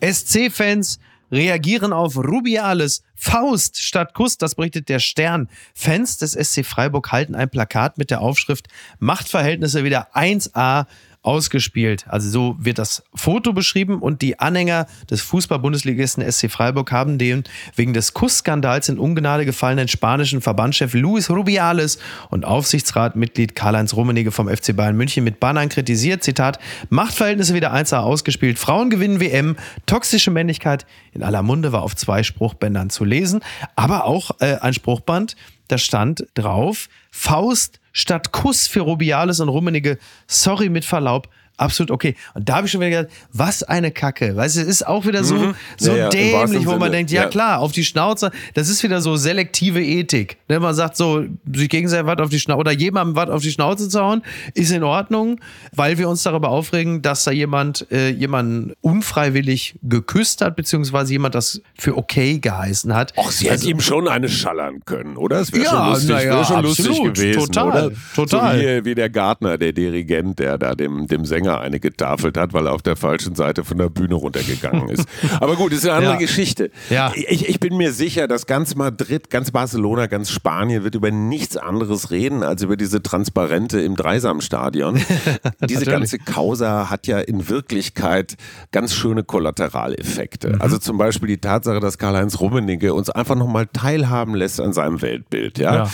SC-Fans 0.00 0.98
reagieren 1.30 1.92
auf 1.92 2.16
Rubiales 2.16 3.02
Faust 3.14 3.78
statt 3.78 4.14
Kuss, 4.14 4.38
das 4.38 4.54
berichtet 4.54 4.88
der 4.88 4.98
Stern. 5.00 5.48
Fans 5.74 6.18
des 6.18 6.32
SC 6.32 6.64
Freiburg 6.64 7.10
halten 7.10 7.34
ein 7.34 7.50
Plakat 7.50 7.98
mit 7.98 8.10
der 8.10 8.20
Aufschrift 8.20 8.68
Machtverhältnisse 8.98 9.84
wieder 9.84 10.14
1a 10.14 10.86
ausgespielt. 11.28 12.06
Also 12.08 12.30
so 12.30 12.56
wird 12.58 12.78
das 12.78 13.02
Foto 13.14 13.52
beschrieben 13.52 14.00
und 14.00 14.22
die 14.22 14.38
Anhänger 14.38 14.86
des 15.10 15.20
Fußball-Bundesligisten 15.20 16.22
SC 16.32 16.50
Freiburg 16.50 16.90
haben 16.90 17.18
den 17.18 17.44
wegen 17.76 17.92
des 17.92 18.14
Kussskandals 18.14 18.88
in 18.88 18.98
Ungnade 18.98 19.44
gefallenen 19.44 19.88
spanischen 19.88 20.40
Verbandschef 20.40 20.94
Luis 20.94 21.28
Rubiales 21.28 21.98
und 22.30 22.46
Aufsichtsratmitglied 22.46 23.54
Karl-Heinz 23.54 23.92
Rummenigge 23.92 24.30
vom 24.30 24.48
FC 24.48 24.74
Bayern 24.74 24.96
München 24.96 25.22
mit 25.22 25.38
Bannern 25.38 25.68
kritisiert. 25.68 26.22
Zitat, 26.22 26.58
Machtverhältnisse 26.88 27.52
wieder 27.52 27.74
1A 27.74 27.98
ausgespielt, 27.98 28.58
Frauen 28.58 28.88
gewinnen 28.88 29.20
WM, 29.20 29.56
toxische 29.84 30.30
Männlichkeit 30.30 30.86
in 31.12 31.22
aller 31.22 31.42
Munde 31.42 31.72
war 31.72 31.82
auf 31.82 31.94
zwei 31.94 32.22
Spruchbändern 32.22 32.88
zu 32.88 33.04
lesen, 33.04 33.40
aber 33.76 34.06
auch 34.06 34.30
äh, 34.40 34.56
ein 34.60 34.72
Spruchband, 34.72 35.36
da 35.68 35.78
stand 35.78 36.26
drauf, 36.34 36.88
Faust 37.10 37.80
statt 37.92 38.32
Kuss 38.32 38.66
für 38.66 38.80
Rubiales 38.80 39.40
und 39.40 39.48
Rummenigge. 39.48 39.98
Sorry 40.26 40.68
mit 40.68 40.84
Verlaub, 40.84 41.28
absolut 41.58 41.90
okay. 41.90 42.14
Und 42.34 42.48
da 42.48 42.56
habe 42.56 42.66
ich 42.66 42.72
schon 42.72 42.80
wieder 42.80 43.02
gedacht, 43.02 43.14
was 43.32 43.62
eine 43.62 43.90
Kacke. 43.90 44.34
Weißt 44.34 44.56
du, 44.56 44.60
es 44.60 44.68
ist 44.68 44.86
auch 44.86 45.04
wieder 45.06 45.24
so, 45.24 45.34
mhm. 45.34 45.54
so 45.76 45.94
ja, 45.94 46.08
dämlich, 46.08 46.66
wo 46.66 46.72
man 46.72 46.82
Sinne. 46.82 46.90
denkt, 46.92 47.10
ja, 47.10 47.22
ja, 47.24 47.28
klar, 47.28 47.58
auf 47.58 47.72
die 47.72 47.84
Schnauze, 47.84 48.30
das 48.54 48.68
ist 48.68 48.82
wieder 48.82 49.00
so 49.00 49.16
selektive 49.16 49.82
Ethik. 49.82 50.38
Wenn 50.46 50.62
man 50.62 50.74
sagt 50.74 50.96
so, 50.96 51.24
sich 51.52 51.68
gegenseitig 51.68 52.06
was 52.06 52.18
auf 52.18 52.30
die 52.30 52.40
Schnauze 52.40 52.60
oder 52.60 52.72
jemandem 52.72 53.16
was 53.16 53.28
auf 53.28 53.42
die 53.42 53.50
Schnauze 53.50 53.88
zu 53.88 54.00
hauen, 54.00 54.22
ist 54.54 54.70
in 54.70 54.82
Ordnung, 54.82 55.40
weil 55.74 55.98
wir 55.98 56.08
uns 56.08 56.22
darüber 56.22 56.50
aufregen, 56.50 57.02
dass 57.02 57.24
da 57.24 57.32
jemand 57.32 57.90
äh, 57.90 58.10
jemanden 58.10 58.72
unfreiwillig 58.80 59.76
geküsst 59.82 60.40
hat, 60.40 60.56
beziehungsweise 60.56 61.12
jemand 61.12 61.34
das 61.34 61.60
für 61.76 61.96
okay 61.96 62.38
geheißen 62.38 62.94
hat. 62.94 63.12
Ach, 63.16 63.30
sie 63.30 63.50
also, 63.50 63.62
hätte 63.62 63.70
ihm 63.70 63.80
schon 63.80 64.08
eine 64.08 64.28
schallern 64.28 64.84
können, 64.84 65.16
oder? 65.16 65.40
Es 65.40 65.52
wäre 65.52 65.64
ja, 65.64 65.70
schon 65.70 65.88
lustig, 65.88 66.10
ja, 66.10 66.44
schon 66.44 66.62
lustig 66.62 67.02
gewesen, 67.02 67.40
total, 67.40 67.86
oder? 67.86 67.96
Total. 68.14 68.56
So 68.56 68.62
wie, 68.62 68.84
wie 68.84 68.94
der 68.94 69.10
Gartner, 69.10 69.58
der 69.58 69.72
Dirigent, 69.72 70.38
der 70.38 70.58
da 70.58 70.74
dem, 70.74 71.06
dem 71.06 71.24
Sänger 71.24 71.47
Sänger 71.48 71.60
eine 71.60 71.80
getafelt 71.80 72.36
hat, 72.36 72.52
weil 72.52 72.66
er 72.66 72.72
auf 72.72 72.82
der 72.82 72.96
falschen 72.96 73.34
Seite 73.34 73.64
von 73.64 73.78
der 73.78 73.88
Bühne 73.88 74.14
runtergegangen 74.14 74.88
ist. 74.88 75.08
Aber 75.40 75.56
gut, 75.56 75.72
ist 75.72 75.84
eine 75.84 75.94
andere 75.94 76.12
ja. 76.12 76.18
Geschichte. 76.18 76.70
Ja. 76.90 77.12
Ich, 77.14 77.48
ich 77.48 77.60
bin 77.60 77.76
mir 77.76 77.92
sicher, 77.92 78.28
dass 78.28 78.46
ganz 78.46 78.74
Madrid, 78.74 79.30
ganz 79.30 79.50
Barcelona, 79.50 80.06
ganz 80.06 80.30
Spanien 80.30 80.84
wird 80.84 80.94
über 80.94 81.10
nichts 81.10 81.56
anderes 81.56 82.10
reden, 82.10 82.42
als 82.42 82.62
über 82.62 82.76
diese 82.76 83.02
Transparente 83.02 83.80
im 83.80 83.96
Dreisamstadion. 83.96 85.00
diese 85.68 85.84
ganze 85.84 86.18
Causa 86.18 86.90
hat 86.90 87.06
ja 87.06 87.18
in 87.18 87.48
Wirklichkeit 87.48 88.36
ganz 88.72 88.94
schöne 88.94 89.24
Kollateraleffekte. 89.24 90.54
Mhm. 90.54 90.62
Also 90.62 90.78
zum 90.78 90.98
Beispiel 90.98 91.28
die 91.28 91.38
Tatsache, 91.38 91.80
dass 91.80 91.98
Karl-Heinz 91.98 92.40
Rummenigge 92.40 92.94
uns 92.94 93.10
einfach 93.10 93.36
nochmal 93.36 93.66
teilhaben 93.72 94.34
lässt 94.34 94.60
an 94.60 94.72
seinem 94.72 95.00
Weltbild. 95.02 95.58
Ja? 95.58 95.74
ja. 95.74 95.90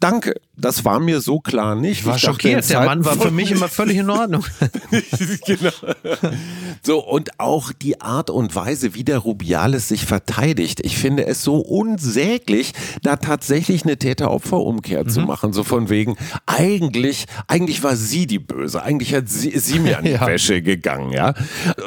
Danke. 0.00 0.34
Das 0.60 0.84
war 0.84 1.00
mir 1.00 1.20
so 1.20 1.40
klar 1.40 1.74
nicht. 1.74 2.00
Ich 2.00 2.06
war 2.06 2.16
ich 2.16 2.22
schockiert. 2.22 2.68
Der 2.70 2.84
Mann 2.84 3.04
war 3.04 3.16
für 3.16 3.30
mich 3.30 3.50
immer 3.50 3.68
völlig 3.68 3.96
in 3.98 4.10
Ordnung. 4.10 4.44
genau. 5.46 5.70
So, 6.82 7.04
und 7.04 7.38
auch 7.38 7.72
die 7.72 8.00
Art 8.00 8.30
und 8.30 8.54
Weise, 8.54 8.94
wie 8.94 9.04
der 9.04 9.18
Rubiales 9.18 9.88
sich 9.88 10.04
verteidigt. 10.04 10.80
Ich 10.84 10.96
finde 10.98 11.26
es 11.26 11.42
so 11.42 11.56
unsäglich, 11.56 12.72
da 13.02 13.16
tatsächlich 13.16 13.84
eine 13.84 13.96
Täter-Opfer-Umkehr 13.98 15.04
mhm. 15.04 15.08
zu 15.08 15.20
machen. 15.20 15.52
So 15.52 15.64
von 15.64 15.88
wegen, 15.88 16.16
eigentlich, 16.46 17.26
eigentlich 17.48 17.82
war 17.82 17.96
sie 17.96 18.26
die 18.26 18.38
Böse. 18.38 18.82
Eigentlich 18.82 19.14
hat 19.14 19.28
sie, 19.28 19.58
sie 19.58 19.78
mir 19.78 19.98
an 19.98 20.04
die 20.04 20.10
ja. 20.12 20.26
Wäsche 20.26 20.62
gegangen, 20.62 21.12
ja. 21.12 21.34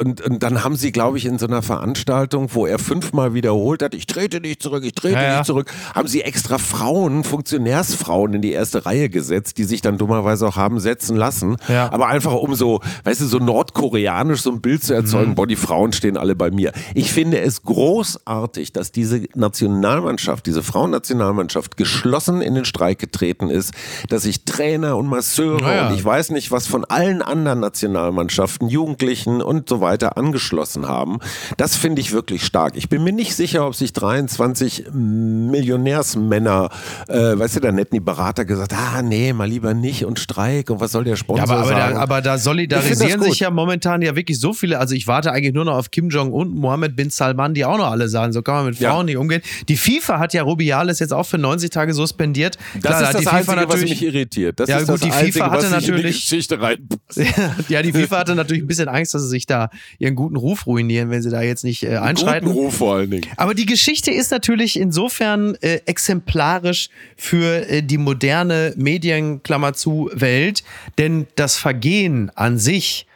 Und, 0.00 0.20
und 0.20 0.42
dann 0.42 0.64
haben 0.64 0.76
sie, 0.76 0.92
glaube 0.92 1.18
ich, 1.18 1.26
in 1.26 1.38
so 1.38 1.46
einer 1.46 1.62
Veranstaltung, 1.62 2.50
wo 2.52 2.66
er 2.66 2.78
fünfmal 2.78 3.34
wiederholt 3.34 3.82
hat, 3.82 3.94
ich 3.94 4.06
trete 4.06 4.40
nicht 4.40 4.62
zurück, 4.62 4.84
ich 4.84 4.94
trete 4.94 5.14
ja, 5.14 5.38
nicht 5.38 5.46
zurück, 5.46 5.72
haben 5.94 6.08
sie 6.08 6.22
extra 6.22 6.58
Frauen, 6.58 7.24
Funktionärsfrauen 7.24 8.34
in 8.34 8.42
die 8.42 8.52
erste 8.52 8.63
Reihe 8.72 9.08
gesetzt, 9.08 9.58
die 9.58 9.64
sich 9.64 9.80
dann 9.82 9.98
dummerweise 9.98 10.46
auch 10.46 10.56
haben 10.56 10.80
setzen 10.80 11.16
lassen. 11.16 11.56
Ja. 11.68 11.92
Aber 11.92 12.06
einfach 12.06 12.32
um 12.32 12.54
so, 12.54 12.80
weißt 13.04 13.20
du, 13.20 13.26
so 13.26 13.38
nordkoreanisch 13.38 14.42
so 14.42 14.50
ein 14.50 14.60
Bild 14.60 14.84
zu 14.84 14.94
erzeugen, 14.94 15.30
mhm. 15.30 15.34
boah, 15.34 15.46
die 15.46 15.56
Frauen 15.56 15.92
stehen 15.92 16.16
alle 16.16 16.34
bei 16.34 16.50
mir. 16.50 16.72
Ich 16.94 17.12
finde 17.12 17.40
es 17.40 17.62
großartig, 17.62 18.72
dass 18.72 18.92
diese 18.92 19.22
Nationalmannschaft, 19.34 20.46
diese 20.46 20.62
Frauennationalmannschaft 20.62 21.76
geschlossen 21.76 22.40
in 22.40 22.54
den 22.54 22.64
Streik 22.64 22.98
getreten 22.98 23.50
ist, 23.50 23.72
dass 24.08 24.22
sich 24.22 24.44
Trainer 24.44 24.96
und 24.96 25.06
Masseure 25.06 25.62
naja. 25.62 25.88
und 25.88 25.94
ich 25.94 26.04
weiß 26.04 26.30
nicht, 26.30 26.50
was 26.50 26.66
von 26.66 26.84
allen 26.84 27.22
anderen 27.22 27.60
Nationalmannschaften, 27.60 28.68
Jugendlichen 28.68 29.42
und 29.42 29.68
so 29.68 29.80
weiter 29.80 30.16
angeschlossen 30.16 30.88
haben. 30.88 31.18
Das 31.56 31.76
finde 31.76 32.00
ich 32.00 32.12
wirklich 32.12 32.44
stark. 32.44 32.76
Ich 32.76 32.88
bin 32.88 33.02
mir 33.02 33.12
nicht 33.12 33.34
sicher, 33.34 33.66
ob 33.66 33.74
sich 33.74 33.92
23 33.92 34.86
Millionärsmänner, 34.92 36.70
äh, 37.08 37.38
weißt 37.38 37.56
du, 37.56 37.60
da 37.60 37.72
netten 37.72 37.96
die 37.96 38.00
Berater 38.00 38.44
gesagt, 38.44 38.53
gesagt, 38.54 38.72
ah 38.72 39.02
nee, 39.02 39.32
mal 39.32 39.48
lieber 39.48 39.74
nicht 39.74 40.04
und 40.04 40.18
Streik 40.18 40.70
und 40.70 40.80
was 40.80 40.92
soll 40.92 41.04
der 41.04 41.16
Sponsor 41.16 41.46
ja, 41.46 41.52
aber, 41.52 41.60
aber 41.62 41.68
sagen? 41.68 41.94
Da, 41.94 42.00
aber 42.00 42.22
da 42.22 42.38
solidarisieren 42.38 43.22
sich 43.22 43.40
ja 43.40 43.50
momentan 43.50 44.02
ja 44.02 44.14
wirklich 44.14 44.38
so 44.38 44.52
viele. 44.52 44.78
Also 44.78 44.94
ich 44.94 45.06
warte 45.06 45.32
eigentlich 45.32 45.54
nur 45.54 45.64
noch 45.64 45.76
auf 45.76 45.90
Kim 45.90 46.10
Jong 46.10 46.32
un 46.32 46.44
und 46.44 46.56
Mohammed 46.56 46.96
bin 46.96 47.10
Salman, 47.10 47.54
die 47.54 47.64
auch 47.64 47.78
noch 47.78 47.90
alle 47.90 48.08
sagen, 48.08 48.32
so 48.32 48.42
kann 48.42 48.54
man 48.56 48.66
mit 48.66 48.76
Frauen 48.76 48.98
ja. 48.98 49.04
nicht 49.04 49.16
umgehen. 49.16 49.42
Die 49.68 49.76
FIFA 49.76 50.18
hat 50.18 50.34
ja 50.34 50.42
Rubiales 50.42 50.98
jetzt 50.98 51.12
auch 51.12 51.24
für 51.24 51.38
90 51.38 51.70
Tage 51.70 51.94
suspendiert. 51.94 52.56
Das 52.74 52.82
Klar, 52.82 53.02
ist 53.02 53.14
das 53.14 53.20
die 53.22 53.28
Einzige, 53.28 53.68
was 53.68 53.80
mich 53.80 54.02
irritiert. 54.02 54.60
Das 54.60 54.68
ja 54.68 54.82
gut, 54.82 55.02
die 55.02 55.10
FIFA 55.10 55.50
hatte 55.50 55.70
natürlich 55.70 56.20
Geschichte 56.20 56.60
rein. 56.60 56.88
ja, 57.68 57.82
die 57.82 57.92
FIFA 57.92 58.18
hatte 58.18 58.34
natürlich 58.34 58.62
ein 58.62 58.66
bisschen 58.66 58.88
Angst, 58.88 59.14
dass 59.14 59.22
sie 59.22 59.28
sich 59.28 59.46
da 59.46 59.70
ihren 59.98 60.14
guten 60.14 60.36
Ruf 60.36 60.66
ruinieren, 60.66 61.10
wenn 61.10 61.22
sie 61.22 61.30
da 61.30 61.42
jetzt 61.42 61.64
nicht 61.64 61.82
äh, 61.82 61.96
einschreiten. 61.96 62.48
Guten 62.48 62.58
Ruf 62.58 62.76
vor 62.76 62.96
allen 62.96 63.10
Dingen. 63.10 63.26
Aber 63.36 63.54
die 63.54 63.66
Geschichte 63.66 64.10
ist 64.10 64.30
natürlich 64.30 64.78
insofern 64.78 65.54
äh, 65.60 65.80
exemplarisch 65.86 66.88
für 67.16 67.68
äh, 67.68 67.82
die 67.82 67.98
moderne 67.98 68.33
Medienklammer 68.76 69.74
zu 69.74 70.10
Welt, 70.12 70.64
denn 70.98 71.26
das 71.36 71.56
Vergehen 71.56 72.30
an 72.34 72.58
sich 72.58 73.06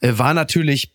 äh, 0.00 0.12
war 0.16 0.34
natürlich 0.34 0.92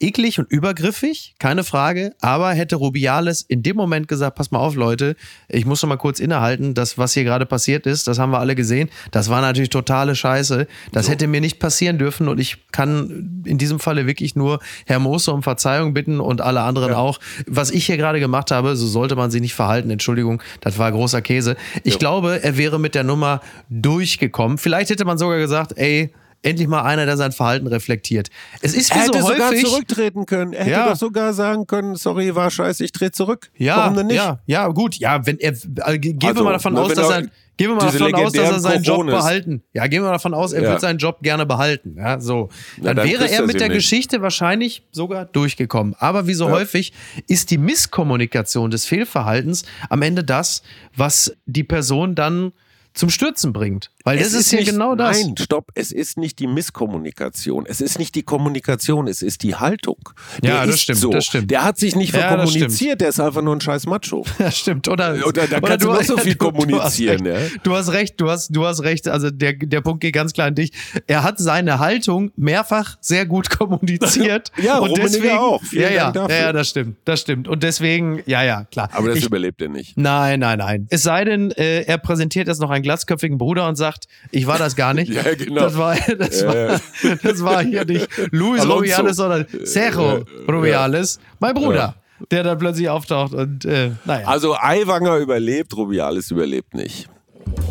eklig 0.00 0.38
und 0.38 0.50
übergriffig, 0.50 1.34
keine 1.38 1.62
Frage. 1.62 2.14
Aber 2.20 2.50
hätte 2.52 2.76
Rubiales 2.76 3.42
in 3.42 3.62
dem 3.62 3.76
Moment 3.76 4.08
gesagt, 4.08 4.36
pass 4.36 4.50
mal 4.50 4.58
auf, 4.58 4.74
Leute, 4.74 5.14
ich 5.48 5.66
muss 5.66 5.82
noch 5.82 5.88
mal 5.88 5.96
kurz 5.96 6.18
innehalten, 6.18 6.74
das, 6.74 6.98
was 6.98 7.12
hier 7.12 7.24
gerade 7.24 7.46
passiert 7.46 7.86
ist, 7.86 8.08
das 8.08 8.18
haben 8.18 8.30
wir 8.30 8.40
alle 8.40 8.54
gesehen. 8.54 8.88
Das 9.10 9.28
war 9.28 9.40
natürlich 9.40 9.70
totale 9.70 10.16
Scheiße. 10.16 10.66
Das 10.92 11.06
so. 11.06 11.12
hätte 11.12 11.26
mir 11.26 11.40
nicht 11.40 11.58
passieren 11.58 11.98
dürfen 11.98 12.28
und 12.28 12.40
ich 12.40 12.56
kann 12.72 13.42
in 13.44 13.58
diesem 13.58 13.78
Falle 13.78 14.06
wirklich 14.06 14.34
nur 14.34 14.60
Herr 14.86 14.98
Moser 14.98 15.34
um 15.34 15.42
Verzeihung 15.42 15.92
bitten 15.92 16.20
und 16.20 16.40
alle 16.40 16.62
anderen 16.62 16.92
ja. 16.92 16.98
auch. 16.98 17.20
Was 17.46 17.70
ich 17.70 17.86
hier 17.86 17.98
gerade 17.98 18.20
gemacht 18.20 18.50
habe, 18.50 18.76
so 18.76 18.86
sollte 18.86 19.16
man 19.16 19.30
sich 19.30 19.42
nicht 19.42 19.54
verhalten. 19.54 19.90
Entschuldigung, 19.90 20.42
das 20.60 20.78
war 20.78 20.90
großer 20.90 21.20
Käse. 21.20 21.56
Ich 21.84 21.94
ja. 21.94 21.98
glaube, 21.98 22.42
er 22.42 22.56
wäre 22.56 22.80
mit 22.80 22.94
der 22.94 23.04
Nummer 23.04 23.42
durchgekommen. 23.68 24.56
Vielleicht 24.56 24.90
hätte 24.90 25.04
man 25.04 25.18
sogar 25.18 25.38
gesagt, 25.38 25.76
ey, 25.76 26.10
endlich 26.42 26.68
mal 26.68 26.82
einer, 26.82 27.06
der 27.06 27.16
sein 27.16 27.32
Verhalten 27.32 27.66
reflektiert. 27.66 28.30
Es 28.62 28.74
ist 28.74 28.90
wie 28.90 28.98
er 28.98 29.04
hätte 29.04 29.20
so 29.20 29.28
sogar 29.28 29.50
häufig, 29.50 29.64
zurücktreten 29.64 30.26
können. 30.26 30.52
Er 30.52 30.64
hätte 30.64 30.70
ja. 30.70 30.88
doch 30.88 30.96
sogar 30.96 31.32
sagen 31.32 31.66
können, 31.66 31.96
sorry, 31.96 32.34
war 32.34 32.50
scheiße, 32.50 32.84
ich 32.84 32.92
trete 32.92 33.12
zurück. 33.12 33.50
Ja, 33.56 33.76
Warum 33.78 33.96
denn 33.96 34.06
nicht? 34.06 34.16
Ja, 34.16 34.40
ja, 34.46 34.68
gut. 34.68 34.96
Ja, 34.96 35.26
wenn 35.26 35.38
er, 35.38 35.52
äh, 35.86 35.98
gehen 35.98 36.18
also, 36.22 36.36
wir 36.36 36.44
mal 36.44 36.52
davon 36.52 36.76
aus, 36.76 36.94
dass 36.94 37.10
er, 37.10 37.26
Gehen 37.60 37.68
wir 37.68 37.74
mal 37.74 37.92
davon 37.92 38.14
aus, 38.14 38.32
dass 38.32 38.50
er 38.52 38.60
seinen 38.60 38.82
Job 38.82 39.04
behalten. 39.04 39.62
Ja, 39.74 39.86
gehen 39.86 40.02
wir 40.02 40.10
davon 40.10 40.32
aus, 40.32 40.54
er 40.54 40.62
ja. 40.62 40.70
wird 40.70 40.80
seinen 40.80 40.96
Job 40.96 41.18
gerne 41.20 41.44
behalten. 41.44 41.96
Ja, 41.98 42.18
so. 42.18 42.48
Dann, 42.78 42.96
dann 42.96 43.06
wäre 43.06 43.30
er 43.30 43.44
mit 43.44 43.60
der 43.60 43.68
nicht. 43.68 43.76
Geschichte 43.76 44.22
wahrscheinlich 44.22 44.88
sogar 44.92 45.26
durchgekommen. 45.26 45.94
Aber 45.98 46.26
wie 46.26 46.32
so 46.32 46.46
ja. 46.46 46.52
häufig 46.52 46.94
ist 47.26 47.50
die 47.50 47.58
Misskommunikation 47.58 48.70
des 48.70 48.86
Fehlverhaltens 48.86 49.66
am 49.90 50.00
Ende 50.00 50.24
das, 50.24 50.62
was 50.96 51.36
die 51.44 51.62
Person 51.62 52.14
dann 52.14 52.52
zum 52.94 53.10
Stürzen 53.10 53.52
bringt. 53.52 53.90
Weil 54.04 54.18
es 54.18 54.32
das 54.32 54.40
ist, 54.40 54.52
ja 54.52 54.62
genau 54.62 54.94
das. 54.94 55.22
Nein, 55.22 55.34
stopp. 55.38 55.70
Es 55.74 55.92
ist 55.92 56.16
nicht 56.16 56.38
die 56.38 56.46
Misskommunikation. 56.46 57.66
Es 57.66 57.80
ist 57.80 57.98
nicht 57.98 58.14
die 58.14 58.22
Kommunikation. 58.22 59.06
Es 59.06 59.20
ist 59.20 59.42
die 59.42 59.54
Haltung. 59.54 59.98
Der 60.42 60.54
ja, 60.54 60.66
das 60.66 60.80
stimmt, 60.80 60.98
so. 60.98 61.10
das 61.10 61.26
stimmt. 61.26 61.50
Der 61.50 61.64
hat 61.64 61.78
sich 61.78 61.96
nicht 61.96 62.12
verkommuniziert. 62.12 63.00
der 63.00 63.10
ist 63.10 63.20
einfach 63.20 63.42
nur 63.42 63.54
ein 63.54 63.60
scheiß 63.60 63.86
Macho. 63.86 64.24
Ja, 64.38 64.50
stimmt. 64.50 64.88
Oder, 64.88 65.26
oder 65.26 65.46
da 65.46 65.60
kannst 65.60 65.84
du 65.84 65.92
noch 65.92 66.02
so 66.02 66.16
viel 66.18 66.34
kommunizieren. 66.34 67.24
Du, 67.24 67.60
du, 67.62 67.76
hast 67.76 67.92
recht. 67.92 68.18
Du 68.18 68.30
hast, 68.30 68.48
du 68.56 68.64
hast 68.64 68.82
recht. 68.82 69.06
Also 69.06 69.30
der, 69.30 69.52
der 69.52 69.82
Punkt 69.82 70.00
geht 70.00 70.14
ganz 70.14 70.32
klar 70.32 70.46
an 70.46 70.54
dich. 70.54 70.72
Er 71.06 71.22
hat 71.22 71.38
seine 71.38 71.78
Haltung 71.78 72.32
mehrfach 72.36 72.96
sehr 73.00 73.26
gut 73.26 73.50
kommuniziert. 73.58 74.50
ja, 74.56 74.78
und 74.78 74.96
deswegen 74.96 75.36
auch. 75.36 75.62
Vielen 75.62 75.92
ja, 75.92 76.12
ja, 76.12 76.28
ja, 76.28 76.52
das 76.52 76.70
stimmt. 76.70 76.96
Das 77.04 77.20
stimmt. 77.20 77.48
Und 77.48 77.62
deswegen, 77.62 78.22
ja, 78.24 78.42
ja, 78.42 78.64
klar. 78.64 78.88
Aber 78.92 79.08
das 79.08 79.18
ich, 79.18 79.26
überlebt 79.26 79.60
er 79.60 79.68
nicht. 79.68 79.98
Nein, 79.98 80.40
nein, 80.40 80.58
nein. 80.58 80.86
Es 80.88 81.02
sei 81.02 81.24
denn, 81.24 81.50
äh, 81.50 81.82
er 81.82 81.98
präsentiert 81.98 82.48
jetzt 82.48 82.60
noch 82.60 82.70
einen 82.70 82.82
glatzköpfigen 82.82 83.36
Bruder 83.36 83.68
und 83.68 83.76
sagt, 83.76 83.89
ich 84.30 84.46
war 84.46 84.58
das 84.58 84.76
gar 84.76 84.94
nicht. 84.94 85.12
ja, 85.12 85.34
genau. 85.34 85.62
Das 85.62 85.76
war, 85.76 85.96
das, 85.96 86.40
ja, 86.40 86.48
war, 86.48 86.80
das 87.22 87.42
war 87.42 87.62
hier 87.62 87.84
nicht 87.84 88.08
Luis 88.30 88.60
Alonso. 88.60 88.76
Rubiales, 88.78 89.16
sondern 89.16 89.46
Sergio 89.64 90.24
Rubiales, 90.48 91.20
mein 91.38 91.54
Bruder. 91.54 91.94
Der 92.30 92.42
dann 92.42 92.58
plötzlich 92.58 92.88
auftaucht 92.88 93.32
und 93.32 93.64
äh, 93.64 93.92
naja. 94.04 94.26
Also 94.26 94.54
Aiwanger 94.54 95.16
überlebt, 95.16 95.74
Rubiales 95.74 96.30
überlebt 96.30 96.74
nicht. 96.74 97.08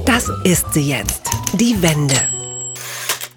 Das 0.05 0.31
ist 0.43 0.73
sie 0.73 0.89
jetzt. 0.89 1.29
Die 1.53 1.79
Wende. 1.83 2.15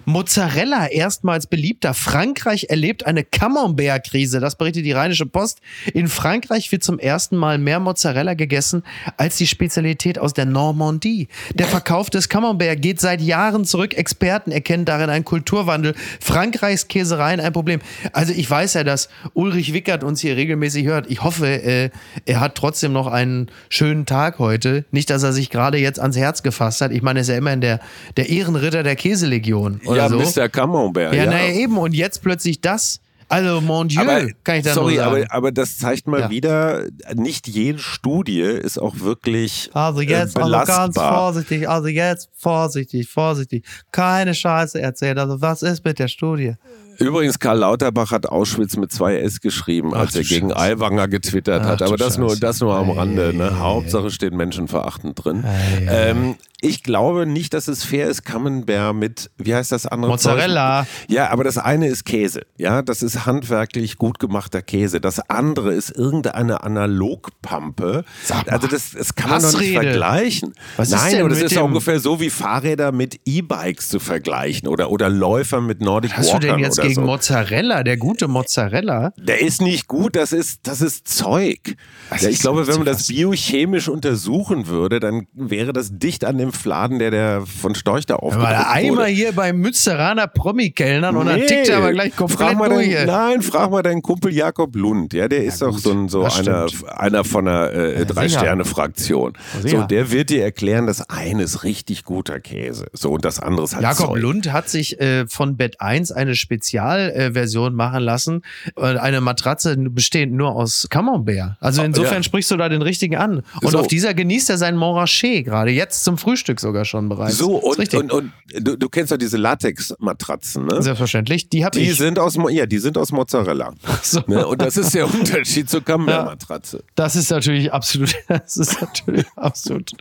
Mozzarella 0.05 0.89
erstmals 0.89 1.47
beliebter. 1.47 1.95
Frankreich 1.95 2.67
erlebt 2.71 3.07
eine 3.07 3.25
Camembert-Krise. 3.25 4.41
Das 4.41 4.57
berichtet 4.57 4.85
die 4.85 4.93
Rheinische 4.93 5.27
Post. 5.27 5.61
In 5.95 6.09
Frankreich 6.09 6.71
wird 6.73 6.83
zum 6.83 6.99
ersten 6.99 7.37
Mal 7.37 7.59
mehr 7.59 7.79
Mozzarella 7.79 8.35
gegessen 8.35 8.83
als 9.17 9.37
die 9.37 9.47
Spezialität 9.47 10.19
aus 10.19 10.33
der 10.33 10.47
Normandie. 10.47 11.29
Der 11.55 11.67
Verkauf 11.67 12.11
des 12.11 12.29
Camembert 12.29 12.83
geht 12.83 13.01
seit 13.01 13.21
Jahren 13.21 13.65
zurück. 13.65 13.95
Experten 13.95 14.51
erkennen 14.51 14.85
darin 14.85 15.11
einen 15.11 15.25
Kulturwandel. 15.25 15.95
Frankreichs 16.21 16.89
Käsereien 16.89 17.41
ein 17.41 17.53
Problem. 17.53 17.81
Also 18.13 18.33
ich 18.33 18.51
weiß 18.51 18.75
ja, 18.75 18.85
dass 18.85 19.09
Ulrich 19.35 19.73
Wickert 19.73 20.03
uns 20.03 20.21
hier 20.21 20.37
regelmäßig 20.37 20.87
hört. 20.87 21.11
Ich 21.11 21.23
hoffe, 21.23 21.47
äh, 21.47 21.91
er 22.27 22.41
hat 22.41 22.57
trotzdem 22.57 22.93
noch 22.93 23.07
einen 23.07 23.51
schönen 23.69 24.07
Tag 24.07 24.39
heute. 24.39 24.85
Nicht, 24.91 25.11
dass 25.11 25.23
er 25.23 25.33
sich 25.33 25.51
gerade 25.51 25.79
jetzt 25.79 26.01
ans 26.01 26.17
Herz 26.17 26.43
gefasst 26.43 26.81
hat. 26.81 26.91
Ich 26.91 27.03
meine, 27.03 27.21
er 27.21 27.23
ist 27.23 27.29
ja 27.29 27.37
immerhin 27.37 27.61
der, 27.61 27.81
der 28.17 28.29
Ehrenritter 28.29 28.83
der 28.83 28.97
Käselegion 28.97 29.81
oder 29.93 30.03
ja, 30.03 30.09
so. 30.09 30.19
Mr. 30.19 30.49
Camembert. 30.49 31.15
Ja, 31.15 31.25
ja. 31.25 31.31
naja, 31.31 31.53
eben. 31.55 31.79
Und 31.79 31.95
jetzt 31.95 32.23
plötzlich 32.23 32.61
das. 32.61 33.01
Also, 33.33 33.63
mon 33.63 33.89
Dieu, 33.89 33.99
aber, 33.99 34.27
kann 34.45 34.57
ich 34.57 34.65
da 34.65 34.75
sorry, 34.75 34.97
nur 34.97 35.05
sagen. 35.05 35.25
Aber, 35.25 35.35
aber 35.35 35.53
das 35.53 35.79
zeigt 35.79 36.07
mal 36.07 36.21
ja. 36.21 36.31
wieder, 36.31 36.85
nicht 37.15 37.49
jede 37.49 37.79
Studie 37.79 38.43
ist 38.43 38.79
auch 38.79 39.01
wirklich 39.01 39.71
Also 39.73 40.03
jetzt 40.03 40.37
äh, 40.37 40.43
also 40.43 40.67
ganz 40.67 40.99
vorsichtig, 40.99 41.67
also 41.67 41.89
jetzt 41.89 42.29
vorsichtig, 42.35 43.09
vorsichtig. 43.09 43.65
Keine 43.91 44.35
Scheiße 44.35 44.79
erzählen. 44.79 45.19
Also 45.19 45.41
was 45.41 45.63
ist 45.63 45.83
mit 45.83 45.99
der 45.99 46.09
Studie? 46.09 46.57
Übrigens, 46.99 47.39
Karl 47.39 47.61
Lauterbach 47.61 48.11
hat 48.11 48.27
Auschwitz 48.27 48.77
mit 48.77 48.93
zwei 48.93 49.17
S 49.17 49.41
geschrieben, 49.41 49.95
als 49.95 50.11
Ach, 50.11 50.17
er 50.17 50.25
gegen 50.25 50.51
Scheiße. 50.51 50.61
Aiwanger 50.61 51.09
getwittert 51.09 51.63
Ach, 51.65 51.69
hat. 51.69 51.83
Aber 51.83 51.97
das 51.97 52.19
nur, 52.19 52.37
das 52.37 52.61
nur 52.61 52.75
am 52.75 52.91
Rande. 52.91 53.33
Ne? 53.35 53.59
Hauptsache 53.59 54.11
steht 54.11 54.35
menschenverachtend 54.35 55.25
drin. 55.25 55.43
Ähm, 55.89 56.37
ich 56.63 56.85
glaube 56.85 57.27
nicht, 57.27 57.55
dass 57.55 57.67
es 57.67 57.83
fair 57.85 58.07
ist, 58.07 58.25
Camembert 58.25 58.95
mit, 58.95 59.31
wie 59.37 59.55
heißt 59.55 59.73
das 59.73 59.85
andere? 59.85 60.13
Mozzarella. 60.13 60.87
Zeug? 60.87 61.11
Ja, 61.11 61.31
aber 61.31 61.43
das 61.43 61.59
eine 61.59 61.89
ist 61.89 62.05
Käse. 62.05 62.43
Ja, 62.57 62.83
das 62.83 63.03
ist 63.03 63.27
handwerklich 63.27 63.97
gut 63.97 64.21
gemachter 64.21 64.63
Käse. 64.63 65.01
Das 65.01 65.19
andere 65.29 65.75
ist 65.75 65.91
irgendeine 65.91 66.63
Analogpampe. 66.63 68.05
Also 68.47 68.69
das, 68.69 68.93
das 68.93 69.15
kann 69.17 69.31
man 69.31 69.43
doch 69.43 69.59
nicht 69.59 69.73
vergleichen. 69.73 70.55
Was 70.77 70.91
Nein, 70.91 71.19
aber 71.21 71.31
das 71.31 71.43
ist 71.43 71.53
ja 71.53 71.63
ungefähr 71.63 71.99
so 71.99 72.21
wie 72.21 72.31
Fahrräder 72.31 72.93
mit 72.93 73.19
E-Bikes 73.25 73.89
zu 73.89 73.99
vergleichen 73.99 74.69
oder, 74.69 74.91
oder 74.91 75.09
Läufer 75.09 75.61
mit 75.61 75.81
Nordic 75.81 76.13
Was 76.13 76.33
Walkern 76.33 76.35
hast 76.35 76.43
du 76.43 76.47
denn 76.47 76.59
jetzt 76.61 76.81
gegen 76.81 76.95
so. 76.95 77.01
Mozzarella? 77.01 77.83
Der 77.83 77.97
gute 77.97 78.29
Mozzarella? 78.29 79.13
Der 79.19 79.41
ist 79.41 79.61
nicht 79.61 79.89
gut, 79.89 80.15
das 80.15 80.33
ist, 80.33 80.61
das 80.69 80.81
ist 80.81 81.09
Zeug. 81.09 81.75
Ja, 82.21 82.29
ich 82.29 82.39
glaube, 82.39 82.69
wenn 82.69 82.77
man 82.77 82.87
das 82.87 83.09
biochemisch 83.09 83.89
untersuchen 83.89 84.69
würde, 84.69 85.01
dann 85.01 85.27
wäre 85.33 85.73
das 85.73 85.99
dicht 85.99 86.25
an 86.25 86.39
dem 86.39 86.52
Fladen, 86.53 86.99
der 86.99 87.11
der 87.11 87.43
von 87.47 87.75
Storch 87.75 88.07
da 88.07 88.17
aufgedruckt 88.17 88.51
wurde. 88.51 88.69
Einmal 88.69 89.07
hier 89.09 89.33
beim 89.33 89.59
Münsteraner 89.59 90.27
Promi-Kellnern 90.27 91.17
und 91.17 91.27
dann 91.27 91.41
tickt 91.41 91.69
er 91.69 91.79
aber 91.79 91.93
gleich 91.93 92.15
komplett 92.17 92.57
frag 92.57 92.69
durch. 92.69 92.93
Dein, 92.93 93.07
nein, 93.07 93.43
frag 93.43 93.71
mal 93.71 93.83
deinen 93.83 94.03
Kumpel 94.03 94.33
Jakob 94.33 94.75
Lund. 94.77 95.13
Ja, 95.13 95.29
der 95.29 95.45
ist 95.45 95.61
ja, 95.61 95.69
doch 95.69 95.79
so, 95.79 95.93
ein, 95.93 96.09
so 96.09 96.25
einer, 96.25 96.67
einer 96.97 97.25
von 97.25 97.49
einer 97.49 97.73
äh, 97.73 98.07
Drei-Sterne-Fraktion. 98.07 99.35
So, 99.65 99.83
der 99.83 100.11
wird 100.11 100.31
dir 100.31 100.43
erklären, 100.43 100.87
das 100.87 101.09
eine 101.09 101.43
ist 101.43 101.65
richtig 101.65 102.05
guter 102.05 102.41
Käse. 102.41 102.87
So, 102.93 103.11
und 103.11 103.25
das 103.25 103.41
andere 103.41 103.65
ist 103.65 103.75
halt 103.75 103.83
Jakob 103.83 104.09
Zeug. 104.09 104.21
Lund 104.21 104.53
hat 104.53 104.69
sich 104.69 105.01
äh, 105.01 105.27
von 105.27 105.57
Bett 105.57 105.81
1 105.81 106.13
eine 106.13 106.35
Spezialversion 106.35 107.73
äh, 107.73 107.77
machen 107.77 108.03
lassen. 108.03 108.43
eine 108.77 109.21
Matratze 109.21 109.77
bestehend 109.77 110.33
nur 110.33 110.55
aus 110.55 110.87
Camembert. 110.91 111.57
Also 111.61 111.83
insofern 111.83 112.19
ja. 112.19 112.23
sprichst 112.23 112.51
du 112.51 112.57
da 112.57 112.69
den 112.69 112.83
richtigen 112.83 113.17
an. 113.17 113.43
Und 113.61 113.73
so. 113.73 113.79
auf 113.79 113.87
dieser 113.87 114.15
genießt 114.15 114.51
er 114.51 114.59
sein 114.59 114.77
Montrachet 114.77 115.45
gerade 115.45 115.71
jetzt 115.71 116.05
zum 116.05 116.19
Frühstück. 116.19 116.42
Frühstück 116.43 116.59
sogar 116.59 116.85
schon 116.85 117.09
bereits. 117.09 117.39
So, 117.39 117.57
und, 117.57 117.95
und, 117.95 118.13
und, 118.13 118.33
du, 118.53 118.77
du 118.77 118.89
kennst 118.89 119.13
doch 119.13 119.17
diese 119.17 119.37
Latex-Matratzen, 119.37 120.67
ne? 120.67 120.83
Selbstverständlich, 120.83 121.49
die 121.49 121.65
habe 121.65 121.79
ich. 121.79 121.97
Sind 121.97 122.19
aus, 122.19 122.37
ja, 122.51 122.67
die 122.67 122.79
sind 122.79 122.99
aus 122.99 123.13
Mozzarella. 123.13 123.73
So. 124.03 124.21
Ne? 124.27 124.45
Und 124.47 124.61
das 124.61 124.77
ist 124.77 124.95
der 124.95 125.07
Unterschied 125.07 125.71
zur 125.71 125.85
Camembert-Matratze. 125.85 126.79
Ja, 126.79 126.83
das 126.97 127.15
ist 127.15 127.31
natürlich 127.31 127.73
absolut, 127.73 128.15
das 128.29 128.57
ist 128.57 128.81
natürlich 128.81 129.25
absolut, 129.37 129.93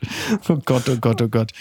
oh 0.50 0.58
Gott, 0.66 0.89
oh 0.89 0.98
Gott, 1.00 1.22
oh 1.22 1.28
Gott. 1.28 1.52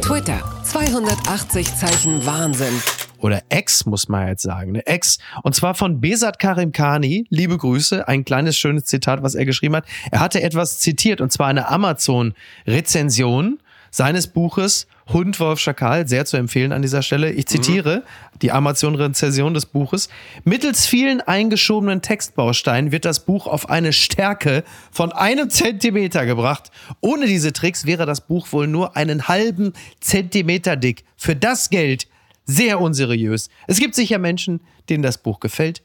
Twitter, 0.00 0.40
280 0.64 1.76
Zeichen 1.76 2.24
Wahnsinn 2.24 2.80
oder 3.18 3.42
Ex, 3.48 3.84
muss 3.86 4.08
man 4.08 4.28
jetzt 4.28 4.42
sagen. 4.42 4.72
Ne? 4.72 4.86
Ex. 4.86 5.18
Und 5.42 5.54
zwar 5.54 5.74
von 5.74 6.00
Besat 6.00 6.38
Karim 6.38 6.72
Kani. 6.72 7.26
Liebe 7.28 7.56
Grüße. 7.56 8.06
Ein 8.08 8.24
kleines, 8.24 8.56
schönes 8.56 8.84
Zitat, 8.84 9.22
was 9.22 9.34
er 9.34 9.44
geschrieben 9.44 9.76
hat. 9.76 9.86
Er 10.10 10.20
hatte 10.20 10.42
etwas 10.42 10.78
zitiert, 10.78 11.20
und 11.20 11.32
zwar 11.32 11.48
eine 11.48 11.68
Amazon-Rezension 11.68 13.58
seines 13.94 14.26
Buches 14.26 14.88
Hund, 15.12 15.38
Wolf, 15.38 15.60
Schakal, 15.60 16.08
sehr 16.08 16.24
zu 16.24 16.36
empfehlen 16.36 16.72
an 16.72 16.82
dieser 16.82 17.02
Stelle. 17.02 17.30
Ich 17.30 17.46
zitiere 17.46 17.98
mhm. 17.98 18.38
die 18.40 18.50
Amazon-Rezension 18.50 19.54
des 19.54 19.66
Buches. 19.66 20.08
Mittels 20.42 20.86
vielen 20.86 21.20
eingeschobenen 21.20 22.02
Textbausteinen 22.02 22.90
wird 22.90 23.04
das 23.04 23.24
Buch 23.24 23.46
auf 23.46 23.70
eine 23.70 23.92
Stärke 23.92 24.64
von 24.90 25.12
einem 25.12 25.48
Zentimeter 25.48 26.26
gebracht. 26.26 26.72
Ohne 27.02 27.26
diese 27.26 27.52
Tricks 27.52 27.86
wäre 27.86 28.04
das 28.04 28.22
Buch 28.22 28.50
wohl 28.50 28.66
nur 28.66 28.96
einen 28.96 29.28
halben 29.28 29.74
Zentimeter 30.00 30.74
dick. 30.74 31.04
Für 31.16 31.36
das 31.36 31.70
Geld 31.70 32.08
sehr 32.46 32.80
unseriös. 32.80 33.48
Es 33.68 33.78
gibt 33.78 33.94
sicher 33.94 34.18
Menschen, 34.18 34.60
denen 34.88 35.04
das 35.04 35.18
Buch 35.18 35.38
gefällt. 35.38 35.82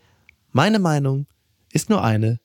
Meine 0.51 0.79
Meinung 0.79 1.27
ist 1.73 1.91
nur 1.91 2.03
eine 2.03 2.39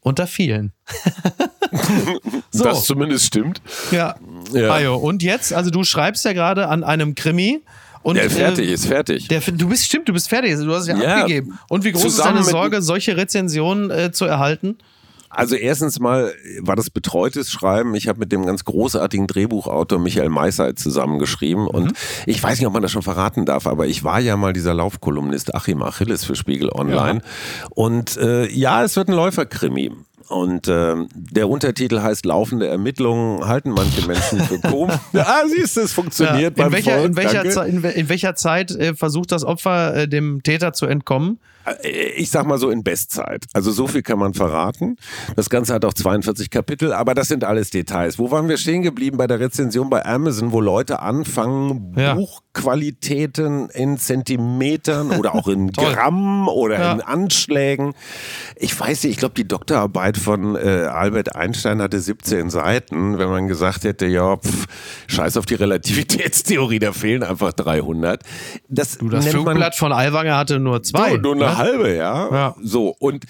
unter 0.00 0.26
vielen. 0.26 0.72
so. 2.50 2.64
Das 2.64 2.84
zumindest 2.84 3.26
stimmt. 3.26 3.60
Ja. 3.90 4.16
ja. 4.52 4.72
Ajo. 4.72 4.96
Und 4.96 5.22
jetzt, 5.22 5.52
also 5.52 5.70
du 5.70 5.84
schreibst 5.84 6.24
ja 6.24 6.32
gerade 6.32 6.68
an 6.68 6.84
einem 6.84 7.14
Krimi. 7.14 7.62
Und, 8.02 8.16
der 8.16 8.30
fertig 8.30 8.68
äh, 8.68 8.72
ist 8.72 8.86
fertig. 8.86 9.28
Der, 9.28 9.40
du 9.40 9.68
bist 9.68 9.84
stimmt, 9.84 10.08
du 10.08 10.12
bist 10.12 10.28
fertig. 10.28 10.56
Du 10.56 10.74
hast 10.74 10.82
es 10.82 10.88
ja, 10.88 10.96
ja 10.96 11.16
abgegeben. 11.18 11.58
Und 11.68 11.84
wie 11.84 11.92
groß 11.92 12.04
ist 12.04 12.18
deine 12.18 12.42
Sorge, 12.42 12.82
solche 12.82 13.16
Rezensionen 13.16 13.90
äh, 13.90 14.12
zu 14.12 14.24
erhalten? 14.24 14.76
Also 15.34 15.54
erstens 15.56 15.98
mal 15.98 16.34
war 16.60 16.76
das 16.76 16.90
betreutes 16.90 17.50
Schreiben. 17.50 17.94
Ich 17.94 18.06
habe 18.06 18.18
mit 18.18 18.32
dem 18.32 18.44
ganz 18.44 18.64
großartigen 18.64 19.26
Drehbuchautor 19.26 19.98
Michael 19.98 20.28
Meisseit 20.28 20.78
zusammengeschrieben. 20.78 21.66
Und 21.66 21.86
mhm. 21.86 21.92
ich 22.26 22.42
weiß 22.42 22.58
nicht, 22.58 22.66
ob 22.66 22.74
man 22.74 22.82
das 22.82 22.92
schon 22.92 23.02
verraten 23.02 23.46
darf, 23.46 23.66
aber 23.66 23.86
ich 23.86 24.04
war 24.04 24.20
ja 24.20 24.36
mal 24.36 24.52
dieser 24.52 24.74
Laufkolumnist 24.74 25.54
Achim 25.54 25.82
Achilles 25.82 26.24
für 26.24 26.36
Spiegel 26.36 26.68
Online. 26.70 27.20
Ja. 27.24 27.66
Und 27.70 28.18
äh, 28.18 28.46
ja, 28.50 28.84
es 28.84 28.94
wird 28.96 29.08
ein 29.08 29.14
Läuferkrimi. 29.14 29.92
Und 30.32 30.66
äh, 30.66 30.94
der 31.14 31.48
Untertitel 31.48 32.00
heißt 32.00 32.24
Laufende 32.24 32.66
Ermittlungen 32.66 33.46
halten 33.46 33.70
manche 33.70 34.06
Menschen 34.06 34.40
für 34.40 34.58
komisch. 34.58 34.96
ah, 35.14 35.42
siehst 35.46 35.76
du, 35.76 35.82
es 35.82 35.92
funktioniert 35.92 36.58
ja, 36.58 36.66
in, 36.66 36.72
welcher, 36.72 37.04
in, 37.04 37.16
welcher 37.16 37.66
in, 37.66 37.84
in, 37.84 38.08
welcher 38.08 38.34
Zeit 38.34 38.70
äh, 38.70 38.94
versucht 38.94 39.32
das 39.32 39.44
Opfer 39.44 39.94
äh, 39.94 40.08
dem 40.08 40.42
Täter 40.42 40.72
zu 40.72 40.86
entkommen? 40.86 41.38
Äh, 41.82 42.12
ich 42.16 42.30
sag 42.30 42.46
mal 42.46 42.58
so 42.58 42.70
in 42.70 42.82
Bestzeit. 42.82 43.44
Also 43.52 43.70
so 43.70 43.86
viel 43.86 44.02
kann 44.02 44.18
man 44.18 44.34
verraten. 44.34 44.96
Das 45.36 45.50
Ganze 45.50 45.74
hat 45.74 45.84
auch 45.84 45.94
42 45.94 46.50
Kapitel, 46.50 46.92
aber 46.92 47.14
das 47.14 47.28
sind 47.28 47.44
alles 47.44 47.70
Details. 47.70 48.18
Wo 48.18 48.30
waren 48.30 48.48
wir 48.48 48.56
stehen 48.56 48.82
geblieben 48.82 49.16
bei 49.16 49.26
der 49.26 49.40
Rezension 49.40 49.90
bei 49.90 50.04
Amazon, 50.04 50.52
wo 50.52 50.60
Leute 50.60 51.00
anfangen, 51.00 51.94
ja. 51.96 52.14
Buchqualitäten 52.14 53.68
in 53.70 53.98
Zentimetern 53.98 55.10
oder 55.12 55.34
auch 55.34 55.48
in 55.48 55.72
Gramm 55.72 56.48
oder 56.48 56.78
ja. 56.78 56.92
in 56.92 57.00
Anschlägen. 57.00 57.94
Ich 58.56 58.78
weiß 58.78 59.04
nicht, 59.04 59.12
ich 59.12 59.18
glaube, 59.18 59.34
die 59.34 59.46
Doktorarbeit 59.46 60.16
von 60.16 60.56
äh, 60.56 60.86
Albert 60.90 61.34
Einstein 61.34 61.80
hatte 61.80 62.00
17 62.00 62.50
Seiten. 62.50 63.18
Wenn 63.18 63.28
man 63.28 63.48
gesagt 63.48 63.84
hätte, 63.84 64.06
ja, 64.06 64.36
pff, 64.36 64.66
scheiß 65.06 65.36
auf 65.36 65.46
die 65.46 65.54
Relativitätstheorie, 65.54 66.78
da 66.78 66.92
fehlen 66.92 67.22
einfach 67.22 67.52
300. 67.52 68.22
Das, 68.68 68.98
du, 68.98 69.08
das 69.08 69.26
Flugblatt 69.26 69.74
von 69.74 69.92
Aiwanger 69.92 70.36
hatte 70.36 70.58
nur 70.58 70.82
zwei. 70.82 71.16
nur 71.16 71.34
eine 71.52 71.70
halbe, 71.70 71.94
ja? 71.94 72.28
ja. 72.30 72.54
So, 72.60 72.94
und 72.98 73.24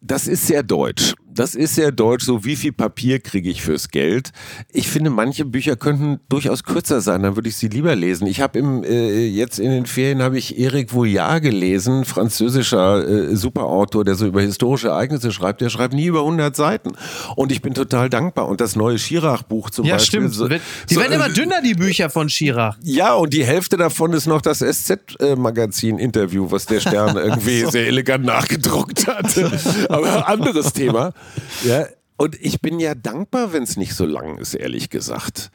das 0.00 0.26
ist 0.26 0.46
sehr 0.46 0.62
deutsch 0.62 1.14
das 1.32 1.54
ist 1.54 1.74
sehr 1.74 1.92
deutsch, 1.92 2.24
so 2.24 2.44
wie 2.44 2.56
viel 2.56 2.72
Papier 2.72 3.20
kriege 3.20 3.50
ich 3.50 3.62
fürs 3.62 3.88
Geld. 3.88 4.30
Ich 4.72 4.88
finde, 4.88 5.10
manche 5.10 5.44
Bücher 5.44 5.76
könnten 5.76 6.20
durchaus 6.28 6.64
kürzer 6.64 7.00
sein, 7.00 7.22
dann 7.22 7.36
würde 7.36 7.48
ich 7.48 7.56
sie 7.56 7.68
lieber 7.68 7.94
lesen. 7.94 8.26
Ich 8.26 8.40
habe 8.40 8.58
im 8.58 8.84
äh, 8.84 9.26
jetzt 9.26 9.58
in 9.58 9.70
den 9.70 9.86
Ferien 9.86 10.22
habe 10.22 10.38
ich 10.38 10.58
Eric 10.58 10.92
Vouillard 10.92 11.42
gelesen, 11.42 12.04
französischer 12.04 13.06
äh, 13.08 13.36
Superautor, 13.36 14.04
der 14.04 14.16
so 14.16 14.26
über 14.26 14.42
historische 14.42 14.88
Ereignisse 14.88 15.32
schreibt. 15.32 15.60
Der 15.60 15.70
schreibt 15.70 15.94
nie 15.94 16.06
über 16.06 16.20
100 16.20 16.54
Seiten 16.54 16.92
und 17.36 17.52
ich 17.52 17.62
bin 17.62 17.74
total 17.74 18.10
dankbar. 18.10 18.48
Und 18.48 18.60
das 18.60 18.76
neue 18.76 18.98
Schirach-Buch 18.98 19.70
zum 19.70 19.86
ja, 19.86 19.94
Beispiel. 19.94 20.22
Ja, 20.22 20.28
stimmt. 20.30 20.60
die 20.90 20.94
so, 20.94 21.00
werden 21.00 21.12
immer 21.12 21.28
äh, 21.28 21.32
dünner, 21.32 21.62
die 21.62 21.74
Bücher 21.74 22.10
von 22.10 22.28
Schirach. 22.28 22.76
Ja, 22.82 23.14
und 23.14 23.32
die 23.32 23.44
Hälfte 23.44 23.76
davon 23.76 24.12
ist 24.12 24.26
noch 24.26 24.42
das 24.42 24.58
SZ-Magazin-Interview, 24.58 26.50
was 26.50 26.66
der 26.66 26.80
Stern 26.80 27.16
irgendwie 27.16 27.60
so. 27.60 27.70
sehr 27.70 27.86
elegant 27.86 28.24
nachgedruckt 28.24 29.06
hat. 29.06 29.30
Aber 29.90 30.28
anderes 30.28 30.72
Thema. 30.72 31.12
Ja, 31.64 31.86
und 32.16 32.36
ich 32.40 32.60
bin 32.60 32.80
ja 32.80 32.94
dankbar, 32.94 33.52
wenn 33.52 33.62
es 33.62 33.76
nicht 33.76 33.94
so 33.94 34.06
lang 34.06 34.38
ist, 34.38 34.54
ehrlich 34.54 34.88
gesagt. 34.88 35.50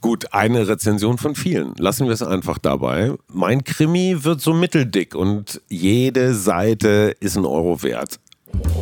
Gut, 0.00 0.32
eine 0.32 0.66
Rezension 0.68 1.18
von 1.18 1.34
vielen. 1.34 1.74
Lassen 1.76 2.06
wir 2.06 2.12
es 2.12 2.22
einfach 2.22 2.58
dabei. 2.58 3.14
Mein 3.28 3.64
Krimi 3.64 4.24
wird 4.24 4.40
so 4.40 4.54
mitteldick 4.54 5.14
und 5.14 5.60
jede 5.68 6.34
Seite 6.34 7.14
ist 7.20 7.36
ein 7.36 7.44
Euro 7.44 7.82
wert. 7.82 8.18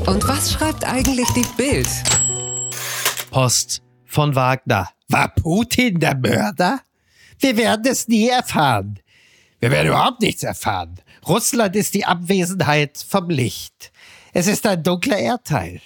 Und 0.07 0.27
was 0.29 0.53
schreibt 0.53 0.85
eigentlich 0.85 1.29
die 1.31 1.47
Bild? 1.57 1.89
Post 3.31 3.83
von 4.05 4.35
Wagner. 4.35 4.89
War 5.09 5.29
Putin 5.29 6.01
der 6.01 6.17
Mörder? 6.17 6.81
Wir 7.41 7.57
werden 7.57 7.87
es 7.91 8.09
nie 8.09 8.29
erfahren. 8.29 9.01
Wir 9.61 9.71
werden 9.71 9.89
überhaupt 9.89 10.21
nichts 10.21 10.43
erfahren. 10.43 11.01
Russland 11.27 11.75
ist 11.77 11.95
die 11.95 12.05
Abwesenheit 12.05 13.05
vom 13.09 13.29
Licht. 13.29 13.93
Es 14.39 14.47
ist 14.47 14.65
ein 14.69 14.81
dunkler 14.85 15.19
Erdteil. 15.19 15.81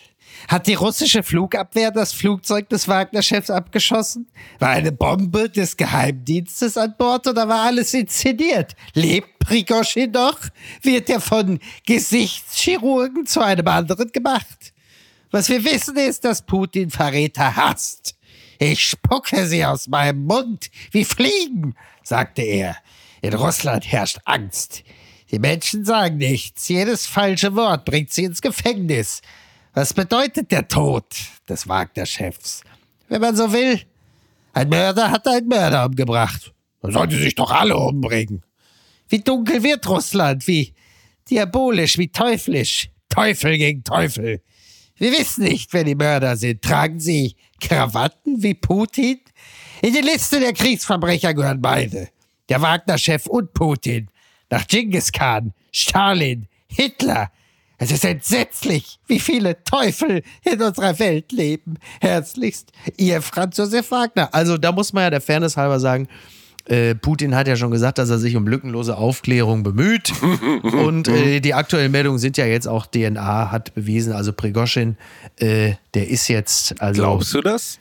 Hat 0.46 0.66
die 0.66 0.74
russische 0.74 1.22
Flugabwehr 1.22 1.90
das 1.90 2.12
Flugzeug 2.12 2.68
des 2.68 2.86
Wagner-Chefs 2.86 3.48
abgeschossen? 3.48 4.30
War 4.58 4.68
eine 4.68 4.92
Bombe 4.92 5.48
des 5.48 5.74
Geheimdienstes 5.78 6.76
an 6.76 6.94
Bord 6.98 7.26
oder 7.26 7.48
war 7.48 7.62
alles 7.62 7.94
inszeniert? 7.94 8.76
Lebt 8.92 9.38
Prigoshin 9.38 10.10
noch? 10.10 10.38
Wird 10.82 11.08
er 11.08 11.22
von 11.22 11.60
Gesichtschirurgen 11.86 13.24
zu 13.24 13.40
einem 13.40 13.66
anderen 13.68 14.12
gemacht? 14.12 14.74
Was 15.30 15.48
wir 15.48 15.64
wissen 15.64 15.96
ist, 15.96 16.26
dass 16.26 16.42
Putin 16.42 16.90
Verräter 16.90 17.56
hasst. 17.56 18.16
Ich 18.58 18.84
spucke 18.84 19.46
sie 19.46 19.64
aus 19.64 19.88
meinem 19.88 20.26
Mund 20.26 20.70
wie 20.90 21.06
Fliegen, 21.06 21.74
sagte 22.02 22.42
er. 22.42 22.76
In 23.22 23.32
Russland 23.32 23.90
herrscht 23.90 24.18
Angst. 24.26 24.84
Die 25.32 25.38
Menschen 25.38 25.84
sagen 25.84 26.18
nichts. 26.18 26.68
Jedes 26.68 27.06
falsche 27.06 27.56
Wort 27.56 27.86
bringt 27.86 28.12
sie 28.12 28.24
ins 28.24 28.42
Gefängnis. 28.42 29.22
Was 29.72 29.94
bedeutet 29.94 30.52
der 30.52 30.68
Tod 30.68 31.06
des 31.48 31.66
Wagner-Chefs? 31.66 32.62
Wenn 33.08 33.22
man 33.22 33.34
so 33.34 33.50
will, 33.50 33.80
ein 34.52 34.68
Mörder 34.68 35.10
hat 35.10 35.26
einen 35.26 35.48
Mörder 35.48 35.86
umgebracht. 35.86 36.52
Dann 36.82 36.92
sollen 36.92 37.10
sie 37.10 37.22
sich 37.22 37.34
doch 37.34 37.50
alle 37.50 37.76
umbringen. 37.76 38.44
Wie 39.08 39.20
dunkel 39.20 39.62
wird 39.62 39.88
Russland, 39.88 40.46
wie 40.46 40.74
diabolisch, 41.30 41.96
wie 41.96 42.08
teuflisch. 42.08 42.90
Teufel 43.08 43.56
gegen 43.56 43.84
Teufel. 43.84 44.42
Wir 44.96 45.12
wissen 45.12 45.44
nicht, 45.44 45.72
wer 45.72 45.84
die 45.84 45.94
Mörder 45.94 46.36
sind. 46.36 46.60
Tragen 46.62 47.00
sie 47.00 47.36
Krawatten 47.60 48.42
wie 48.42 48.54
Putin? 48.54 49.20
In 49.80 49.94
die 49.94 50.00
Liste 50.00 50.40
der 50.40 50.52
Kriegsverbrecher 50.52 51.32
gehören 51.32 51.62
beide. 51.62 52.08
Der 52.48 52.60
Wagner-Chef 52.60 53.26
und 53.26 53.54
Putin. 53.54 54.08
Nach 54.52 54.66
Genghis 54.66 55.10
Khan, 55.12 55.54
Stalin, 55.70 56.46
Hitler, 56.68 57.30
es 57.78 57.90
ist 57.90 58.04
entsetzlich, 58.04 58.98
wie 59.06 59.18
viele 59.18 59.64
Teufel 59.64 60.22
in 60.44 60.60
unserer 60.60 60.98
Welt 60.98 61.32
leben. 61.32 61.78
Herzlichst, 62.02 62.70
ihr 62.98 63.22
Franz 63.22 63.56
Josef 63.56 63.90
Wagner. 63.90 64.28
Also 64.34 64.58
da 64.58 64.70
muss 64.70 64.92
man 64.92 65.04
ja 65.04 65.10
der 65.10 65.22
Fairness 65.22 65.56
halber 65.56 65.80
sagen, 65.80 66.06
äh, 66.66 66.94
Putin 66.94 67.34
hat 67.34 67.48
ja 67.48 67.56
schon 67.56 67.70
gesagt, 67.70 67.96
dass 67.96 68.10
er 68.10 68.18
sich 68.18 68.36
um 68.36 68.46
lückenlose 68.46 68.94
Aufklärung 68.98 69.62
bemüht. 69.62 70.12
Und 70.62 71.08
äh, 71.08 71.40
die 71.40 71.54
aktuellen 71.54 71.90
Meldungen 71.90 72.18
sind 72.18 72.36
ja 72.36 72.44
jetzt 72.44 72.68
auch 72.68 72.84
DNA 72.84 73.50
hat 73.50 73.74
bewiesen, 73.74 74.12
also 74.12 74.34
Prigoschin, 74.34 74.98
äh, 75.38 75.76
der 75.94 76.08
ist 76.10 76.28
jetzt. 76.28 76.78
Also, 76.78 77.00
Glaubst 77.00 77.32
du 77.32 77.40
das? 77.40 77.78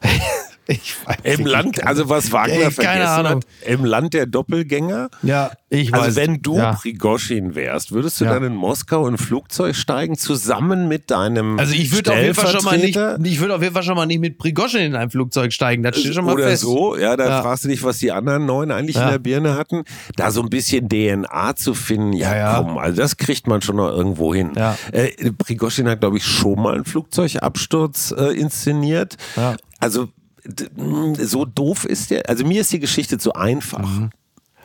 Ich 0.74 0.96
weiß 1.04 1.16
Im 1.24 1.46
Land, 1.46 1.86
also 1.86 2.08
was 2.08 2.32
Wagner 2.32 2.54
Ey, 2.54 2.70
vergessen 2.70 3.26
Ahnung. 3.26 3.42
hat, 3.42 3.46
im 3.66 3.84
Land 3.84 4.14
der 4.14 4.26
Doppelgänger. 4.26 5.10
Ja, 5.22 5.50
ich 5.68 5.92
also 5.92 6.06
weiß. 6.06 6.16
Also 6.18 6.20
wenn 6.20 6.42
du 6.42 6.56
ja. 6.56 6.72
Prigoschin 6.72 7.54
wärst, 7.54 7.92
würdest 7.92 8.20
du 8.20 8.24
ja. 8.24 8.32
dann 8.32 8.44
in 8.44 8.54
Moskau 8.54 9.06
in 9.06 9.14
ein 9.14 9.18
Flugzeug 9.18 9.76
steigen, 9.76 10.16
zusammen 10.16 10.88
mit 10.88 11.10
deinem 11.10 11.58
Also 11.58 11.74
ich 11.74 11.92
würde 11.92 12.12
auf 12.12 12.18
jeden 12.18 12.34
Fall 12.34 12.48
schon 12.48 12.64
mal 12.64 12.78
nicht, 12.78 12.96
ich 12.96 13.40
würde 13.40 13.54
auf 13.54 13.62
jeden 13.62 13.74
Fall 13.74 13.82
schon 13.82 13.96
mal 13.96 14.06
nicht 14.06 14.20
mit 14.20 14.38
Prigoschin 14.38 14.80
in 14.80 14.96
ein 14.96 15.10
Flugzeug 15.10 15.52
steigen, 15.52 15.82
das 15.82 15.98
steht 16.00 16.14
schon 16.14 16.24
mal 16.24 16.34
Oder 16.34 16.48
fest. 16.48 16.62
so, 16.62 16.96
ja, 16.96 17.16
da 17.16 17.28
ja. 17.28 17.42
fragst 17.42 17.64
du 17.64 17.68
dich, 17.68 17.82
was 17.82 17.98
die 17.98 18.12
anderen 18.12 18.46
neun 18.46 18.70
eigentlich 18.70 18.96
in 18.96 19.06
der 19.06 19.18
Birne 19.18 19.56
hatten. 19.56 19.84
Da 20.16 20.30
so 20.30 20.42
ein 20.42 20.48
bisschen 20.48 20.88
DNA 20.88 21.56
zu 21.56 21.74
finden, 21.74 22.14
ja, 22.14 22.56
komm, 22.56 22.78
also 22.78 22.96
das 22.96 23.18
kriegt 23.18 23.46
man 23.46 23.60
schon 23.60 23.76
noch 23.76 23.90
irgendwo 23.90 24.34
hin. 24.34 24.52
Äh, 24.92 25.32
Prigoschin 25.32 25.88
hat, 25.88 26.00
glaube 26.00 26.16
ich, 26.16 26.24
schon 26.24 26.60
mal 26.60 26.74
einen 26.74 26.84
Flugzeugabsturz 26.84 28.14
äh, 28.16 28.38
inszeniert. 28.38 29.16
Also 29.78 30.08
so 31.18 31.44
doof 31.44 31.84
ist 31.84 32.10
der. 32.10 32.28
Also 32.28 32.44
mir 32.44 32.60
ist 32.60 32.72
die 32.72 32.80
Geschichte 32.80 33.18
zu 33.18 33.32
einfach. 33.34 33.86
Mhm. 33.86 34.10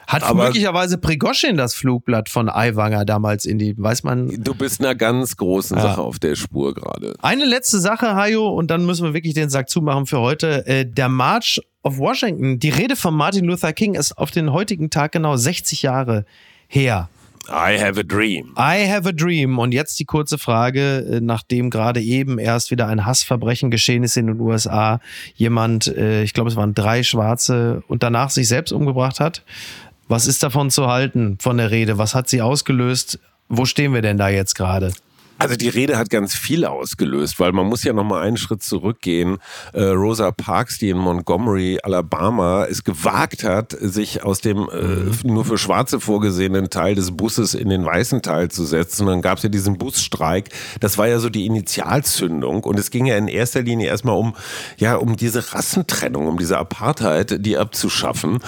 Hat 0.09 0.23
aber 0.23 0.45
möglicherweise 0.45 0.97
Prigoschin 0.97 1.55
das 1.55 1.75
Flugblatt 1.75 2.29
von 2.29 2.49
Aiwanger 2.49 3.05
damals 3.05 3.45
in 3.45 3.59
die, 3.59 3.77
weiß 3.77 4.01
man. 4.01 4.43
Du 4.43 4.55
bist 4.55 4.79
einer 4.79 4.95
ganz 4.95 5.37
großen 5.37 5.77
ja. 5.77 5.83
Sache 5.83 6.01
auf 6.01 6.17
der 6.17 6.35
Spur 6.35 6.73
gerade. 6.73 7.13
Eine 7.21 7.45
letzte 7.45 7.79
Sache, 7.79 8.15
Hajo, 8.15 8.49
und 8.49 8.71
dann 8.71 8.87
müssen 8.87 9.03
wir 9.03 9.13
wirklich 9.13 9.35
den 9.35 9.51
Sack 9.51 9.69
zumachen 9.69 10.07
für 10.07 10.19
heute. 10.19 10.65
Äh, 10.65 10.87
der 10.87 11.09
March 11.09 11.61
of 11.83 11.99
Washington, 11.99 12.57
die 12.57 12.69
Rede 12.69 12.95
von 12.95 13.13
Martin 13.13 13.45
Luther 13.45 13.71
King 13.71 13.93
ist 13.93 14.17
auf 14.17 14.31
den 14.31 14.51
heutigen 14.51 14.89
Tag 14.89 15.11
genau 15.11 15.37
60 15.37 15.83
Jahre 15.83 16.25
her. 16.67 17.07
I 17.49 17.79
have 17.79 17.99
a 17.99 18.03
dream. 18.03 18.53
I 18.57 18.87
have 18.87 19.07
a 19.07 19.11
dream. 19.11 19.59
Und 19.59 19.73
jetzt 19.73 19.99
die 19.99 20.05
kurze 20.05 20.37
Frage, 20.37 20.99
äh, 20.99 21.19
nachdem 21.21 21.69
gerade 21.69 22.01
eben 22.01 22.39
erst 22.39 22.71
wieder 22.71 22.87
ein 22.87 23.05
Hassverbrechen 23.05 23.71
geschehen 23.71 24.03
ist 24.03 24.17
in 24.17 24.27
den 24.27 24.39
USA, 24.39 24.99
jemand, 25.35 25.87
äh, 25.87 26.23
ich 26.23 26.33
glaube 26.33 26.49
es 26.49 26.55
waren 26.55 26.73
drei 26.73 27.03
Schwarze, 27.03 27.83
und 27.87 28.03
danach 28.03 28.29
sich 28.29 28.47
selbst 28.47 28.71
umgebracht 28.71 29.19
hat. 29.19 29.43
Was 30.07 30.27
ist 30.27 30.41
davon 30.43 30.71
zu 30.71 30.87
halten, 30.87 31.37
von 31.39 31.57
der 31.57 31.71
Rede? 31.71 31.97
Was 31.97 32.15
hat 32.15 32.29
sie 32.29 32.41
ausgelöst? 32.41 33.19
Wo 33.47 33.65
stehen 33.65 33.93
wir 33.93 34.01
denn 34.01 34.17
da 34.17 34.29
jetzt 34.29 34.55
gerade? 34.55 34.91
Also 35.39 35.55
die 35.55 35.69
Rede 35.69 35.97
hat 35.97 36.09
ganz 36.09 36.35
viel 36.35 36.65
ausgelöst, 36.65 37.39
weil 37.39 37.53
man 37.53 37.65
muss 37.65 37.85
ja 37.85 37.93
noch 37.93 38.03
mal 38.03 38.21
einen 38.21 38.35
Schritt 38.35 38.61
zurückgehen. 38.61 39.37
Äh, 39.71 39.83
Rosa 39.83 40.31
Parks, 40.31 40.79
die 40.79 40.89
in 40.89 40.97
Montgomery, 40.97 41.79
Alabama, 41.81 42.65
es 42.65 42.83
gewagt 42.83 43.45
hat, 43.45 43.71
sich 43.79 44.21
aus 44.21 44.41
dem 44.41 44.67
äh, 44.69 45.25
nur 45.25 45.45
für 45.45 45.57
Schwarze 45.57 46.01
vorgesehenen 46.01 46.69
Teil 46.69 46.95
des 46.95 47.11
Busses 47.15 47.53
in 47.53 47.69
den 47.69 47.85
weißen 47.85 48.21
Teil 48.21 48.51
zu 48.51 48.65
setzen. 48.65 49.03
Und 49.03 49.13
dann 49.13 49.21
gab 49.21 49.37
es 49.37 49.43
ja 49.43 49.49
diesen 49.49 49.77
Busstreik. 49.77 50.49
Das 50.81 50.97
war 50.97 51.07
ja 51.07 51.19
so 51.19 51.29
die 51.29 51.45
Initialzündung. 51.45 52.65
Und 52.65 52.77
es 52.77 52.91
ging 52.91 53.05
ja 53.05 53.15
in 53.15 53.29
erster 53.29 53.61
Linie 53.61 53.87
erstmal 53.87 54.17
um, 54.17 54.35
ja, 54.75 54.97
um 54.97 55.15
diese 55.15 55.53
Rassentrennung, 55.53 56.27
um 56.27 56.37
diese 56.37 56.57
Apartheid, 56.57 57.45
die 57.45 57.57
abzuschaffen. 57.57 58.39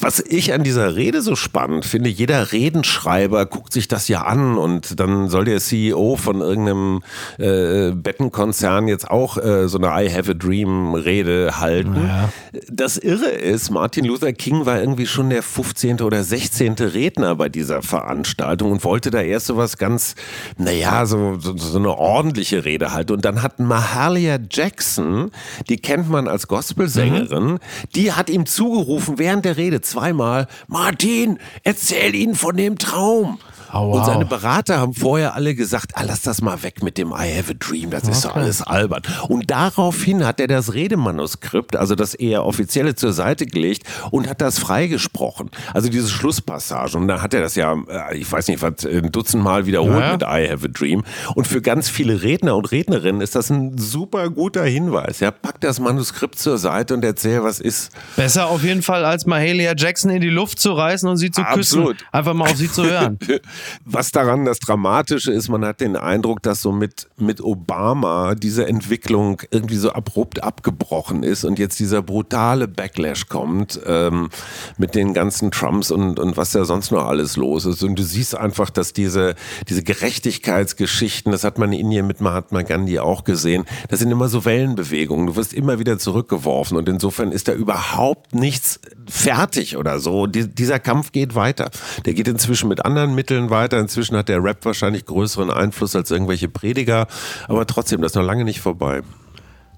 Was 0.00 0.20
ich 0.20 0.52
an 0.52 0.64
dieser 0.64 0.96
Rede 0.96 1.22
so 1.22 1.34
spannend 1.34 1.86
finde, 1.86 2.10
jeder 2.10 2.52
Redenschreiber 2.52 3.46
guckt 3.46 3.72
sich 3.72 3.88
das 3.88 4.06
ja 4.08 4.24
an 4.24 4.58
und 4.58 5.00
dann 5.00 5.30
soll 5.30 5.46
der 5.46 5.60
CEO 5.60 5.93
CEO 5.94 6.16
von 6.16 6.40
irgendeinem 6.40 7.02
äh, 7.38 7.92
Bettenkonzern 7.92 8.88
jetzt 8.88 9.10
auch 9.10 9.38
äh, 9.38 9.68
so 9.68 9.78
eine 9.78 9.88
I 9.88 10.12
have 10.12 10.30
a 10.30 10.34
Dream 10.34 10.94
Rede 10.94 11.60
halten. 11.60 11.96
Ja. 12.06 12.28
Das 12.68 12.98
Irre 12.98 13.30
ist, 13.30 13.70
Martin 13.70 14.04
Luther 14.04 14.32
King 14.32 14.66
war 14.66 14.80
irgendwie 14.80 15.06
schon 15.06 15.30
der 15.30 15.42
15. 15.42 16.00
oder 16.00 16.22
16. 16.22 16.74
Redner 16.74 17.36
bei 17.36 17.48
dieser 17.48 17.82
Veranstaltung 17.82 18.72
und 18.72 18.84
wollte 18.84 19.10
da 19.10 19.20
erst 19.20 19.46
so 19.46 19.56
was 19.56 19.78
ganz, 19.78 20.14
naja, 20.58 21.06
so, 21.06 21.38
so, 21.38 21.56
so 21.56 21.78
eine 21.78 21.96
ordentliche 21.96 22.64
Rede 22.64 22.92
halten. 22.92 23.12
Und 23.12 23.24
dann 23.24 23.42
hat 23.42 23.58
Mahalia 23.60 24.38
Jackson, 24.50 25.30
die 25.68 25.76
kennt 25.76 26.10
man 26.10 26.28
als 26.28 26.48
Gospelsängerin, 26.48 27.44
mhm. 27.44 27.58
die 27.94 28.12
hat 28.12 28.30
ihm 28.30 28.46
zugerufen 28.46 29.18
während 29.18 29.44
der 29.44 29.56
Rede 29.56 29.80
zweimal, 29.80 30.46
Martin, 30.66 31.38
erzähl 31.62 32.14
ihnen 32.14 32.34
von 32.34 32.56
dem 32.56 32.78
Traum. 32.78 33.38
Oh, 33.74 33.88
wow. 33.88 33.96
Und 33.96 34.06
seine 34.06 34.24
Berater 34.24 34.78
haben 34.78 34.94
vorher 34.94 35.34
alle 35.34 35.54
gesagt, 35.56 35.83
ah, 35.94 36.02
lass 36.06 36.22
das 36.22 36.40
mal 36.40 36.62
weg 36.62 36.82
mit 36.82 36.98
dem 36.98 37.08
I 37.08 37.36
have 37.36 37.50
a 37.50 37.54
dream, 37.58 37.90
das 37.90 38.04
okay. 38.04 38.12
ist 38.12 38.24
doch 38.24 38.36
alles 38.36 38.62
albern. 38.62 39.02
Und 39.28 39.50
daraufhin 39.50 40.26
hat 40.26 40.40
er 40.40 40.48
das 40.48 40.74
Redemanuskript, 40.74 41.76
also 41.76 41.94
das 41.94 42.14
eher 42.14 42.44
offizielle 42.44 42.94
zur 42.94 43.12
Seite 43.12 43.46
gelegt 43.46 43.86
und 44.10 44.28
hat 44.28 44.40
das 44.40 44.58
freigesprochen. 44.58 45.50
Also 45.72 45.88
diese 45.88 46.08
Schlusspassage. 46.08 46.96
Und 46.96 47.08
dann 47.08 47.22
hat 47.22 47.34
er 47.34 47.40
das 47.40 47.54
ja, 47.54 47.74
äh, 47.88 48.16
ich 48.16 48.30
weiß 48.30 48.48
nicht, 48.48 48.62
was, 48.62 48.84
ein 48.84 49.12
Dutzend 49.12 49.42
Mal 49.42 49.66
wiederholt 49.66 50.00
ja. 50.00 50.12
mit 50.12 50.22
I 50.22 50.48
have 50.50 50.64
a 50.64 50.68
dream. 50.68 51.04
Und 51.34 51.46
für 51.46 51.60
ganz 51.60 51.88
viele 51.88 52.22
Redner 52.22 52.56
und 52.56 52.70
Rednerinnen 52.72 53.20
ist 53.20 53.34
das 53.34 53.50
ein 53.50 53.76
super 53.78 54.30
guter 54.30 54.64
Hinweis. 54.64 55.20
Ja, 55.20 55.30
pack 55.30 55.60
das 55.60 55.80
Manuskript 55.80 56.38
zur 56.38 56.58
Seite 56.58 56.94
und 56.94 57.04
erzähl, 57.04 57.42
was 57.44 57.60
ist. 57.60 57.90
Besser 58.16 58.46
auf 58.46 58.62
jeden 58.62 58.82
Fall, 58.82 59.04
als 59.04 59.26
Mahalia 59.26 59.74
Jackson 59.76 60.10
in 60.10 60.20
die 60.20 60.30
Luft 60.30 60.58
zu 60.58 60.72
reißen 60.72 61.08
und 61.08 61.16
sie 61.16 61.30
zu 61.30 61.42
Absolut. 61.42 61.98
küssen. 61.98 62.08
Einfach 62.12 62.34
mal 62.34 62.50
auf 62.50 62.56
sie 62.56 62.70
zu 62.70 62.84
hören. 62.84 63.18
Was 63.84 64.10
daran 64.10 64.44
das 64.44 64.58
Dramatische 64.58 65.32
ist, 65.32 65.48
man 65.48 65.64
hat 65.64 65.73
den 65.80 65.96
Eindruck, 65.96 66.42
dass 66.42 66.62
so 66.62 66.72
mit, 66.72 67.08
mit 67.16 67.40
Obama 67.40 68.34
diese 68.34 68.66
Entwicklung 68.66 69.40
irgendwie 69.50 69.76
so 69.76 69.90
abrupt 69.90 70.42
abgebrochen 70.42 71.22
ist 71.22 71.44
und 71.44 71.58
jetzt 71.58 71.78
dieser 71.78 72.02
brutale 72.02 72.66
Backlash 72.66 73.28
kommt 73.28 73.80
ähm, 73.86 74.30
mit 74.78 74.94
den 74.94 75.14
ganzen 75.14 75.50
Trumps 75.50 75.90
und, 75.90 76.18
und 76.18 76.36
was 76.36 76.52
da 76.52 76.64
sonst 76.64 76.90
noch 76.90 77.06
alles 77.06 77.36
los 77.36 77.64
ist. 77.66 77.82
Und 77.82 77.98
du 77.98 78.02
siehst 78.02 78.36
einfach, 78.36 78.70
dass 78.70 78.92
diese, 78.92 79.34
diese 79.68 79.82
Gerechtigkeitsgeschichten, 79.82 81.30
das 81.30 81.44
hat 81.44 81.58
man 81.58 81.72
in 81.72 81.84
Indien 81.84 82.06
mit 82.06 82.20
Mahatma 82.20 82.62
Gandhi 82.62 82.98
auch 82.98 83.24
gesehen, 83.24 83.66
das 83.88 84.00
sind 84.00 84.10
immer 84.10 84.28
so 84.28 84.44
Wellenbewegungen. 84.44 85.26
Du 85.26 85.36
wirst 85.36 85.52
immer 85.52 85.78
wieder 85.78 85.98
zurückgeworfen 85.98 86.76
und 86.76 86.88
insofern 86.88 87.30
ist 87.30 87.48
da 87.48 87.52
überhaupt 87.52 88.34
nichts 88.34 88.80
fertig 89.06 89.76
oder 89.76 89.98
so. 89.98 90.26
Die, 90.26 90.48
dieser 90.48 90.78
Kampf 90.78 91.12
geht 91.12 91.34
weiter. 91.34 91.70
Der 92.06 92.14
geht 92.14 92.26
inzwischen 92.26 92.68
mit 92.68 92.84
anderen 92.84 93.14
Mitteln 93.14 93.50
weiter. 93.50 93.78
Inzwischen 93.78 94.16
hat 94.16 94.28
der 94.28 94.42
Rap 94.42 94.64
wahrscheinlich 94.64 95.04
größeren 95.04 95.50
Einfluss 95.54 95.96
als 95.96 96.10
irgendwelche 96.10 96.48
Prediger, 96.48 97.06
aber 97.48 97.66
trotzdem, 97.66 98.02
das 98.02 98.12
ist 98.12 98.16
noch 98.16 98.22
lange 98.22 98.44
nicht 98.44 98.60
vorbei. 98.60 99.02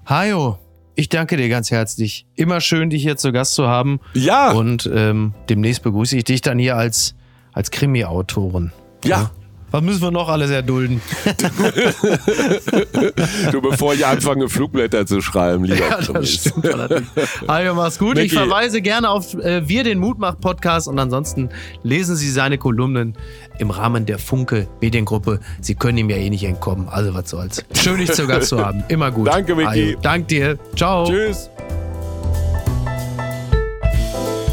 Hajo, 0.05 0.57
ich 0.95 1.09
danke 1.09 1.37
dir 1.37 1.47
ganz 1.47 1.69
herzlich. 1.69 2.25
Immer 2.35 2.59
schön, 2.59 2.89
dich 2.89 3.03
hier 3.03 3.17
zu 3.17 3.31
Gast 3.31 3.53
zu 3.53 3.67
haben. 3.67 3.99
Ja. 4.13 4.51
Und 4.51 4.89
ähm, 4.91 5.33
demnächst 5.49 5.83
begrüße 5.83 6.17
ich 6.17 6.23
dich 6.23 6.41
dann 6.41 6.57
hier 6.57 6.75
als, 6.75 7.15
als 7.53 7.69
Krimi-Autorin. 7.71 8.71
Ja, 9.05 9.31
was 9.77 9.83
müssen 9.83 10.01
wir 10.01 10.11
noch 10.11 10.27
alles 10.27 10.49
erdulden? 10.49 11.01
du, 13.51 13.61
bevor 13.69 13.93
ich 13.93 14.03
anfange, 14.05 14.49
Flugblätter 14.49 15.05
zu 15.05 15.21
schreiben, 15.21 15.65
lieber 15.65 15.87
ja, 15.87 16.01
das 16.01 16.29
stimmt 16.29 16.65
allerdings. 16.73 17.07
Also, 17.45 17.75
mach's 17.75 17.99
gut. 17.99 18.15
Mickey. 18.15 18.25
Ich 18.25 18.33
verweise 18.33 18.81
gerne 18.81 19.11
auf 19.11 19.35
äh, 19.35 19.67
Wir, 19.69 19.83
den 19.83 19.99
Mutmach-Podcast 19.99 20.87
und 20.87 20.97
ansonsten 20.97 21.49
lesen 21.83 22.15
Sie 22.15 22.31
seine 22.31 22.57
Kolumnen 22.57 23.15
im 23.59 23.69
Rahmen 23.69 24.07
der 24.07 24.17
Funke 24.17 24.67
Mediengruppe. 24.81 25.41
Sie 25.61 25.75
können 25.75 25.99
ihm 25.99 26.09
ja 26.09 26.17
eh 26.17 26.31
nicht 26.31 26.43
entkommen. 26.43 26.89
Also 26.89 27.13
was 27.13 27.29
soll's. 27.29 27.63
Schön, 27.73 27.97
dich 27.99 28.11
zu 28.11 28.25
Gast 28.25 28.49
zu 28.49 28.65
haben. 28.65 28.83
Immer 28.87 29.11
gut. 29.11 29.27
Danke, 29.27 29.55
Micky. 29.55 29.89
Also, 29.89 30.01
dank 30.01 30.27
dir. 30.27 30.57
Ciao. 30.75 31.05
Tschüss. 31.05 31.51